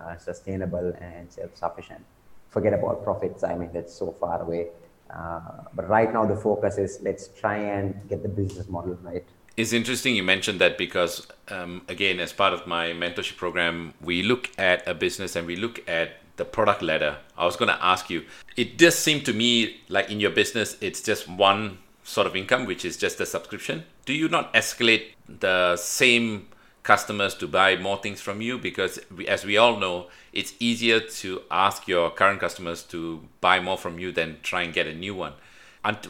uh, 0.00 0.16
sustainable 0.16 0.92
and 1.00 1.30
self-sufficient 1.30 2.04
forget 2.48 2.72
about 2.72 3.04
profits 3.04 3.44
i 3.44 3.54
mean 3.56 3.70
that's 3.72 3.94
so 3.94 4.12
far 4.18 4.42
away 4.42 4.66
uh, 5.10 5.40
but 5.74 5.88
right 5.88 6.12
now 6.12 6.24
the 6.26 6.36
focus 6.36 6.78
is 6.78 6.98
let's 7.02 7.28
try 7.28 7.56
and 7.56 7.94
get 8.08 8.22
the 8.22 8.28
business 8.28 8.68
model 8.68 8.98
right 9.02 9.24
it's 9.56 9.72
interesting 9.72 10.14
you 10.14 10.22
mentioned 10.22 10.60
that 10.60 10.76
because 10.76 11.26
um, 11.48 11.82
again 11.88 12.20
as 12.20 12.32
part 12.32 12.52
of 12.52 12.66
my 12.66 12.88
mentorship 12.88 13.36
program 13.36 13.94
we 14.00 14.22
look 14.22 14.50
at 14.58 14.86
a 14.86 14.94
business 14.94 15.36
and 15.36 15.46
we 15.46 15.56
look 15.56 15.86
at 15.88 16.12
the 16.36 16.44
product 16.44 16.82
ladder 16.82 17.16
i 17.38 17.44
was 17.44 17.56
going 17.56 17.68
to 17.68 17.84
ask 17.84 18.10
you 18.10 18.24
it 18.56 18.76
does 18.76 18.96
seem 18.96 19.22
to 19.22 19.32
me 19.32 19.80
like 19.88 20.10
in 20.10 20.20
your 20.20 20.30
business 20.30 20.76
it's 20.80 21.00
just 21.00 21.28
one 21.28 21.78
sort 22.06 22.26
of 22.26 22.36
income, 22.36 22.66
which 22.66 22.84
is 22.84 22.96
just 22.96 23.20
a 23.20 23.26
subscription, 23.26 23.84
do 24.04 24.14
you 24.14 24.28
not 24.28 24.54
escalate 24.54 25.14
the 25.28 25.76
same 25.76 26.46
customers 26.84 27.34
to 27.34 27.48
buy 27.48 27.76
more 27.76 27.96
things 27.98 28.20
from 28.20 28.40
you? 28.40 28.56
Because 28.58 29.00
we, 29.14 29.26
as 29.26 29.44
we 29.44 29.56
all 29.56 29.76
know, 29.76 30.06
it's 30.32 30.54
easier 30.60 31.00
to 31.00 31.42
ask 31.50 31.88
your 31.88 32.10
current 32.10 32.40
customers 32.40 32.84
to 32.84 33.22
buy 33.40 33.58
more 33.58 33.76
from 33.76 33.98
you 33.98 34.12
than 34.12 34.38
try 34.42 34.62
and 34.62 34.72
get 34.72 34.86
a 34.86 34.94
new 34.94 35.14
one. 35.14 35.32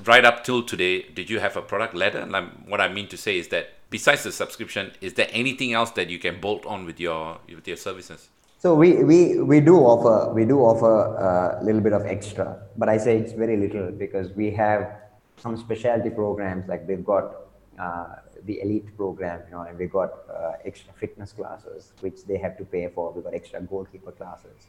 Right 0.06 0.24
up 0.24 0.42
till 0.42 0.62
today, 0.62 1.02
did 1.02 1.28
you 1.28 1.38
have 1.38 1.54
a 1.56 1.60
product 1.60 1.94
ladder? 1.94 2.20
And 2.20 2.34
what 2.66 2.80
I 2.80 2.88
mean 2.88 3.08
to 3.08 3.16
say 3.18 3.36
is 3.38 3.48
that 3.48 3.74
besides 3.90 4.22
the 4.22 4.32
subscription, 4.32 4.92
is 5.02 5.12
there 5.14 5.28
anything 5.32 5.74
else 5.74 5.90
that 5.92 6.08
you 6.08 6.18
can 6.18 6.40
bolt 6.40 6.64
on 6.64 6.86
with 6.86 6.98
your 6.98 7.38
with 7.54 7.68
your 7.68 7.76
services? 7.76 8.30
So 8.58 8.74
we, 8.74 9.04
we, 9.04 9.38
we 9.38 9.60
do 9.60 9.76
offer 9.76 10.32
we 10.32 10.46
do 10.46 10.60
offer 10.60 11.58
a 11.60 11.62
little 11.62 11.82
bit 11.82 11.92
of 11.92 12.06
extra, 12.06 12.58
but 12.78 12.88
I 12.88 12.96
say 12.96 13.18
it's 13.18 13.32
very 13.32 13.58
little 13.58 13.92
because 13.92 14.32
we 14.32 14.50
have 14.52 14.96
some 15.36 15.58
specialty 15.58 16.08
programs 16.08 16.66
like 16.68 16.88
we've 16.88 17.04
got 17.04 17.34
uh, 17.78 18.06
the 18.44 18.60
elite 18.62 18.96
program, 18.96 19.42
you 19.46 19.56
know, 19.56 19.62
and 19.62 19.78
we've 19.78 19.92
got 19.92 20.10
uh, 20.34 20.52
extra 20.64 20.92
fitness 20.94 21.32
classes 21.32 21.92
which 22.00 22.24
they 22.24 22.38
have 22.38 22.56
to 22.56 22.64
pay 22.64 22.88
for. 22.94 23.12
We've 23.12 23.24
got 23.24 23.34
extra 23.34 23.60
goalkeeper 23.60 24.12
classes 24.12 24.68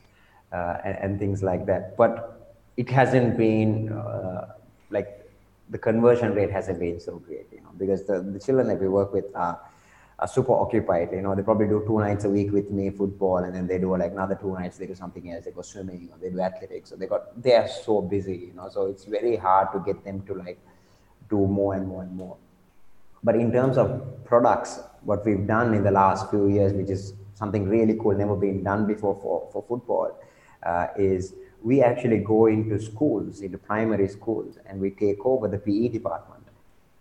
uh, 0.52 0.80
and, 0.84 0.98
and, 0.98 1.20
things 1.20 1.42
like 1.42 1.66
that. 1.68 1.96
But 1.96 2.58
it 2.76 2.90
hasn't 2.90 3.38
been 3.38 3.92
uh, 3.94 4.54
like 4.90 5.30
the 5.70 5.78
conversion 5.78 6.34
rate 6.34 6.52
hasn't 6.52 6.80
been 6.80 7.00
so 7.00 7.18
great, 7.20 7.48
you 7.52 7.62
know, 7.62 7.72
because 7.78 8.06
the, 8.06 8.22
the 8.22 8.40
children 8.40 8.68
that 8.68 8.80
we 8.80 8.88
work 8.88 9.14
with 9.14 9.26
are 9.36 9.60
are 10.20 10.28
super 10.28 10.54
occupied. 10.54 11.10
You 11.12 11.22
know, 11.22 11.36
they 11.36 11.44
probably 11.44 11.68
do 11.68 11.84
two 11.86 12.00
nights 12.00 12.26
a 12.26 12.30
week 12.30 12.52
with 12.52 12.72
me 12.72 12.90
football, 12.90 13.38
and 13.38 13.54
then 13.54 13.68
they 13.68 13.78
do 13.78 13.96
like 13.96 14.12
another 14.12 14.36
two 14.36 14.54
nights 14.54 14.78
they 14.78 14.88
do 14.88 14.96
something 14.96 15.32
else. 15.32 15.46
They 15.46 15.52
go 15.52 15.62
swimming 15.62 16.10
or 16.12 16.18
they 16.18 16.30
do 16.30 16.40
athletics. 16.40 16.90
So 16.90 16.96
they 16.96 17.08
got 17.08 17.42
they 17.42 17.56
are 17.56 17.68
so 17.68 18.02
busy. 18.02 18.38
You 18.48 18.54
know, 18.56 18.70
so 18.70 18.88
it's 18.88 19.06
very 19.06 19.36
hard 19.36 19.72
to 19.74 19.80
get 19.80 20.04
them 20.04 20.22
to 20.24 20.34
like 20.34 20.60
do 21.30 21.46
more 21.46 21.76
and 21.76 21.88
more 21.88 22.02
and 22.02 22.16
more. 22.16 22.38
But 23.24 23.36
in 23.36 23.52
terms 23.52 23.78
of 23.78 24.24
products, 24.26 24.80
what 25.04 25.26
we've 25.26 25.46
done 25.46 25.74
in 25.74 25.84
the 25.84 25.92
last 25.92 26.30
few 26.30 26.48
years, 26.48 26.74
which 26.74 26.90
is 26.90 27.14
something 27.36 27.68
really 27.68 27.96
cool, 27.96 28.14
never 28.16 28.36
been 28.36 28.64
done 28.64 28.88
before 28.88 29.20
for 29.22 29.50
for 29.52 29.64
football, 29.68 30.20
uh, 30.64 30.88
is 30.98 31.34
we 31.64 31.82
actually 31.82 32.20
go 32.20 32.46
into 32.46 32.80
schools, 32.80 33.42
into 33.42 33.58
primary 33.58 34.08
schools, 34.08 34.58
and 34.66 34.80
we 34.80 34.92
take 34.92 35.26
over 35.26 35.48
the 35.48 35.58
PE 35.58 35.90
department. 35.90 36.44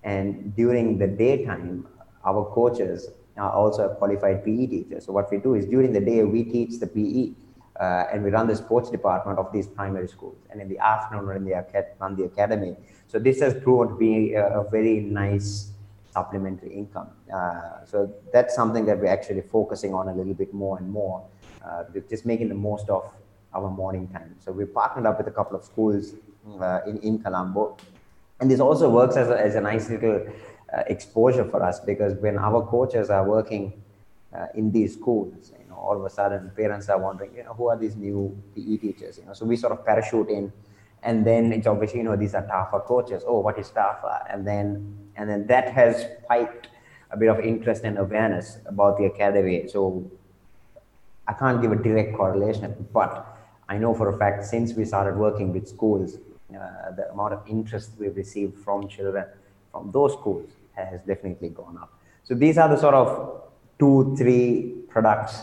And 0.03 0.55
during 0.57 0.99
the 0.99 1.07
daytime, 1.07 1.87
our 2.25 2.45
coaches 2.53 3.09
are 3.37 3.51
also 3.51 3.89
qualified 3.95 4.45
PE 4.45 4.67
teachers. 4.67 5.07
So 5.07 5.13
what 5.13 5.31
we 5.31 5.39
do 5.39 5.55
is 5.55 5.67
during 5.67 5.93
the 5.93 6.01
day 6.01 6.25
we 6.25 6.45
teach 6.45 6.81
the 6.81 6.87
PE 6.87 7.33
uh, 7.79 8.05
and 8.13 8.25
we 8.25 8.31
run 8.31 8.47
the 8.47 8.57
sports 8.57 8.91
department 8.91 9.39
of 9.39 9.53
these 9.53 9.67
primary 9.67 10.09
schools, 10.09 10.39
and 10.51 10.61
in 10.63 10.69
the 10.69 10.79
afternoon 10.79 11.27
run 11.27 11.45
the 11.45 11.85
run 12.01 12.17
the 12.17 12.25
academy. 12.25 12.75
So 13.09 13.19
this 13.19 13.41
has 13.41 13.55
proven 13.55 13.89
to 13.89 13.95
be 13.95 14.33
a, 14.35 14.61
a 14.61 14.71
very 14.71 15.01
nice 15.01 15.71
supplementary 16.13 16.73
income. 16.73 17.09
Uh, 17.33 17.85
so 17.85 18.11
that's 18.33 18.55
something 18.55 18.87
that 18.87 18.99
we're 18.99 19.15
actually 19.19 19.43
focusing 19.43 19.93
on 19.93 20.09
a 20.09 20.15
little 20.15 20.33
bit 20.33 20.55
more 20.55 20.79
and 20.79 20.89
more, 20.89 21.23
uh, 21.63 21.85
just 22.09 22.25
making 22.25 22.49
the 22.49 22.55
most 22.55 22.89
of 22.89 23.05
our 23.57 23.71
morning 23.71 24.07
time. 24.09 24.35
So 24.45 24.53
we 24.53 24.65
partnered 24.65 25.07
up 25.07 25.19
with 25.19 25.29
a 25.29 25.37
couple 25.39 25.57
of 25.59 25.65
schools 25.65 26.15
uh, 26.61 26.81
in 26.87 26.99
in 27.09 27.19
Colombo, 27.25 27.77
and 28.41 28.51
this 28.51 28.61
also 28.61 28.91
works 28.91 29.17
as 29.17 29.29
a, 29.29 29.39
as 29.49 29.55
a 29.55 29.61
nice 29.61 29.89
little 29.91 30.19
uh, 30.75 30.83
exposure 30.95 31.45
for 31.45 31.63
us 31.63 31.81
because 31.81 32.15
when 32.27 32.39
our 32.39 32.61
coaches 32.67 33.11
are 33.11 33.25
working 33.25 33.73
uh, 34.37 34.47
in 34.55 34.71
these 34.73 34.95
schools, 34.95 35.53
you 35.61 35.69
know, 35.69 35.77
all 35.77 35.97
of 35.97 36.05
a 36.05 36.11
sudden 36.11 36.51
parents 36.57 36.89
are 36.89 36.99
wondering, 36.99 37.35
you 37.35 37.45
know, 37.45 37.55
who 37.55 37.69
are 37.69 37.79
these 37.79 37.97
new 37.97 38.37
PE 38.55 38.77
teachers? 38.77 39.19
You 39.19 39.25
know, 39.27 39.33
so 39.33 39.45
we 39.47 39.57
sort 39.57 39.73
of 39.73 39.85
parachute 39.85 40.29
in, 40.29 40.53
and 41.03 41.25
then 41.25 41.53
it's 41.53 41.67
obviously, 41.67 42.01
you 42.01 42.05
know, 42.05 42.17
these 42.17 42.35
are 42.35 42.43
TAFA 42.43 42.85
coaches. 42.85 43.23
Oh, 43.27 43.41
what 43.41 43.59
is 43.59 43.71
TAFA? 43.71 44.27
And 44.33 44.47
then 44.47 44.97
and 45.17 45.31
then 45.31 45.47
that 45.47 45.71
has 45.71 46.07
spiked 46.25 46.69
a 47.11 47.17
bit 47.17 47.29
of 47.29 47.41
interest 47.41 47.85
and 47.85 47.97
awareness 47.99 48.59
about 48.67 48.99
the 48.99 49.05
academy. 49.05 49.69
So 49.69 50.11
I 51.29 51.33
can't 51.33 51.63
give 51.63 51.73
a 51.73 51.77
direct 51.77 52.15
correlation, 52.17 52.87
but 52.93 53.36
I 53.69 53.79
know 53.79 53.95
for 53.95 54.09
a 54.09 54.19
fact 54.19 54.45
since 54.45 54.75
we 54.75 54.85
started 54.85 55.17
working 55.17 55.53
with 55.53 55.69
schools, 55.69 56.19
uh, 56.51 56.93
the 56.97 57.11
amount 57.13 57.33
of 57.35 57.43
interest 57.49 57.91
we've 57.99 58.17
received 58.17 58.57
from 58.59 58.89
children 58.89 59.25
from 59.73 59.91
those 59.93 60.13
schools 60.13 60.51
has 60.75 61.01
definitely 61.03 61.49
gone 61.49 61.77
up. 61.79 61.93
So 62.25 62.35
these 62.35 62.59
are 62.59 62.69
the 62.69 62.77
sort 62.77 62.95
of 62.95 63.43
two, 63.79 64.15
three 64.17 64.75
products 64.89 65.43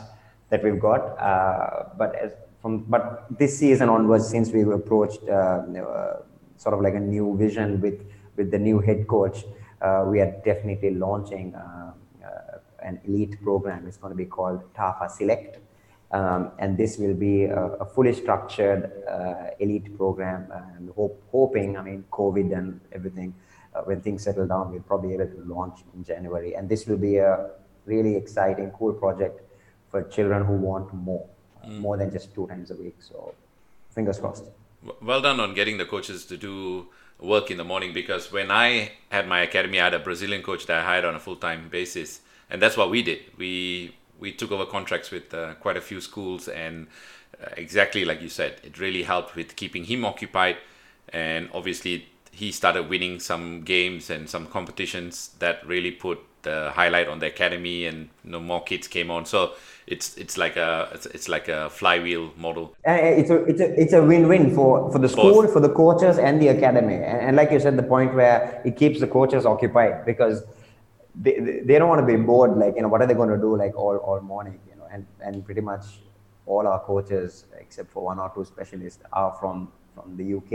that 0.49 0.63
we've 0.63 0.79
got. 0.79 1.01
Uh, 1.19 1.89
but 1.97 2.15
as 2.15 2.31
from 2.61 2.83
but 2.83 3.25
this 3.37 3.59
season 3.59 3.89
onwards, 3.89 4.29
since 4.29 4.51
we've 4.51 4.69
approached 4.69 5.19
uh, 5.27 5.33
uh, 5.33 6.21
sort 6.57 6.73
of 6.75 6.81
like 6.81 6.95
a 6.95 6.99
new 6.99 7.37
vision 7.37 7.81
with 7.81 7.99
with 8.37 8.51
the 8.51 8.57
new 8.57 8.79
head 8.79 9.07
coach, 9.07 9.43
uh, 9.81 10.05
we 10.07 10.21
are 10.21 10.31
definitely 10.45 10.91
launching 10.91 11.53
uh, 11.55 11.91
an 12.83 12.99
elite 13.05 13.41
program. 13.41 13.85
It's 13.87 13.97
going 13.97 14.11
to 14.11 14.17
be 14.17 14.25
called 14.25 14.61
TAFA 14.73 15.09
Select. 15.09 15.59
Um, 16.13 16.51
and 16.59 16.77
this 16.77 16.99
will 16.99 17.15
be 17.15 17.45
a, 17.45 17.63
a 17.81 17.85
fully 17.85 18.13
structured 18.13 18.91
uh, 19.09 19.49
elite 19.59 19.97
program. 19.97 20.47
And 20.51 20.91
hope, 20.91 21.21
hoping, 21.31 21.75
I 21.75 21.81
mean, 21.81 22.05
COVID 22.11 22.55
and 22.55 22.79
everything, 22.91 23.33
uh, 23.73 23.81
when 23.81 23.99
things 23.99 24.23
settle 24.23 24.47
down, 24.47 24.71
we'll 24.71 24.81
probably 24.81 25.09
be 25.09 25.15
able 25.15 25.33
to 25.33 25.43
launch 25.45 25.79
in 25.95 26.03
January. 26.03 26.53
And 26.53 26.69
this 26.69 26.85
will 26.85 26.97
be 26.97 27.17
a 27.17 27.49
really 27.85 28.15
exciting, 28.15 28.69
cool 28.77 28.93
project 28.93 29.41
for 29.89 30.03
children 30.03 30.45
who 30.45 30.53
want 30.53 30.93
more, 30.93 31.25
mm. 31.65 31.79
more 31.79 31.97
than 31.97 32.11
just 32.11 32.33
two 32.35 32.45
times 32.45 32.69
a 32.69 32.75
week. 32.75 32.97
So, 32.99 33.33
fingers 33.89 34.19
crossed. 34.19 34.45
Well 35.01 35.21
done 35.21 35.39
on 35.39 35.55
getting 35.55 35.77
the 35.77 35.85
coaches 35.85 36.25
to 36.25 36.37
do 36.37 36.87
work 37.19 37.49
in 37.49 37.57
the 37.57 37.63
morning 37.63 37.93
because 37.93 38.31
when 38.31 38.51
I 38.51 38.91
had 39.09 39.27
my 39.27 39.41
academy, 39.41 39.79
I 39.79 39.85
had 39.85 39.93
a 39.93 39.99
Brazilian 39.99 40.43
coach 40.43 40.67
that 40.67 40.79
I 40.79 40.83
hired 40.83 41.05
on 41.05 41.15
a 41.15 41.19
full 41.19 41.37
time 41.37 41.69
basis. 41.69 42.21
And 42.49 42.61
that's 42.61 42.77
what 42.77 42.91
we 42.91 43.01
did. 43.01 43.19
We 43.37 43.95
we 44.23 44.31
took 44.31 44.51
over 44.51 44.65
contracts 44.65 45.11
with 45.11 45.33
uh, 45.33 45.53
quite 45.55 45.77
a 45.77 45.81
few 45.81 45.99
schools, 45.99 46.47
and 46.47 46.87
uh, 47.43 47.49
exactly 47.57 48.05
like 48.05 48.21
you 48.21 48.29
said, 48.29 48.53
it 48.63 48.79
really 48.79 49.03
helped 49.03 49.35
with 49.35 49.55
keeping 49.57 49.83
him 49.83 50.05
occupied. 50.05 50.55
And 51.09 51.49
obviously, 51.53 52.07
he 52.31 52.51
started 52.51 52.89
winning 52.89 53.19
some 53.19 53.63
games 53.63 54.09
and 54.09 54.29
some 54.29 54.47
competitions 54.47 55.31
that 55.39 55.55
really 55.67 55.91
put 55.91 56.19
the 56.43 56.71
highlight 56.73 57.07
on 57.09 57.19
the 57.19 57.27
academy, 57.27 57.85
and 57.85 58.09
you 58.23 58.31
know, 58.31 58.39
more 58.39 58.63
kids 58.63 58.87
came 58.87 59.11
on. 59.11 59.25
So 59.25 59.51
it's 59.87 60.17
it's 60.17 60.37
like 60.37 60.55
a 60.55 60.89
it's, 60.93 61.05
it's 61.07 61.27
like 61.27 61.49
a 61.49 61.69
flywheel 61.69 62.31
model. 62.37 62.65
Uh, 62.87 62.93
it's 63.19 63.29
a 63.29 63.43
it's 63.43 63.61
a 63.61 63.81
it's 63.81 63.93
a 63.93 64.01
win-win 64.01 64.55
for 64.55 64.89
for 64.93 64.99
the 64.99 65.09
school, 65.09 65.41
Both. 65.41 65.53
for 65.53 65.59
the 65.59 65.73
coaches, 65.81 66.17
and 66.17 66.41
the 66.41 66.47
academy. 66.47 66.95
And, 66.95 67.19
and 67.25 67.35
like 67.35 67.51
you 67.51 67.59
said, 67.59 67.75
the 67.77 67.89
point 67.95 68.13
where 68.13 68.61
it 68.63 68.77
keeps 68.77 69.01
the 69.01 69.07
coaches 69.07 69.45
occupied 69.45 70.05
because 70.05 70.43
they, 71.15 71.61
they 71.63 71.77
don't 71.77 71.89
want 71.89 72.01
to 72.01 72.05
be 72.05 72.15
bored 72.15 72.57
like 72.57 72.75
you 72.75 72.81
know 72.81 72.87
what 72.87 73.01
are 73.01 73.07
they 73.07 73.13
going 73.13 73.29
to 73.29 73.37
do 73.37 73.55
like 73.55 73.75
all, 73.75 73.97
all 73.97 74.19
morning 74.21 74.59
you 74.69 74.75
know? 74.75 74.87
And 74.91 75.05
and 75.21 75.45
pretty 75.45 75.61
much 75.61 75.85
all 76.45 76.67
our 76.67 76.79
coaches 76.79 77.45
except 77.59 77.91
for 77.91 78.03
one 78.03 78.19
or 78.19 78.31
two 78.33 78.45
specialists 78.45 79.03
are 79.13 79.35
from 79.39 79.71
from 79.93 80.17
the 80.17 80.33
uk 80.35 80.51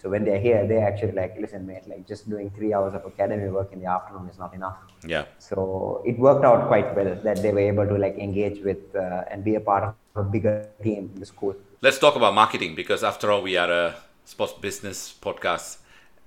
so 0.00 0.08
when 0.08 0.24
they're 0.24 0.40
here 0.40 0.66
they're 0.66 0.86
actually 0.86 1.12
like 1.12 1.34
listen 1.40 1.66
mate 1.66 1.86
like 1.88 2.06
just 2.06 2.30
doing 2.30 2.50
three 2.50 2.72
hours 2.72 2.94
of 2.94 3.04
academy 3.04 3.48
work 3.48 3.72
in 3.72 3.80
the 3.80 3.86
afternoon 3.86 4.28
is 4.28 4.38
not 4.38 4.54
enough. 4.54 4.76
Yeah. 5.04 5.24
So 5.38 6.02
it 6.06 6.18
worked 6.18 6.44
out 6.44 6.68
quite 6.68 6.94
well 6.94 7.18
that 7.24 7.42
they 7.42 7.52
were 7.52 7.66
able 7.72 7.86
to 7.86 7.96
like 7.98 8.16
engage 8.16 8.62
with 8.62 8.94
uh, 8.94 9.24
and 9.28 9.42
be 9.42 9.56
a 9.56 9.60
part 9.60 9.82
of 9.82 9.94
a 10.14 10.22
bigger 10.22 10.68
team 10.84 11.10
in 11.12 11.18
the 11.18 11.26
school. 11.26 11.56
Let's 11.80 11.98
talk 11.98 12.14
about 12.14 12.34
marketing 12.34 12.76
because 12.76 13.02
after 13.02 13.32
all 13.32 13.42
we 13.42 13.56
are 13.56 13.70
a 13.72 13.96
sports 14.24 14.52
business 14.52 15.12
podcast. 15.20 15.78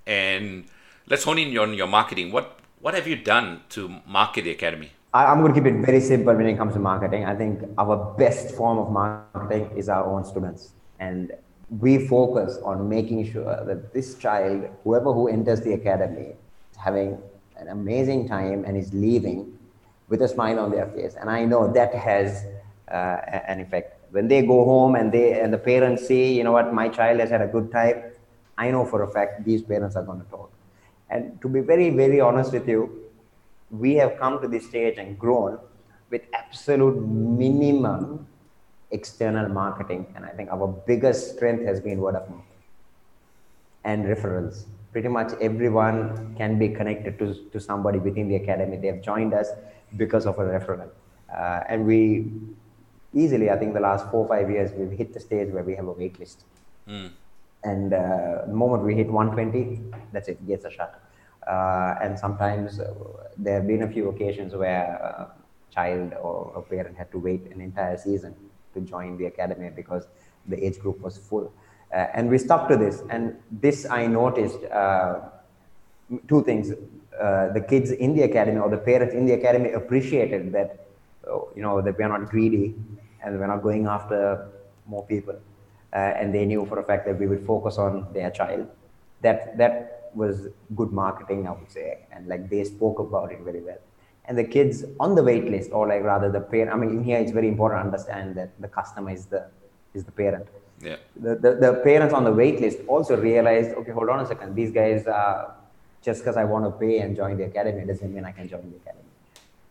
And 0.06 0.66
let's 1.06 1.24
hone 1.24 1.38
in 1.38 1.56
on 1.56 1.72
your 1.72 1.86
marketing. 1.86 2.30
What 2.30 2.58
what 2.82 2.94
have 2.94 3.06
you 3.06 3.14
done 3.14 3.60
to 3.68 4.00
market 4.06 4.42
the 4.42 4.50
academy? 4.50 4.90
I'm 5.14 5.40
going 5.40 5.54
to 5.54 5.60
keep 5.60 5.72
it 5.72 5.86
very 5.86 6.00
simple 6.00 6.34
when 6.34 6.46
it 6.46 6.56
comes 6.56 6.74
to 6.74 6.80
marketing. 6.80 7.24
I 7.24 7.34
think 7.36 7.62
our 7.78 7.96
best 8.18 8.56
form 8.56 8.78
of 8.78 8.90
marketing 8.90 9.70
is 9.76 9.88
our 9.88 10.04
own 10.04 10.24
students. 10.24 10.72
And 10.98 11.30
we 11.78 12.08
focus 12.08 12.58
on 12.64 12.88
making 12.88 13.30
sure 13.30 13.64
that 13.64 13.92
this 13.94 14.16
child, 14.16 14.68
whoever 14.82 15.12
who 15.12 15.28
enters 15.28 15.60
the 15.60 15.74
academy, 15.74 16.34
is 16.72 16.76
having 16.76 17.18
an 17.56 17.68
amazing 17.68 18.26
time 18.26 18.64
and 18.64 18.76
is 18.76 18.92
leaving 18.92 19.56
with 20.08 20.22
a 20.22 20.28
smile 20.28 20.58
on 20.58 20.72
their 20.72 20.86
face. 20.86 21.14
And 21.14 21.30
I 21.30 21.44
know 21.44 21.72
that 21.72 21.94
has 21.94 22.44
uh, 22.90 23.18
an 23.46 23.60
effect. 23.60 24.00
When 24.10 24.26
they 24.26 24.42
go 24.42 24.64
home 24.64 24.96
and 24.96 25.12
they 25.12 25.40
and 25.40 25.52
the 25.52 25.58
parents 25.58 26.08
see, 26.08 26.36
you 26.36 26.42
know 26.42 26.52
what, 26.52 26.74
my 26.74 26.88
child 26.88 27.20
has 27.20 27.30
had 27.30 27.42
a 27.42 27.46
good 27.46 27.70
time, 27.70 28.02
I 28.58 28.72
know 28.72 28.84
for 28.84 29.04
a 29.04 29.08
fact 29.08 29.44
these 29.44 29.62
parents 29.62 29.94
are 29.94 30.02
going 30.02 30.20
to 30.20 30.26
talk. 30.26 30.50
And 31.12 31.40
to 31.42 31.48
be 31.48 31.60
very, 31.60 31.90
very 31.90 32.20
honest 32.20 32.52
with 32.52 32.66
you, 32.66 32.80
we 33.70 33.94
have 33.96 34.18
come 34.18 34.40
to 34.40 34.48
this 34.48 34.66
stage 34.66 34.96
and 34.96 35.18
grown 35.18 35.58
with 36.10 36.22
absolute 36.32 36.96
minimum 37.06 38.26
external 38.90 39.48
marketing. 39.48 40.06
And 40.16 40.24
I 40.24 40.30
think 40.30 40.50
our 40.50 40.68
biggest 40.86 41.36
strength 41.36 41.64
has 41.66 41.80
been 41.80 41.98
word 41.98 42.16
of 42.16 42.28
mouth 42.30 42.44
and 43.84 44.06
referrals. 44.06 44.64
Pretty 44.92 45.08
much 45.08 45.32
everyone 45.40 46.34
can 46.36 46.58
be 46.58 46.70
connected 46.70 47.18
to, 47.18 47.34
to 47.52 47.60
somebody 47.60 47.98
within 47.98 48.28
the 48.28 48.36
academy. 48.36 48.78
They 48.78 48.88
have 48.88 49.02
joined 49.02 49.34
us 49.34 49.48
because 49.98 50.26
of 50.26 50.38
a 50.38 50.42
referral. 50.42 50.88
Uh, 51.34 51.60
and 51.68 51.86
we 51.86 52.30
easily, 53.12 53.50
I 53.50 53.58
think 53.58 53.74
the 53.74 53.80
last 53.80 54.10
four 54.10 54.24
or 54.24 54.28
five 54.28 54.50
years, 54.50 54.70
we've 54.72 54.96
hit 54.96 55.12
the 55.12 55.20
stage 55.20 55.50
where 55.50 55.62
we 55.62 55.74
have 55.74 55.88
a 55.88 55.92
wait 55.92 56.18
list. 56.18 56.44
Mm 56.88 57.10
and 57.64 57.92
uh, 57.92 58.42
the 58.46 58.54
moment 58.54 58.82
we 58.82 58.94
hit 58.94 59.10
120 59.10 59.80
that's 60.12 60.28
it 60.28 60.46
gets 60.46 60.64
a 60.64 60.70
shot. 60.70 61.00
Uh, 61.46 61.96
and 62.00 62.18
sometimes 62.18 62.78
uh, 62.78 62.92
there 63.36 63.54
have 63.54 63.66
been 63.66 63.82
a 63.82 63.88
few 63.88 64.08
occasions 64.08 64.54
where 64.54 64.84
a 64.84 65.30
child 65.72 66.12
or 66.22 66.52
a 66.54 66.62
parent 66.62 66.96
had 66.96 67.10
to 67.10 67.18
wait 67.18 67.42
an 67.52 67.60
entire 67.60 67.96
season 67.96 68.34
to 68.74 68.80
join 68.80 69.18
the 69.18 69.26
academy 69.26 69.70
because 69.74 70.06
the 70.46 70.64
age 70.64 70.78
group 70.78 71.00
was 71.00 71.18
full. 71.18 71.52
Uh, 71.92 72.06
and 72.14 72.30
we 72.30 72.38
stuck 72.38 72.68
to 72.68 72.76
this. 72.76 73.02
And 73.10 73.36
this 73.50 73.86
i 73.90 74.06
noticed 74.06 74.62
uh, 74.64 75.20
two 76.28 76.42
things. 76.44 76.72
Uh, 77.20 77.52
the 77.52 77.60
kids 77.60 77.90
in 77.90 78.14
the 78.14 78.22
academy 78.22 78.58
or 78.58 78.70
the 78.70 78.78
parents 78.78 79.14
in 79.14 79.26
the 79.26 79.32
academy 79.34 79.72
appreciated 79.72 80.52
that 80.52 80.86
oh, 81.28 81.48
you 81.54 81.62
know 81.62 81.82
that 81.82 81.98
we're 81.98 82.08
not 82.08 82.30
greedy 82.30 82.74
and 83.22 83.38
we're 83.38 83.46
not 83.46 83.62
going 83.62 83.86
after 83.86 84.48
more 84.86 85.04
people. 85.06 85.34
uh, 85.34 85.51
and 85.92 86.34
they 86.34 86.44
knew 86.44 86.64
for 86.66 86.78
a 86.78 86.84
fact 86.84 87.06
that 87.06 87.18
we 87.18 87.26
would 87.26 87.44
focus 87.46 87.78
on 87.78 88.06
their 88.12 88.30
child. 88.30 88.66
That 89.20 89.58
that 89.58 90.10
was 90.14 90.48
good 90.76 90.92
marketing, 90.92 91.46
I 91.46 91.52
would 91.52 91.70
say, 91.70 91.98
and 92.12 92.26
like 92.26 92.48
they 92.50 92.64
spoke 92.64 92.98
about 92.98 93.32
it 93.32 93.40
very 93.40 93.60
well. 93.60 93.78
And 94.26 94.38
the 94.38 94.44
kids 94.44 94.84
on 95.00 95.14
the 95.14 95.22
wait 95.22 95.46
list, 95.50 95.70
or 95.72 95.88
like 95.88 96.02
rather 96.02 96.30
the 96.30 96.40
parent. 96.40 96.72
I 96.72 96.76
mean, 96.76 96.90
in 96.90 97.04
here 97.04 97.18
it's 97.18 97.32
very 97.32 97.48
important 97.48 97.80
to 97.80 97.84
understand 97.86 98.34
that 98.36 98.50
the 98.60 98.68
customer 98.68 99.10
is 99.10 99.26
the 99.26 99.46
is 99.94 100.04
the 100.04 100.12
parent. 100.12 100.46
Yeah. 100.80 100.96
The, 101.16 101.36
the, 101.36 101.54
the 101.54 101.80
parents 101.84 102.12
on 102.12 102.24
the 102.24 102.32
wait 102.32 102.60
list 102.60 102.78
also 102.88 103.16
realized, 103.16 103.70
okay, 103.70 103.92
hold 103.92 104.08
on 104.08 104.20
a 104.20 104.26
second, 104.26 104.56
these 104.56 104.72
guys, 104.72 105.06
uh, 105.06 105.52
just 106.02 106.22
because 106.22 106.36
I 106.36 106.44
want 106.44 106.64
to 106.64 106.72
pay 106.72 106.98
and 106.98 107.14
join 107.14 107.36
the 107.36 107.44
academy 107.44 107.84
doesn't 107.86 108.12
mean 108.12 108.24
I 108.24 108.32
can 108.32 108.48
join 108.48 108.68
the 108.68 108.76
academy. 108.78 109.04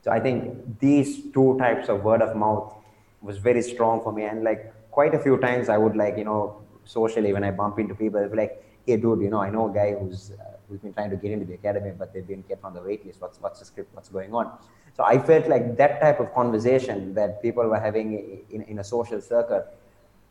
So 0.04 0.12
I 0.12 0.20
think 0.22 0.80
these 0.80 1.32
two 1.34 1.58
types 1.60 1.90
of 1.90 2.04
word 2.04 2.22
of 2.22 2.36
mouth 2.36 2.74
was 3.22 3.38
very 3.38 3.62
strong 3.62 4.02
for 4.02 4.14
me, 4.14 4.24
and 4.24 4.44
like 4.44 4.74
quite 4.92 5.16
a 5.16 5.20
few 5.20 5.38
times 5.38 5.70
I 5.70 5.78
would 5.78 5.96
like, 5.96 6.18
you 6.18 6.26
know, 6.26 6.62
socially 6.86 7.34
when 7.34 7.44
I 7.44 7.52
bump 7.52 7.80
into 7.80 7.96
people, 7.96 8.30
like, 8.34 8.64
hey, 8.86 8.98
dude, 8.98 9.22
you 9.22 9.30
know, 9.30 9.42
I 9.42 9.50
know 9.50 9.70
a 9.70 9.74
guy 9.74 9.94
who's 9.94 10.32
uh, 10.32 10.58
who's 10.68 10.80
been 10.80 10.94
trying 10.94 11.10
to 11.10 11.16
get 11.16 11.32
into 11.32 11.46
the 11.46 11.54
academy, 11.54 11.92
but 11.98 12.14
they've 12.14 12.28
been 12.28 12.44
kept 12.44 12.64
on 12.64 12.74
the 12.74 12.82
wait 12.82 13.06
list. 13.06 13.22
What's 13.22 13.40
what's 13.40 13.60
the 13.60 13.66
script? 13.66 13.94
What's 13.96 14.10
going 14.10 14.34
on? 14.34 14.52
So 14.94 15.04
I 15.04 15.18
felt 15.18 15.48
like 15.48 15.78
that 15.78 16.02
type 16.02 16.20
of 16.20 16.34
conversation 16.34 17.14
that 17.14 17.42
people 17.42 17.66
were 17.68 17.80
having 17.80 18.44
in, 18.50 18.62
in 18.64 18.80
a 18.80 18.84
social 18.84 19.22
circle 19.22 19.64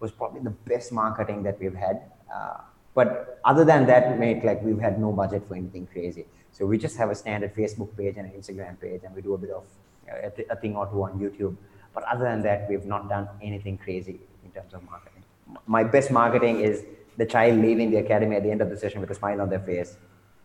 was 0.00 0.10
probably 0.12 0.40
the 0.40 0.56
best 0.72 0.92
marketing 0.92 1.42
that 1.44 1.58
we've 1.58 1.74
had. 1.74 2.02
Uh, 2.34 2.58
but 2.94 3.40
other 3.44 3.64
than 3.64 3.86
that, 3.86 4.18
mate, 4.18 4.44
like 4.44 4.62
we've 4.62 4.78
had 4.78 5.00
no 5.00 5.12
budget 5.12 5.46
for 5.46 5.54
anything 5.54 5.86
crazy. 5.86 6.26
So 6.52 6.66
we 6.66 6.76
just 6.78 6.96
have 6.98 7.10
a 7.10 7.14
standard 7.14 7.54
Facebook 7.54 7.96
page 7.96 8.16
and 8.16 8.26
an 8.26 8.32
Instagram 8.38 8.80
page, 8.80 9.02
and 9.04 9.14
we 9.14 9.22
do 9.22 9.34
a 9.34 9.38
bit 9.38 9.50
of 9.50 9.64
uh, 10.10 10.26
a, 10.26 10.30
th- 10.30 10.48
a 10.50 10.56
thing 10.56 10.76
or 10.76 10.86
two 10.86 11.02
on 11.02 11.18
YouTube. 11.18 11.56
But 11.94 12.04
other 12.04 12.24
than 12.24 12.42
that, 12.42 12.68
we've 12.68 12.84
not 12.84 13.08
done 13.08 13.28
anything 13.42 13.78
crazy 13.78 14.20
in 14.54 14.60
terms 14.60 14.74
of 14.74 14.82
marketing. 14.84 15.22
My 15.66 15.84
best 15.84 16.10
marketing 16.10 16.60
is 16.60 16.84
the 17.16 17.26
child 17.26 17.60
leaving 17.60 17.90
the 17.90 17.98
academy 17.98 18.36
at 18.36 18.42
the 18.42 18.50
end 18.50 18.60
of 18.60 18.70
the 18.70 18.76
session 18.76 19.00
with 19.00 19.10
a 19.10 19.14
smile 19.14 19.40
on 19.40 19.50
their 19.50 19.60
face. 19.60 19.96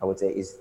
I 0.01 0.05
would 0.05 0.19
say 0.19 0.27
is 0.27 0.57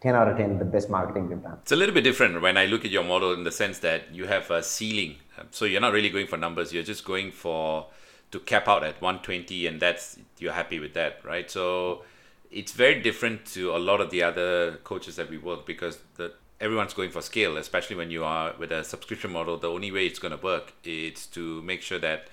10 0.00 0.14
out 0.14 0.28
of 0.28 0.36
10 0.36 0.58
the 0.58 0.64
best 0.64 0.90
marketing 0.90 1.28
we've 1.28 1.42
done. 1.42 1.58
It's 1.62 1.72
a 1.72 1.76
little 1.76 1.94
bit 1.94 2.04
different 2.04 2.40
when 2.42 2.56
I 2.56 2.66
look 2.66 2.84
at 2.84 2.90
your 2.90 3.04
model 3.04 3.32
in 3.32 3.44
the 3.44 3.52
sense 3.52 3.78
that 3.80 4.12
you 4.12 4.26
have 4.26 4.50
a 4.50 4.62
ceiling. 4.62 5.16
Um, 5.38 5.46
so 5.50 5.64
you're 5.64 5.80
not 5.80 5.92
really 5.92 6.10
going 6.10 6.26
for 6.26 6.36
numbers, 6.36 6.72
you're 6.72 6.82
just 6.82 7.04
going 7.04 7.30
for 7.30 7.86
to 8.32 8.40
cap 8.40 8.66
out 8.66 8.82
at 8.82 9.00
120 9.00 9.66
and 9.66 9.80
that's 9.80 10.18
you're 10.38 10.52
happy 10.52 10.78
with 10.78 10.94
that, 10.94 11.24
right? 11.24 11.50
So 11.50 12.02
it's 12.50 12.72
very 12.72 13.00
different 13.00 13.46
to 13.46 13.74
a 13.74 13.78
lot 13.78 14.00
of 14.00 14.10
the 14.10 14.22
other 14.22 14.78
coaches 14.84 15.16
that 15.16 15.30
we 15.30 15.38
work 15.38 15.66
because 15.66 15.98
the 16.16 16.32
everyone's 16.60 16.94
going 16.94 17.10
for 17.10 17.20
scale, 17.22 17.56
especially 17.56 17.96
when 17.96 18.10
you 18.10 18.24
are 18.24 18.54
with 18.58 18.70
a 18.70 18.84
subscription 18.84 19.32
model. 19.32 19.58
The 19.58 19.70
only 19.70 19.90
way 19.90 20.06
it's 20.06 20.18
going 20.18 20.36
to 20.36 20.42
work 20.42 20.72
is 20.84 21.26
to 21.28 21.60
make 21.62 21.82
sure 21.82 21.98
that 21.98 22.28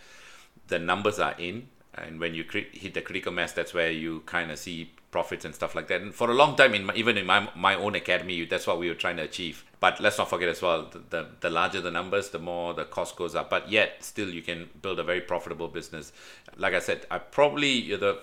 the 0.69 0.79
numbers 0.79 1.19
are 1.19 1.35
in 1.37 1.67
and 1.95 2.19
when 2.19 2.33
you 2.33 2.45
hit 2.71 2.93
the 2.93 3.01
critical 3.01 3.31
mass 3.31 3.51
that's 3.51 3.73
where 3.73 3.91
you 3.91 4.21
kind 4.25 4.51
of 4.51 4.57
see 4.57 4.91
profits 5.11 5.43
and 5.43 5.55
stuff 5.55 5.73
like 5.75 5.87
that. 5.87 6.01
And 6.01 6.13
for 6.13 6.29
a 6.29 6.33
long 6.33 6.55
time 6.55 6.75
in 6.75 6.85
my, 6.85 6.93
even 6.93 7.17
in 7.17 7.25
my, 7.25 7.49
my 7.55 7.75
own 7.75 7.95
academy 7.95 8.45
that's 8.45 8.67
what 8.67 8.79
we 8.79 8.87
were 8.87 8.95
trying 8.95 9.17
to 9.17 9.23
achieve. 9.23 9.65
But 9.79 9.99
let's 9.99 10.17
not 10.17 10.29
forget 10.29 10.49
as 10.49 10.61
well 10.61 10.87
the, 10.91 10.99
the, 11.09 11.27
the 11.41 11.49
larger 11.49 11.81
the 11.81 11.91
numbers 11.91 12.29
the 12.29 12.39
more 12.39 12.73
the 12.73 12.85
cost 12.85 13.15
goes 13.15 13.35
up. 13.35 13.49
But 13.49 13.69
yet 13.69 14.03
still 14.03 14.29
you 14.29 14.41
can 14.41 14.69
build 14.81 14.99
a 14.99 15.03
very 15.03 15.21
profitable 15.21 15.67
business. 15.67 16.11
Like 16.57 16.73
i 16.73 16.79
said 16.79 17.05
i 17.09 17.17
probably 17.17 17.69
you're 17.69 17.97
the 17.97 18.19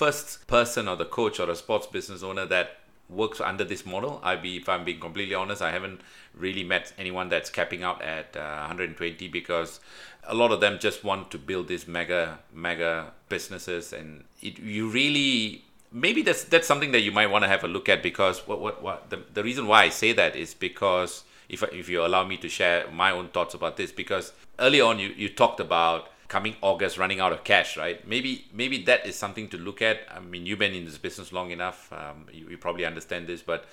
first 0.00 0.46
person 0.46 0.88
or 0.88 0.96
the 0.96 1.04
coach 1.04 1.38
or 1.40 1.50
a 1.50 1.56
sports 1.56 1.86
business 1.86 2.22
owner 2.22 2.46
that 2.46 2.78
works 3.10 3.40
under 3.40 3.64
this 3.64 3.84
model. 3.84 4.20
I 4.22 4.36
be 4.36 4.56
if 4.56 4.68
I'm 4.68 4.84
being 4.84 5.00
completely 5.00 5.34
honest, 5.34 5.60
I 5.60 5.72
haven't 5.72 6.00
really 6.34 6.64
met 6.64 6.92
anyone 6.98 7.28
that's 7.28 7.50
capping 7.50 7.82
out 7.82 8.02
at 8.02 8.36
uh, 8.36 8.66
120 8.68 9.28
because 9.28 9.80
a 10.24 10.34
lot 10.34 10.52
of 10.52 10.60
them 10.60 10.78
just 10.78 11.02
want 11.04 11.30
to 11.30 11.38
build 11.38 11.68
these 11.68 11.88
mega 11.88 12.38
mega 12.52 13.12
businesses, 13.28 13.92
and 13.92 14.24
it, 14.42 14.58
you 14.58 14.88
really 14.88 15.64
maybe 15.92 16.22
that's 16.22 16.44
that's 16.44 16.66
something 16.66 16.92
that 16.92 17.00
you 17.00 17.12
might 17.12 17.28
want 17.28 17.42
to 17.44 17.48
have 17.48 17.64
a 17.64 17.68
look 17.68 17.88
at 17.88 18.02
because 18.02 18.46
what 18.46 18.60
what, 18.60 18.82
what 18.82 19.10
the, 19.10 19.22
the 19.34 19.42
reason 19.42 19.66
why 19.66 19.84
I 19.84 19.88
say 19.88 20.12
that 20.12 20.36
is 20.36 20.54
because 20.54 21.24
if 21.48 21.62
if 21.72 21.88
you 21.88 22.04
allow 22.04 22.24
me 22.24 22.36
to 22.38 22.48
share 22.48 22.88
my 22.90 23.10
own 23.10 23.28
thoughts 23.28 23.54
about 23.54 23.76
this 23.76 23.92
because 23.92 24.32
early 24.58 24.80
on 24.80 24.98
you 24.98 25.08
you 25.08 25.28
talked 25.28 25.60
about 25.60 26.08
coming 26.30 26.54
August 26.62 26.96
running 26.96 27.18
out 27.18 27.32
of 27.32 27.42
cash, 27.42 27.76
right? 27.76 28.06
Maybe 28.06 28.46
maybe 28.54 28.82
that 28.84 29.04
is 29.04 29.16
something 29.16 29.48
to 29.48 29.58
look 29.58 29.82
at. 29.82 29.98
I 30.14 30.20
mean, 30.20 30.46
you've 30.46 30.60
been 30.60 30.74
in 30.74 30.84
this 30.84 30.96
business 30.96 31.32
long 31.32 31.50
enough. 31.50 31.92
Um, 31.92 32.26
you, 32.32 32.48
you, 32.50 32.56
probably 32.56 32.86
understand 32.86 33.26
this, 33.26 33.42
but 33.42 33.66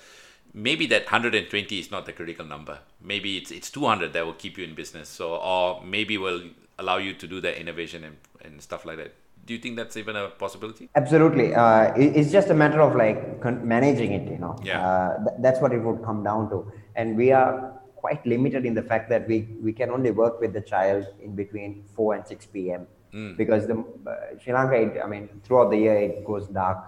maybe 0.54 0.86
that 0.86 1.04
120 1.04 1.78
is 1.78 1.90
not 1.90 2.06
the 2.06 2.12
critical 2.12 2.44
number. 2.44 2.78
Maybe 3.02 3.36
it's 3.36 3.50
it's 3.50 3.70
200 3.70 4.12
that 4.12 4.24
will 4.24 4.34
keep 4.34 4.58
you 4.58 4.64
in 4.64 4.74
business. 4.74 5.08
So 5.08 5.36
or 5.36 5.82
maybe 5.84 6.18
will 6.18 6.42
allow 6.78 6.96
you 6.96 7.14
to 7.14 7.26
do 7.26 7.40
that 7.40 7.60
innovation 7.60 8.04
and, 8.04 8.16
and 8.44 8.62
stuff 8.62 8.84
like 8.84 8.96
that. 8.98 9.14
Do 9.46 9.54
you 9.54 9.60
think 9.60 9.76
that's 9.76 9.96
even 9.96 10.14
a 10.14 10.28
possibility? 10.28 10.90
Absolutely. 10.94 11.54
Uh, 11.54 11.94
it, 11.94 12.16
it's 12.16 12.30
just 12.30 12.50
a 12.50 12.54
matter 12.54 12.80
of 12.82 12.94
like 12.94 13.40
con- 13.40 13.66
managing 13.66 14.12
it. 14.12 14.30
You 14.30 14.38
know. 14.38 14.56
Yeah. 14.62 14.86
Uh, 14.86 15.24
th- 15.24 15.36
that's 15.40 15.60
what 15.60 15.72
it 15.72 15.78
would 15.78 16.04
come 16.04 16.22
down 16.22 16.50
to, 16.50 16.70
and 16.96 17.16
we 17.16 17.32
are 17.32 17.78
quite 17.98 18.24
limited 18.24 18.64
in 18.64 18.74
the 18.74 18.82
fact 18.82 19.08
that 19.10 19.26
we, 19.28 19.48
we 19.60 19.72
can 19.72 19.90
only 19.90 20.12
work 20.12 20.40
with 20.40 20.52
the 20.52 20.60
child 20.60 21.04
in 21.20 21.34
between 21.34 21.84
4 21.96 22.14
and 22.14 22.26
6 22.26 22.46
p.m. 22.46 22.86
Mm. 23.12 23.36
because 23.38 23.66
the 23.66 23.78
uh, 24.06 24.38
Sri 24.38 24.52
Lanka, 24.52 24.76
it, 24.76 25.00
I 25.02 25.06
mean, 25.06 25.28
throughout 25.42 25.70
the 25.70 25.78
year 25.78 25.96
it 25.96 26.26
goes 26.26 26.46
dark, 26.46 26.84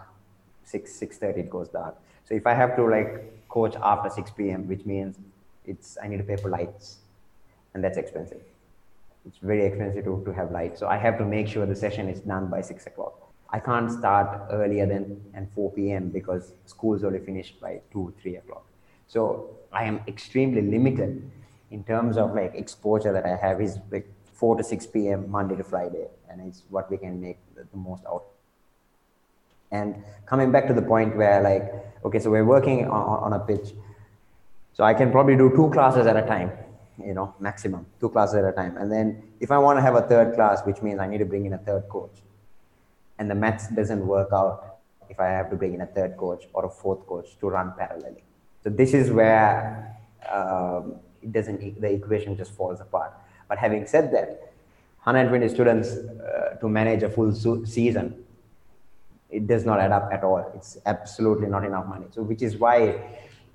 6 0.65 1.01
6:30 1.01 1.39
it 1.39 1.51
goes 1.51 1.69
dark. 1.69 1.97
So 2.25 2.35
if 2.35 2.47
I 2.47 2.55
have 2.55 2.77
to 2.77 2.85
like 2.87 3.40
coach 3.51 3.75
after 3.83 4.09
6 4.09 4.31
p.m., 4.31 4.67
which 4.69 4.87
means 4.87 5.19
it's 5.67 5.99
I 6.03 6.09
need 6.09 6.19
to 6.19 6.25
pay 6.25 6.37
for 6.37 6.49
lights, 6.49 6.99
and 7.75 7.85
that's 7.85 7.99
expensive. 7.99 8.41
It's 9.27 9.39
very 9.39 9.67
expensive 9.67 10.05
to, 10.05 10.23
to 10.25 10.33
have 10.33 10.51
lights. 10.51 10.81
So 10.81 10.89
I 10.89 10.97
have 10.97 11.19
to 11.19 11.27
make 11.27 11.47
sure 11.47 11.67
the 11.67 11.77
session 11.77 12.09
is 12.09 12.21
done 12.21 12.47
by 12.47 12.63
6 12.63 12.87
o'clock. 12.87 13.15
I 13.51 13.59
can't 13.59 13.91
start 13.91 14.49
earlier 14.51 14.87
than 14.87 15.21
and 15.35 15.51
4 15.53 15.73
p.m. 15.73 16.09
because 16.09 16.53
school's 16.65 17.05
only 17.05 17.19
finished 17.19 17.61
by 17.61 17.81
2 17.93 18.15
3 18.23 18.37
o'clock. 18.37 18.65
So 19.09 19.51
I 19.73 19.85
am 19.85 20.01
extremely 20.07 20.63
limited 20.63 21.31
in 21.71 21.85
terms 21.85 22.17
of 22.17 22.35
like 22.35 22.55
exposure 22.55 23.13
that 23.13 23.27
I 23.27 23.37
have 23.37 23.61
is 23.61 23.79
like 23.91 24.09
4 24.35 24.57
to 24.57 24.65
6 24.65 24.87
p.m. 24.87 25.31
Monday 25.31 25.57
to 25.57 25.65
Friday, 25.65 26.07
and 26.31 26.41
it's 26.41 26.63
what 26.71 26.91
we 26.91 26.97
can 26.97 27.21
make 27.21 27.39
the, 27.55 27.67
the 27.71 27.77
most 27.77 28.05
out. 28.07 28.25
And 29.71 30.03
coming 30.27 30.51
back 30.51 30.67
to 30.69 30.75
the 30.75 30.83
point 30.83 31.17
where 31.17 31.43
like, 31.43 31.73
okay, 32.05 32.19
so 32.19 32.31
we're 32.31 32.45
working 32.45 32.87
on, 32.87 33.33
on 33.33 33.33
a 33.33 33.39
pitch, 33.41 33.73
so 34.73 34.85
I 34.85 34.95
can 34.95 35.11
probably 35.11 35.37
do 35.37 35.51
two 35.51 35.71
classes 35.71 36.07
at 36.07 36.17
a 36.17 36.23
time, 36.23 36.53
you 37.05 37.15
know, 37.15 37.35
maximum 37.39 37.87
two 38.01 38.09
classes 38.09 38.37
at 38.37 38.45
a 38.45 38.53
time. 38.53 38.77
And 38.77 38.91
then 38.91 39.23
if 39.41 39.51
I 39.51 39.59
want 39.59 39.79
to 39.79 39.83
have 39.83 39.95
a 39.95 40.03
third 40.03 40.35
class, 40.35 40.65
which 40.65 40.81
means 40.83 40.99
I 41.01 41.07
need 41.07 41.19
to 41.19 41.25
bring 41.25 41.47
in 41.47 41.53
a 41.53 41.59
third 41.59 41.89
coach, 41.89 42.23
and 43.19 43.31
the 43.31 43.35
maths 43.35 43.69
doesn't 43.69 44.07
work 44.07 44.31
out 44.33 44.79
if 45.11 45.21
I 45.21 45.27
have 45.27 45.51
to 45.51 45.57
bring 45.57 45.75
in 45.75 45.81
a 45.81 45.87
third 45.87 46.17
coach 46.17 46.45
or 46.55 46.65
a 46.65 46.71
fourth 46.71 47.07
coach 47.07 47.39
to 47.41 47.51
run 47.51 47.75
parallelly. 47.79 48.23
So 48.63 48.71
this 48.71 48.95
is 48.95 49.11
where 49.11 49.97
um, 50.33 50.97
it 51.23 51.33
doesn't, 51.33 51.81
the 51.81 51.93
equation 51.93 52.37
just 52.37 52.53
falls 52.53 52.81
apart. 52.81 53.13
But 53.49 53.59
having 53.59 53.87
said 53.87 54.13
that, 54.13 54.53
120 55.05 55.49
students 55.49 55.89
uh, 55.89 56.57
to 56.61 56.69
manage 56.69 57.03
a 57.03 57.11
full 57.11 57.35
season, 57.35 58.25
it 59.31 59.47
does 59.47 59.65
not 59.65 59.81
add 59.81 59.93
up 59.93 60.11
at 60.13 60.25
all. 60.25 60.51
It's 60.55 60.79
absolutely 60.87 61.49
not 61.49 61.65
enough 61.65 61.87
money. 61.87 62.07
So 62.11 62.23
which 62.23 62.43
is 62.43 62.57
why 62.57 63.01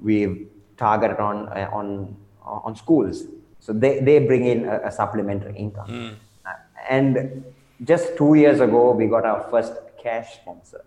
we've 0.01 0.47
targeted 0.77 1.19
on 1.19 1.49
uh, 1.49 1.69
on 1.71 2.15
on 2.41 2.75
schools. 2.75 3.23
So 3.59 3.73
they, 3.73 3.99
they 3.99 4.19
bring 4.19 4.45
in 4.45 4.65
a, 4.65 4.87
a 4.87 4.91
supplementary 4.91 5.55
income. 5.57 5.87
Mm. 5.87 6.15
Uh, 6.45 6.49
and 6.89 7.43
just 7.83 8.15
two 8.15 8.35
years 8.35 8.59
ago, 8.59 8.91
we 8.91 9.07
got 9.07 9.25
our 9.25 9.49
first 9.49 9.73
cash 10.01 10.35
sponsor. 10.35 10.85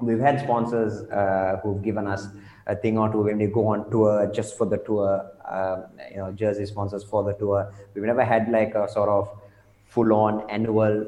We've 0.00 0.20
had 0.20 0.40
sponsors 0.40 1.02
uh, 1.10 1.58
who've 1.62 1.82
given 1.82 2.06
us 2.06 2.28
a 2.68 2.76
thing 2.76 2.98
or 2.98 3.10
two 3.10 3.22
when 3.22 3.38
we 3.38 3.46
go 3.46 3.68
on 3.68 3.90
tour 3.90 4.30
just 4.32 4.56
for 4.56 4.64
the 4.66 4.78
tour, 4.78 5.26
um, 5.44 5.86
you 6.10 6.18
know, 6.18 6.30
jersey 6.30 6.66
sponsors 6.66 7.02
for 7.02 7.24
the 7.24 7.32
tour. 7.32 7.74
We've 7.94 8.04
never 8.04 8.24
had 8.24 8.48
like 8.48 8.74
a 8.76 8.88
sort 8.88 9.08
of 9.08 9.28
full 9.86 10.12
on 10.12 10.48
annual 10.48 11.06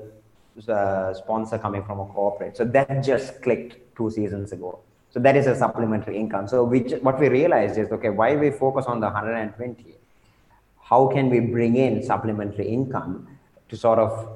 uh, 0.68 1.14
sponsor 1.14 1.58
coming 1.58 1.84
from 1.84 2.00
a 2.00 2.06
corporate. 2.06 2.56
So 2.56 2.64
that 2.64 3.02
just 3.02 3.42
clicked 3.42 3.96
two 3.96 4.10
seasons 4.10 4.52
ago. 4.52 4.78
So 5.10 5.20
that 5.20 5.36
is 5.36 5.46
a 5.46 5.56
supplementary 5.56 6.16
income. 6.16 6.46
So 6.46 6.64
we, 6.64 6.80
what 7.02 7.18
we 7.18 7.28
realized 7.28 7.78
is, 7.78 7.90
okay, 7.90 8.10
why 8.10 8.36
we 8.36 8.50
focus 8.50 8.86
on 8.86 9.00
the 9.00 9.08
120? 9.08 9.94
How 10.82 11.08
can 11.08 11.30
we 11.30 11.40
bring 11.40 11.76
in 11.76 12.02
supplementary 12.02 12.68
income 12.68 13.26
to 13.68 13.76
sort 13.76 13.98
of 13.98 14.28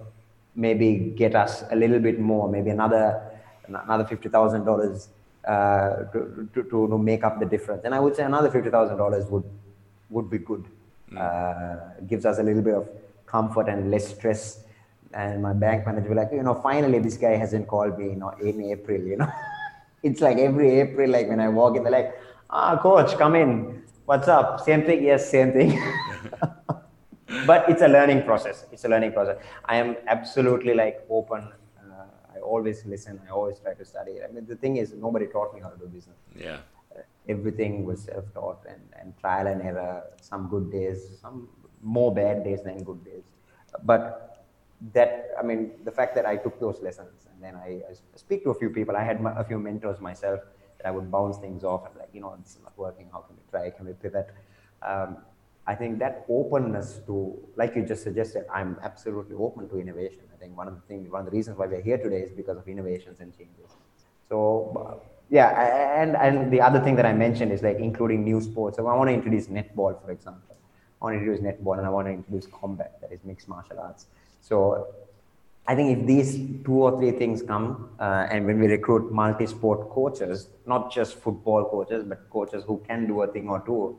maybe 0.55 1.15
get 1.17 1.35
us 1.35 1.65
a 1.71 1.77
little 1.77 1.99
bit 1.99 2.19
more, 2.21 2.49
maybe 2.49 2.71
another 2.71 3.31
another 3.67 4.05
fifty 4.05 4.29
thousand 4.29 4.65
dollars 4.65 5.09
uh, 5.47 6.05
to, 6.13 6.49
to, 6.55 6.63
to, 6.63 6.99
make 6.99 7.23
up 7.23 7.39
the 7.39 7.45
difference. 7.45 7.85
And 7.85 7.95
I 7.95 8.01
would 8.01 8.17
say 8.17 8.23
another 8.23 8.49
$50,000 8.49 9.29
would, 9.29 9.45
would 10.09 10.31
be 10.31 10.39
good. 10.39 10.65
Mm. 11.13 11.19
Uh, 11.21 12.01
gives 12.07 12.25
us 12.25 12.39
a 12.39 12.43
little 12.43 12.63
bit 12.63 12.73
of 12.73 12.89
comfort 13.27 13.69
and 13.69 13.91
less 13.91 14.09
stress. 14.09 14.64
And 15.15 15.43
my 15.43 15.53
bank 15.53 15.87
manager 15.87 16.09
will 16.09 16.17
like, 16.17 16.33
you 16.33 16.43
know, 16.43 16.55
finally 16.55 16.99
this 16.99 17.17
guy 17.17 17.37
hasn't 17.37 17.69
called 17.69 17.99
me, 17.99 18.07
you 18.07 18.17
know, 18.17 18.31
in 18.41 18.61
April, 18.63 19.01
you 19.01 19.17
know. 19.17 19.31
it's 20.03 20.21
like 20.21 20.39
every 20.39 20.81
April, 20.81 21.11
like 21.11 21.29
when 21.29 21.41
I 21.41 21.49
walk 21.49 21.77
in, 21.77 21.85
they're 21.85 21.93
like, 21.93 22.15
ah, 22.51 22.77
coach, 22.77 23.17
come 23.17 23.37
in. 23.37 23.83
What's 24.07 24.29
up? 24.29 24.61
Same 24.61 24.83
thing? 24.85 25.05
Yes, 25.05 25.31
same 25.31 25.53
thing. 25.53 25.81
but 27.47 27.69
it's 27.71 27.83
a 27.83 27.89
learning 27.89 28.25
process. 28.25 28.67
It's 28.73 28.85
a 28.85 28.89
learning 28.89 29.13
process. 29.13 29.39
I 29.65 29.77
am 29.77 29.97
absolutely 30.09 30.75
like 30.75 31.07
open 31.09 31.53
I 32.35 32.41
always 32.41 32.85
listen. 32.85 33.21
I 33.27 33.31
always 33.31 33.59
try 33.61 33.75
to 33.75 33.85
study. 33.85 34.23
I 34.23 34.31
mean, 34.33 34.47
the 34.47 34.57
thing 34.57 34.77
is, 34.77 34.93
nobody 34.93 35.27
taught 35.27 35.55
me 35.55 35.61
how 35.61 35.69
to 35.69 35.79
do 35.79 35.87
business. 35.87 36.17
Yeah. 36.37 36.59
Uh, 36.95 37.03
everything 37.29 37.85
was 37.85 38.03
self-taught 38.03 38.65
and, 38.69 38.83
and 39.01 39.17
trial 39.19 39.47
and 39.47 39.63
error. 39.63 40.03
Some 40.21 40.49
good 40.49 40.71
days, 40.71 40.99
some 41.21 41.49
more 41.83 42.13
bad 42.15 42.45
days 42.45 42.63
than 42.65 42.83
good 42.83 43.05
days. 43.05 43.23
But 43.85 44.34
that, 44.93 45.31
I 45.39 45.43
mean, 45.43 45.73
the 45.85 45.91
fact 45.91 46.15
that 46.17 46.27
I 46.27 46.37
took 46.37 46.61
those 46.61 46.81
lessons 46.83 47.27
and 47.33 47.43
then 47.43 47.55
I, 47.57 47.83
I 47.91 47.95
speak 48.17 48.45
to 48.45 48.51
a 48.51 48.55
few 48.55 48.71
people. 48.71 48.97
I 48.97 49.03
had 49.03 49.21
my, 49.21 49.33
a 49.39 49.45
few 49.45 49.59
mentors 49.59 50.01
myself 50.01 50.41
that 50.79 50.87
I 50.87 50.91
would 50.91 51.11
bounce 51.11 51.39
things 51.39 51.65
off. 51.65 51.83
I'm 51.91 51.99
like, 51.99 52.11
you 52.13 52.21
know, 52.21 52.37
this 52.43 52.53
is 52.57 52.63
not 52.63 52.77
working. 52.77 53.09
How 53.13 53.21
can 53.21 53.37
we 53.37 53.43
try? 53.51 53.71
Can 53.71 53.87
we 53.87 53.93
pivot? 53.95 54.29
Um, 54.83 55.19
I 55.67 55.75
think 55.75 55.99
that 56.01 56.27
openness 56.29 57.01
to, 57.07 57.39
like 57.57 57.75
you 57.75 57.85
just 57.85 58.03
suggested, 58.03 58.45
I'm 58.53 58.77
absolutely 58.83 59.35
open 59.37 59.69
to 59.71 59.79
innovation. 59.79 60.21
I 60.35 60.37
think 60.39 60.57
one 60.57 60.69
of 60.69 60.75
the 60.75 60.83
things, 60.83 61.11
one 61.11 61.21
of 61.21 61.27
the 61.27 61.33
reasons 61.33 61.57
why 61.57 61.67
we're 61.67 61.81
here 61.81 61.97
today 61.97 62.21
is 62.21 62.31
because 62.33 62.59
of 62.59 62.69
innovations 62.69 63.21
and 63.21 63.33
changes. 63.37 63.71
So, 64.29 65.01
yeah, 65.31 66.01
and 66.01 66.17
and 66.17 66.53
the 66.53 66.61
other 66.61 66.81
thing 66.81 66.97
that 66.97 67.07
I 67.07 67.15
mentioned 67.15 67.51
is 67.51 67.63
like 67.63 67.79
including 67.79 68.25
new 68.25 68.41
sports. 68.43 68.77
So 68.77 68.87
I 68.87 68.95
want 68.95 69.09
to 69.09 69.15
introduce 69.15 69.47
netball, 69.47 70.03
for 70.05 70.11
example. 70.11 70.55
I 71.01 71.05
want 71.05 71.15
to 71.15 71.19
introduce 71.19 71.43
netball, 71.43 71.79
and 71.79 71.87
I 71.87 71.91
want 71.91 72.07
to 72.09 72.13
introduce 72.13 72.47
combat, 72.47 73.01
that 73.01 73.11
is 73.13 73.21
mixed 73.25 73.49
martial 73.49 73.79
arts. 73.81 74.07
So 74.49 74.89
I 75.67 75.75
think 75.75 75.99
if 75.99 76.07
these 76.07 76.37
two 76.65 76.79
or 76.87 76.99
three 76.99 77.13
things 77.13 77.43
come, 77.43 77.89
uh, 77.99 78.27
and 78.31 78.45
when 78.47 78.61
we 78.61 78.67
recruit 78.67 79.11
multi-sport 79.11 79.89
coaches, 79.89 80.49
not 80.67 80.93
just 80.93 81.17
football 81.19 81.65
coaches, 81.65 82.05
but 82.07 82.29
coaches 82.29 82.63
who 82.67 82.83
can 82.87 83.07
do 83.07 83.23
a 83.23 83.27
thing 83.27 83.49
or 83.49 83.61
two, 83.61 83.99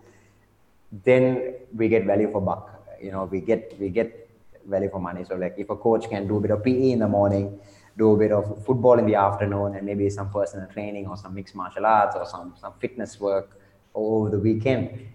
then 1.04 1.56
we 1.76 1.90
get 1.90 2.06
value 2.06 2.32
for 2.32 2.42
buck. 2.42 2.72
You 3.02 3.12
know, 3.12 3.26
we 3.26 3.42
get 3.42 3.76
we 3.80 3.90
get 3.90 4.30
value 4.68 4.90
for 4.90 5.00
money. 5.00 5.26
So 5.26 5.36
like 5.36 5.56
if 5.58 5.72
a 5.72 5.76
coach 5.76 6.08
can 6.10 6.28
do 6.28 6.38
a 6.38 6.40
bit 6.40 6.52
of 6.52 6.64
PE 6.64 6.92
in 6.92 7.00
the 7.00 7.08
morning, 7.08 7.60
do 7.98 8.14
a 8.14 8.18
bit 8.18 8.32
of 8.32 8.64
football 8.66 9.00
in 9.00 9.08
the 9.08 9.16
afternoon, 9.16 9.76
and 9.76 9.84
maybe 9.84 10.10
some 10.12 10.30
personal 10.30 10.68
training 10.68 11.08
or 11.08 11.18
some 11.18 11.34
mixed 11.34 11.56
martial 11.56 11.88
arts 11.88 12.16
or 12.16 12.26
some 12.28 12.54
some 12.62 12.74
fitness 12.80 13.20
work 13.20 13.60
over 13.96 14.30
the 14.30 14.40
weekend, 14.40 15.08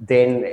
then 0.00 0.44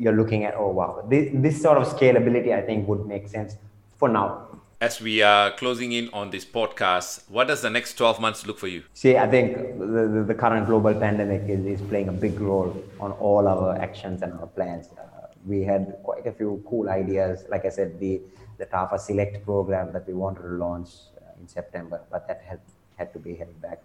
you're 0.00 0.18
looking 0.20 0.44
at 0.44 0.54
oh 0.56 0.70
wow, 0.70 1.04
this, 1.08 1.30
this 1.34 1.62
sort 1.62 1.78
of 1.78 1.86
scalability 1.86 2.52
I 2.60 2.62
think 2.62 2.88
would 2.88 3.06
make 3.06 3.28
sense 3.28 3.56
for 3.98 4.08
now 4.08 4.50
as 4.80 4.98
we 4.98 5.20
are 5.20 5.50
closing 5.50 5.92
in 5.92 6.08
on 6.14 6.30
this 6.30 6.44
podcast, 6.46 7.28
what 7.28 7.48
does 7.48 7.60
the 7.60 7.68
next 7.68 7.94
12 7.94 8.18
months 8.18 8.46
look 8.46 8.58
for 8.58 8.66
you? 8.66 8.82
See, 8.94 9.14
I 9.14 9.28
think 9.28 9.78
the, 9.78 10.24
the, 10.26 10.34
current 10.34 10.66
global 10.66 10.94
pandemic 10.94 11.42
is, 11.50 11.66
is 11.66 11.82
playing 11.82 12.08
a 12.08 12.12
big 12.12 12.40
role 12.40 12.74
on 12.98 13.12
all 13.12 13.46
our 13.46 13.76
actions 13.76 14.22
and 14.22 14.32
our 14.32 14.46
plans. 14.46 14.88
Uh, 14.98 15.26
we 15.44 15.64
had 15.64 15.98
quite 16.02 16.26
a 16.26 16.32
few 16.32 16.64
cool 16.66 16.88
ideas. 16.88 17.44
Like 17.50 17.66
I 17.66 17.68
said, 17.68 18.00
the, 18.00 18.22
the 18.56 18.64
TAFA 18.64 18.98
Select 18.98 19.44
program 19.44 19.92
that 19.92 20.06
we 20.08 20.14
wanted 20.14 20.42
to 20.42 20.48
launch 20.48 20.88
uh, 21.18 21.38
in 21.38 21.46
September, 21.46 22.00
but 22.10 22.26
that 22.26 22.42
had, 22.48 22.60
had 22.96 23.12
to 23.12 23.18
be 23.18 23.34
held 23.34 23.60
back. 23.60 23.82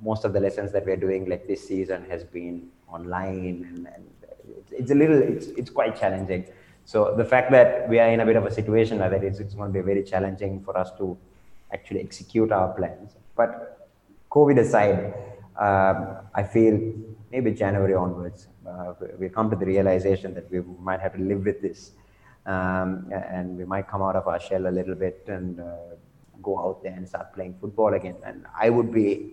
most 0.00 0.24
of 0.24 0.32
the 0.32 0.38
lessons 0.38 0.70
that 0.70 0.86
we're 0.86 1.02
doing 1.08 1.28
like 1.28 1.48
this 1.48 1.66
season 1.66 2.04
has 2.08 2.22
been 2.22 2.68
online 2.88 3.66
and, 3.68 3.88
and 3.94 4.04
it's, 4.72 4.90
a 4.90 4.94
little, 4.94 5.20
it's, 5.22 5.46
it's 5.48 5.70
quite 5.70 5.98
challenging 5.98 6.46
so 6.84 7.14
the 7.16 7.24
fact 7.24 7.50
that 7.52 7.88
we 7.88 7.98
are 7.98 8.08
in 8.08 8.20
a 8.20 8.26
bit 8.26 8.36
of 8.36 8.44
a 8.44 8.50
situation 8.50 8.98
like 8.98 9.12
that, 9.12 9.22
it's 9.22 9.38
going 9.54 9.72
to 9.72 9.78
be 9.78 9.84
very 9.84 10.02
challenging 10.02 10.62
for 10.64 10.76
us 10.76 10.90
to 10.98 11.16
actually 11.72 12.00
execute 12.00 12.50
our 12.52 12.68
plans. 12.74 13.12
But 13.36 13.88
COVID 14.30 14.58
aside, 14.58 15.14
um, 15.56 16.16
I 16.34 16.42
feel 16.42 16.92
maybe 17.30 17.52
January 17.52 17.94
onwards, 17.94 18.48
uh, 18.68 18.94
we 19.18 19.28
come 19.28 19.48
to 19.50 19.56
the 19.56 19.66
realization 19.66 20.34
that 20.34 20.50
we 20.50 20.60
might 20.80 21.00
have 21.00 21.14
to 21.14 21.22
live 21.22 21.44
with 21.44 21.62
this. 21.62 21.92
Um, 22.44 23.12
and 23.12 23.56
we 23.56 23.64
might 23.64 23.88
come 23.88 24.02
out 24.02 24.16
of 24.16 24.26
our 24.26 24.40
shell 24.40 24.66
a 24.66 24.74
little 24.78 24.96
bit 24.96 25.22
and 25.28 25.60
uh, 25.60 25.76
go 26.42 26.58
out 26.58 26.82
there 26.82 26.92
and 26.92 27.08
start 27.08 27.32
playing 27.32 27.54
football 27.60 27.94
again. 27.94 28.16
And 28.26 28.44
I 28.60 28.68
would 28.68 28.92
be 28.92 29.30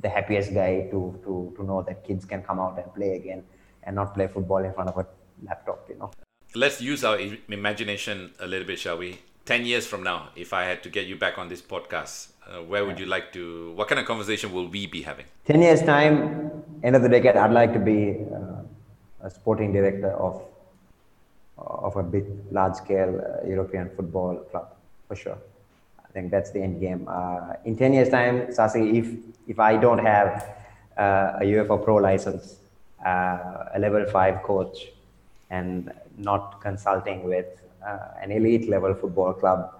the 0.00 0.08
happiest 0.08 0.54
guy 0.54 0.86
to, 0.92 1.18
to, 1.24 1.52
to 1.56 1.64
know 1.64 1.82
that 1.82 2.06
kids 2.06 2.24
can 2.24 2.44
come 2.44 2.60
out 2.60 2.78
and 2.78 2.94
play 2.94 3.16
again 3.16 3.42
and 3.88 3.96
not 3.96 4.14
play 4.14 4.28
football 4.28 4.58
in 4.58 4.72
front 4.72 4.90
of 4.90 4.96
a 4.98 5.06
laptop, 5.42 5.88
you 5.88 5.96
know. 5.98 6.10
Let's 6.54 6.80
use 6.80 7.02
our 7.04 7.18
imagination 7.48 8.32
a 8.38 8.46
little 8.46 8.66
bit, 8.66 8.78
shall 8.78 8.98
we? 8.98 9.18
10 9.46 9.64
years 9.64 9.86
from 9.86 10.02
now, 10.02 10.28
if 10.36 10.52
I 10.52 10.64
had 10.64 10.82
to 10.82 10.90
get 10.90 11.06
you 11.06 11.16
back 11.16 11.38
on 11.38 11.48
this 11.48 11.62
podcast, 11.62 12.28
uh, 12.46 12.62
where 12.62 12.84
would 12.84 13.00
you 13.00 13.06
like 13.06 13.32
to, 13.32 13.72
what 13.72 13.88
kind 13.88 13.98
of 13.98 14.06
conversation 14.06 14.52
will 14.52 14.68
we 14.68 14.86
be 14.86 15.02
having? 15.02 15.24
10 15.46 15.62
years' 15.62 15.82
time, 15.82 16.50
end 16.84 16.96
of 16.96 17.02
the 17.02 17.08
decade, 17.08 17.36
I'd 17.36 17.52
like 17.52 17.72
to 17.72 17.78
be 17.78 18.18
uh, 18.30 19.26
a 19.26 19.30
sporting 19.30 19.72
director 19.72 20.12
of 20.12 20.42
of 21.60 21.96
a 21.96 22.04
big, 22.04 22.24
large 22.52 22.76
scale 22.76 23.20
uh, 23.20 23.44
European 23.44 23.90
football 23.96 24.36
club, 24.50 24.68
for 25.08 25.16
sure. 25.16 25.36
I 26.04 26.12
think 26.12 26.30
that's 26.30 26.52
the 26.52 26.62
end 26.62 26.80
game. 26.80 27.08
Uh, 27.08 27.54
in 27.64 27.76
10 27.76 27.94
years' 27.94 28.08
time, 28.10 28.46
Sasi, 28.52 28.96
if, 28.96 29.06
if 29.48 29.58
I 29.58 29.76
don't 29.76 29.98
have 29.98 30.46
uh, 30.96 31.40
a 31.40 31.42
UEFA 31.42 31.82
Pro 31.82 31.96
license, 31.96 32.58
a 33.04 33.78
level 33.78 34.04
five 34.06 34.42
coach, 34.42 34.86
and 35.50 35.92
not 36.16 36.60
consulting 36.60 37.24
with 37.24 37.46
uh, 37.86 38.22
an 38.22 38.30
elite 38.30 38.68
level 38.68 38.94
football 38.94 39.32
club, 39.32 39.74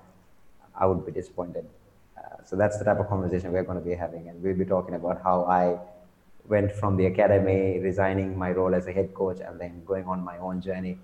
I 0.75 0.87
would 0.87 1.05
be 1.05 1.13
disappointed. 1.13 1.67
Uh, 2.17 2.43
so 2.45 2.57
that's 2.57 2.79
the 2.79 2.85
type 2.85 3.01
of 3.01 3.09
conversation 3.09 3.53
we're 3.53 3.65
going 3.65 3.79
to 3.79 3.85
be 3.85 3.95
having, 3.95 4.29
and 4.29 4.43
we'll 4.43 4.57
be 4.57 4.65
talking 4.65 4.95
about 4.95 5.21
how 5.23 5.45
I 5.45 5.79
went 6.47 6.73
from 6.73 6.97
the 6.97 7.07
academy, 7.07 7.79
resigning 7.81 8.39
my 8.39 8.53
role 8.53 8.75
as 8.75 8.87
a 8.87 8.93
head 8.93 9.13
coach, 9.13 9.41
and 9.41 9.61
then 9.61 9.83
going 9.85 10.05
on 10.07 10.25
my 10.25 10.39
own 10.39 10.63
journey. 10.63 10.99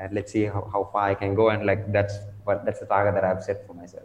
And 0.00 0.12
let's 0.12 0.32
see 0.32 0.44
how, 0.44 0.68
how 0.72 0.88
far 0.92 1.10
I 1.10 1.14
can 1.14 1.34
go. 1.34 1.50
And 1.50 1.66
like 1.66 1.92
that's 1.92 2.18
what 2.44 2.64
that's 2.64 2.80
the 2.80 2.86
target 2.86 3.14
that 3.14 3.24
I've 3.24 3.42
set 3.42 3.66
for 3.66 3.74
myself. 3.74 4.04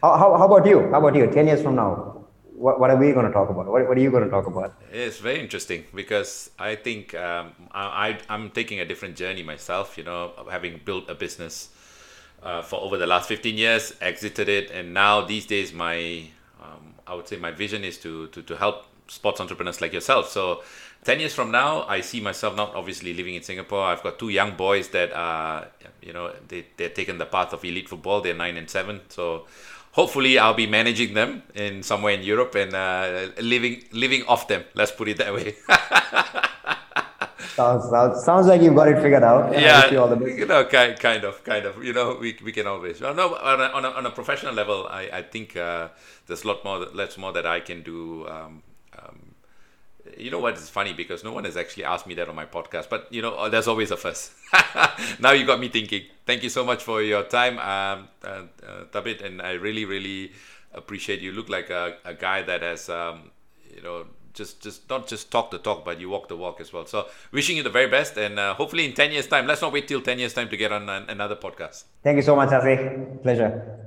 How, 0.00 0.16
how, 0.16 0.36
how 0.36 0.46
about 0.46 0.66
you? 0.66 0.90
How 0.90 0.98
about 0.98 1.14
you? 1.14 1.30
Ten 1.30 1.46
years 1.46 1.62
from 1.62 1.76
now, 1.76 2.21
what, 2.62 2.78
what 2.78 2.90
are 2.90 2.96
we 2.96 3.12
going 3.12 3.26
to 3.26 3.32
talk 3.32 3.50
about? 3.50 3.66
What, 3.66 3.88
what 3.88 3.98
are 3.98 4.00
you 4.00 4.10
going 4.10 4.22
to 4.22 4.30
talk 4.30 4.46
about? 4.46 4.74
It's 4.92 5.18
very 5.18 5.40
interesting 5.40 5.84
because 5.94 6.50
I 6.58 6.76
think 6.76 7.12
um, 7.14 7.52
I, 7.72 8.18
I 8.28 8.34
am 8.34 8.50
taking 8.50 8.78
a 8.78 8.84
different 8.84 9.16
journey 9.16 9.42
myself. 9.42 9.98
You 9.98 10.04
know, 10.04 10.30
having 10.48 10.80
built 10.84 11.10
a 11.10 11.14
business 11.14 11.70
uh, 12.42 12.62
for 12.62 12.80
over 12.80 12.96
the 12.96 13.06
last 13.06 13.28
15 13.28 13.58
years, 13.58 13.94
exited 14.00 14.48
it, 14.48 14.70
and 14.70 14.94
now 14.94 15.22
these 15.22 15.44
days 15.44 15.72
my 15.72 16.28
um, 16.62 16.94
I 17.06 17.14
would 17.16 17.26
say 17.26 17.36
my 17.36 17.50
vision 17.50 17.82
is 17.82 17.98
to 17.98 18.28
to 18.28 18.42
to 18.42 18.56
help 18.56 18.86
sports 19.08 19.40
entrepreneurs 19.40 19.80
like 19.80 19.92
yourself. 19.92 20.28
So 20.28 20.62
10 21.04 21.18
years 21.18 21.34
from 21.34 21.50
now, 21.50 21.82
I 21.82 22.00
see 22.00 22.20
myself 22.20 22.54
not 22.56 22.76
obviously 22.76 23.12
living 23.12 23.34
in 23.34 23.42
Singapore. 23.42 23.82
I've 23.84 24.04
got 24.04 24.20
two 24.20 24.28
young 24.28 24.56
boys 24.56 24.88
that 24.90 25.12
are, 25.12 25.66
you 26.00 26.12
know, 26.12 26.32
they, 26.46 26.66
they're 26.76 26.90
taking 26.90 27.18
the 27.18 27.26
path 27.26 27.52
of 27.52 27.64
elite 27.64 27.88
football. 27.88 28.20
They're 28.20 28.34
nine 28.34 28.56
and 28.56 28.70
seven. 28.70 29.00
So 29.08 29.46
hopefully 29.92 30.38
I'll 30.38 30.54
be 30.54 30.66
managing 30.66 31.14
them 31.14 31.42
in 31.54 31.82
somewhere 31.82 32.14
in 32.14 32.22
Europe 32.22 32.54
and 32.54 32.74
uh, 32.74 33.28
living, 33.40 33.84
living 33.92 34.24
off 34.26 34.48
them. 34.48 34.64
Let's 34.74 34.90
put 34.92 35.08
it 35.08 35.18
that 35.18 35.32
way. 35.32 35.54
sounds, 37.54 37.88
sounds, 37.88 38.24
sounds 38.24 38.46
like 38.48 38.60
you've 38.60 38.74
got 38.74 38.88
it 38.88 39.00
figured 39.00 39.22
out. 39.22 39.52
Yeah, 39.52 39.90
you, 39.90 40.46
know, 40.46 40.64
kind, 40.64 40.98
kind 40.98 41.24
of, 41.24 41.44
kind 41.44 41.64
of. 41.66 41.82
You 41.84 41.92
know, 41.92 42.18
we, 42.20 42.36
we 42.44 42.52
can 42.52 42.66
always. 42.66 43.00
Well, 43.00 43.14
no, 43.14 43.36
on 43.36 43.60
a, 43.60 43.64
on 43.64 43.84
a, 43.84 43.90
on 43.90 44.06
a 44.06 44.10
professional 44.10 44.54
level, 44.54 44.86
I, 44.90 45.08
I 45.12 45.22
think 45.22 45.56
uh, 45.56 45.88
there's 46.26 46.44
a 46.44 46.48
lot 46.48 46.64
more, 46.64 46.86
lots 46.92 47.16
more 47.16 47.32
that 47.32 47.46
I 47.46 47.60
can 47.60 47.82
do. 47.82 48.26
Um, 48.28 48.62
you 50.22 50.30
know 50.30 50.38
what? 50.38 50.54
It's 50.54 50.68
funny 50.68 50.92
because 50.92 51.24
no 51.24 51.32
one 51.32 51.44
has 51.44 51.56
actually 51.56 51.84
asked 51.84 52.06
me 52.06 52.14
that 52.14 52.28
on 52.28 52.34
my 52.34 52.46
podcast, 52.46 52.88
but 52.88 53.08
you 53.10 53.22
know, 53.22 53.48
there's 53.48 53.68
always 53.68 53.90
a 53.90 53.96
first. 53.96 54.32
now 55.20 55.32
you 55.32 55.44
got 55.44 55.60
me 55.60 55.68
thinking. 55.68 56.02
Thank 56.26 56.42
you 56.42 56.48
so 56.48 56.64
much 56.64 56.82
for 56.82 57.02
your 57.02 57.24
time, 57.24 57.58
um, 57.58 58.08
uh, 58.24 58.44
uh, 58.66 58.84
Thabit, 58.92 59.24
and 59.24 59.42
I 59.42 59.52
really, 59.52 59.84
really 59.84 60.32
appreciate 60.72 61.20
you. 61.20 61.32
Look 61.32 61.48
like 61.48 61.70
a, 61.70 61.96
a 62.04 62.14
guy 62.14 62.42
that 62.42 62.62
has, 62.62 62.88
um, 62.88 63.30
you 63.74 63.82
know, 63.82 64.06
just 64.34 64.62
just 64.62 64.88
not 64.88 65.06
just 65.06 65.30
talk 65.30 65.50
the 65.50 65.58
talk, 65.58 65.84
but 65.84 66.00
you 66.00 66.08
walk 66.08 66.28
the 66.28 66.36
walk 66.36 66.60
as 66.60 66.72
well. 66.72 66.86
So, 66.86 67.06
wishing 67.32 67.56
you 67.56 67.62
the 67.62 67.70
very 67.70 67.88
best, 67.88 68.16
and 68.16 68.38
uh, 68.38 68.54
hopefully 68.54 68.84
in 68.84 68.94
ten 68.94 69.12
years' 69.12 69.26
time. 69.26 69.46
Let's 69.46 69.62
not 69.62 69.72
wait 69.72 69.88
till 69.88 70.00
ten 70.00 70.18
years' 70.18 70.34
time 70.34 70.48
to 70.48 70.56
get 70.56 70.72
on 70.72 70.88
an, 70.88 71.08
another 71.08 71.36
podcast. 71.36 71.84
Thank 72.02 72.16
you 72.16 72.22
so 72.22 72.36
much, 72.36 72.50
Afi. 72.50 73.22
Pleasure. 73.22 73.78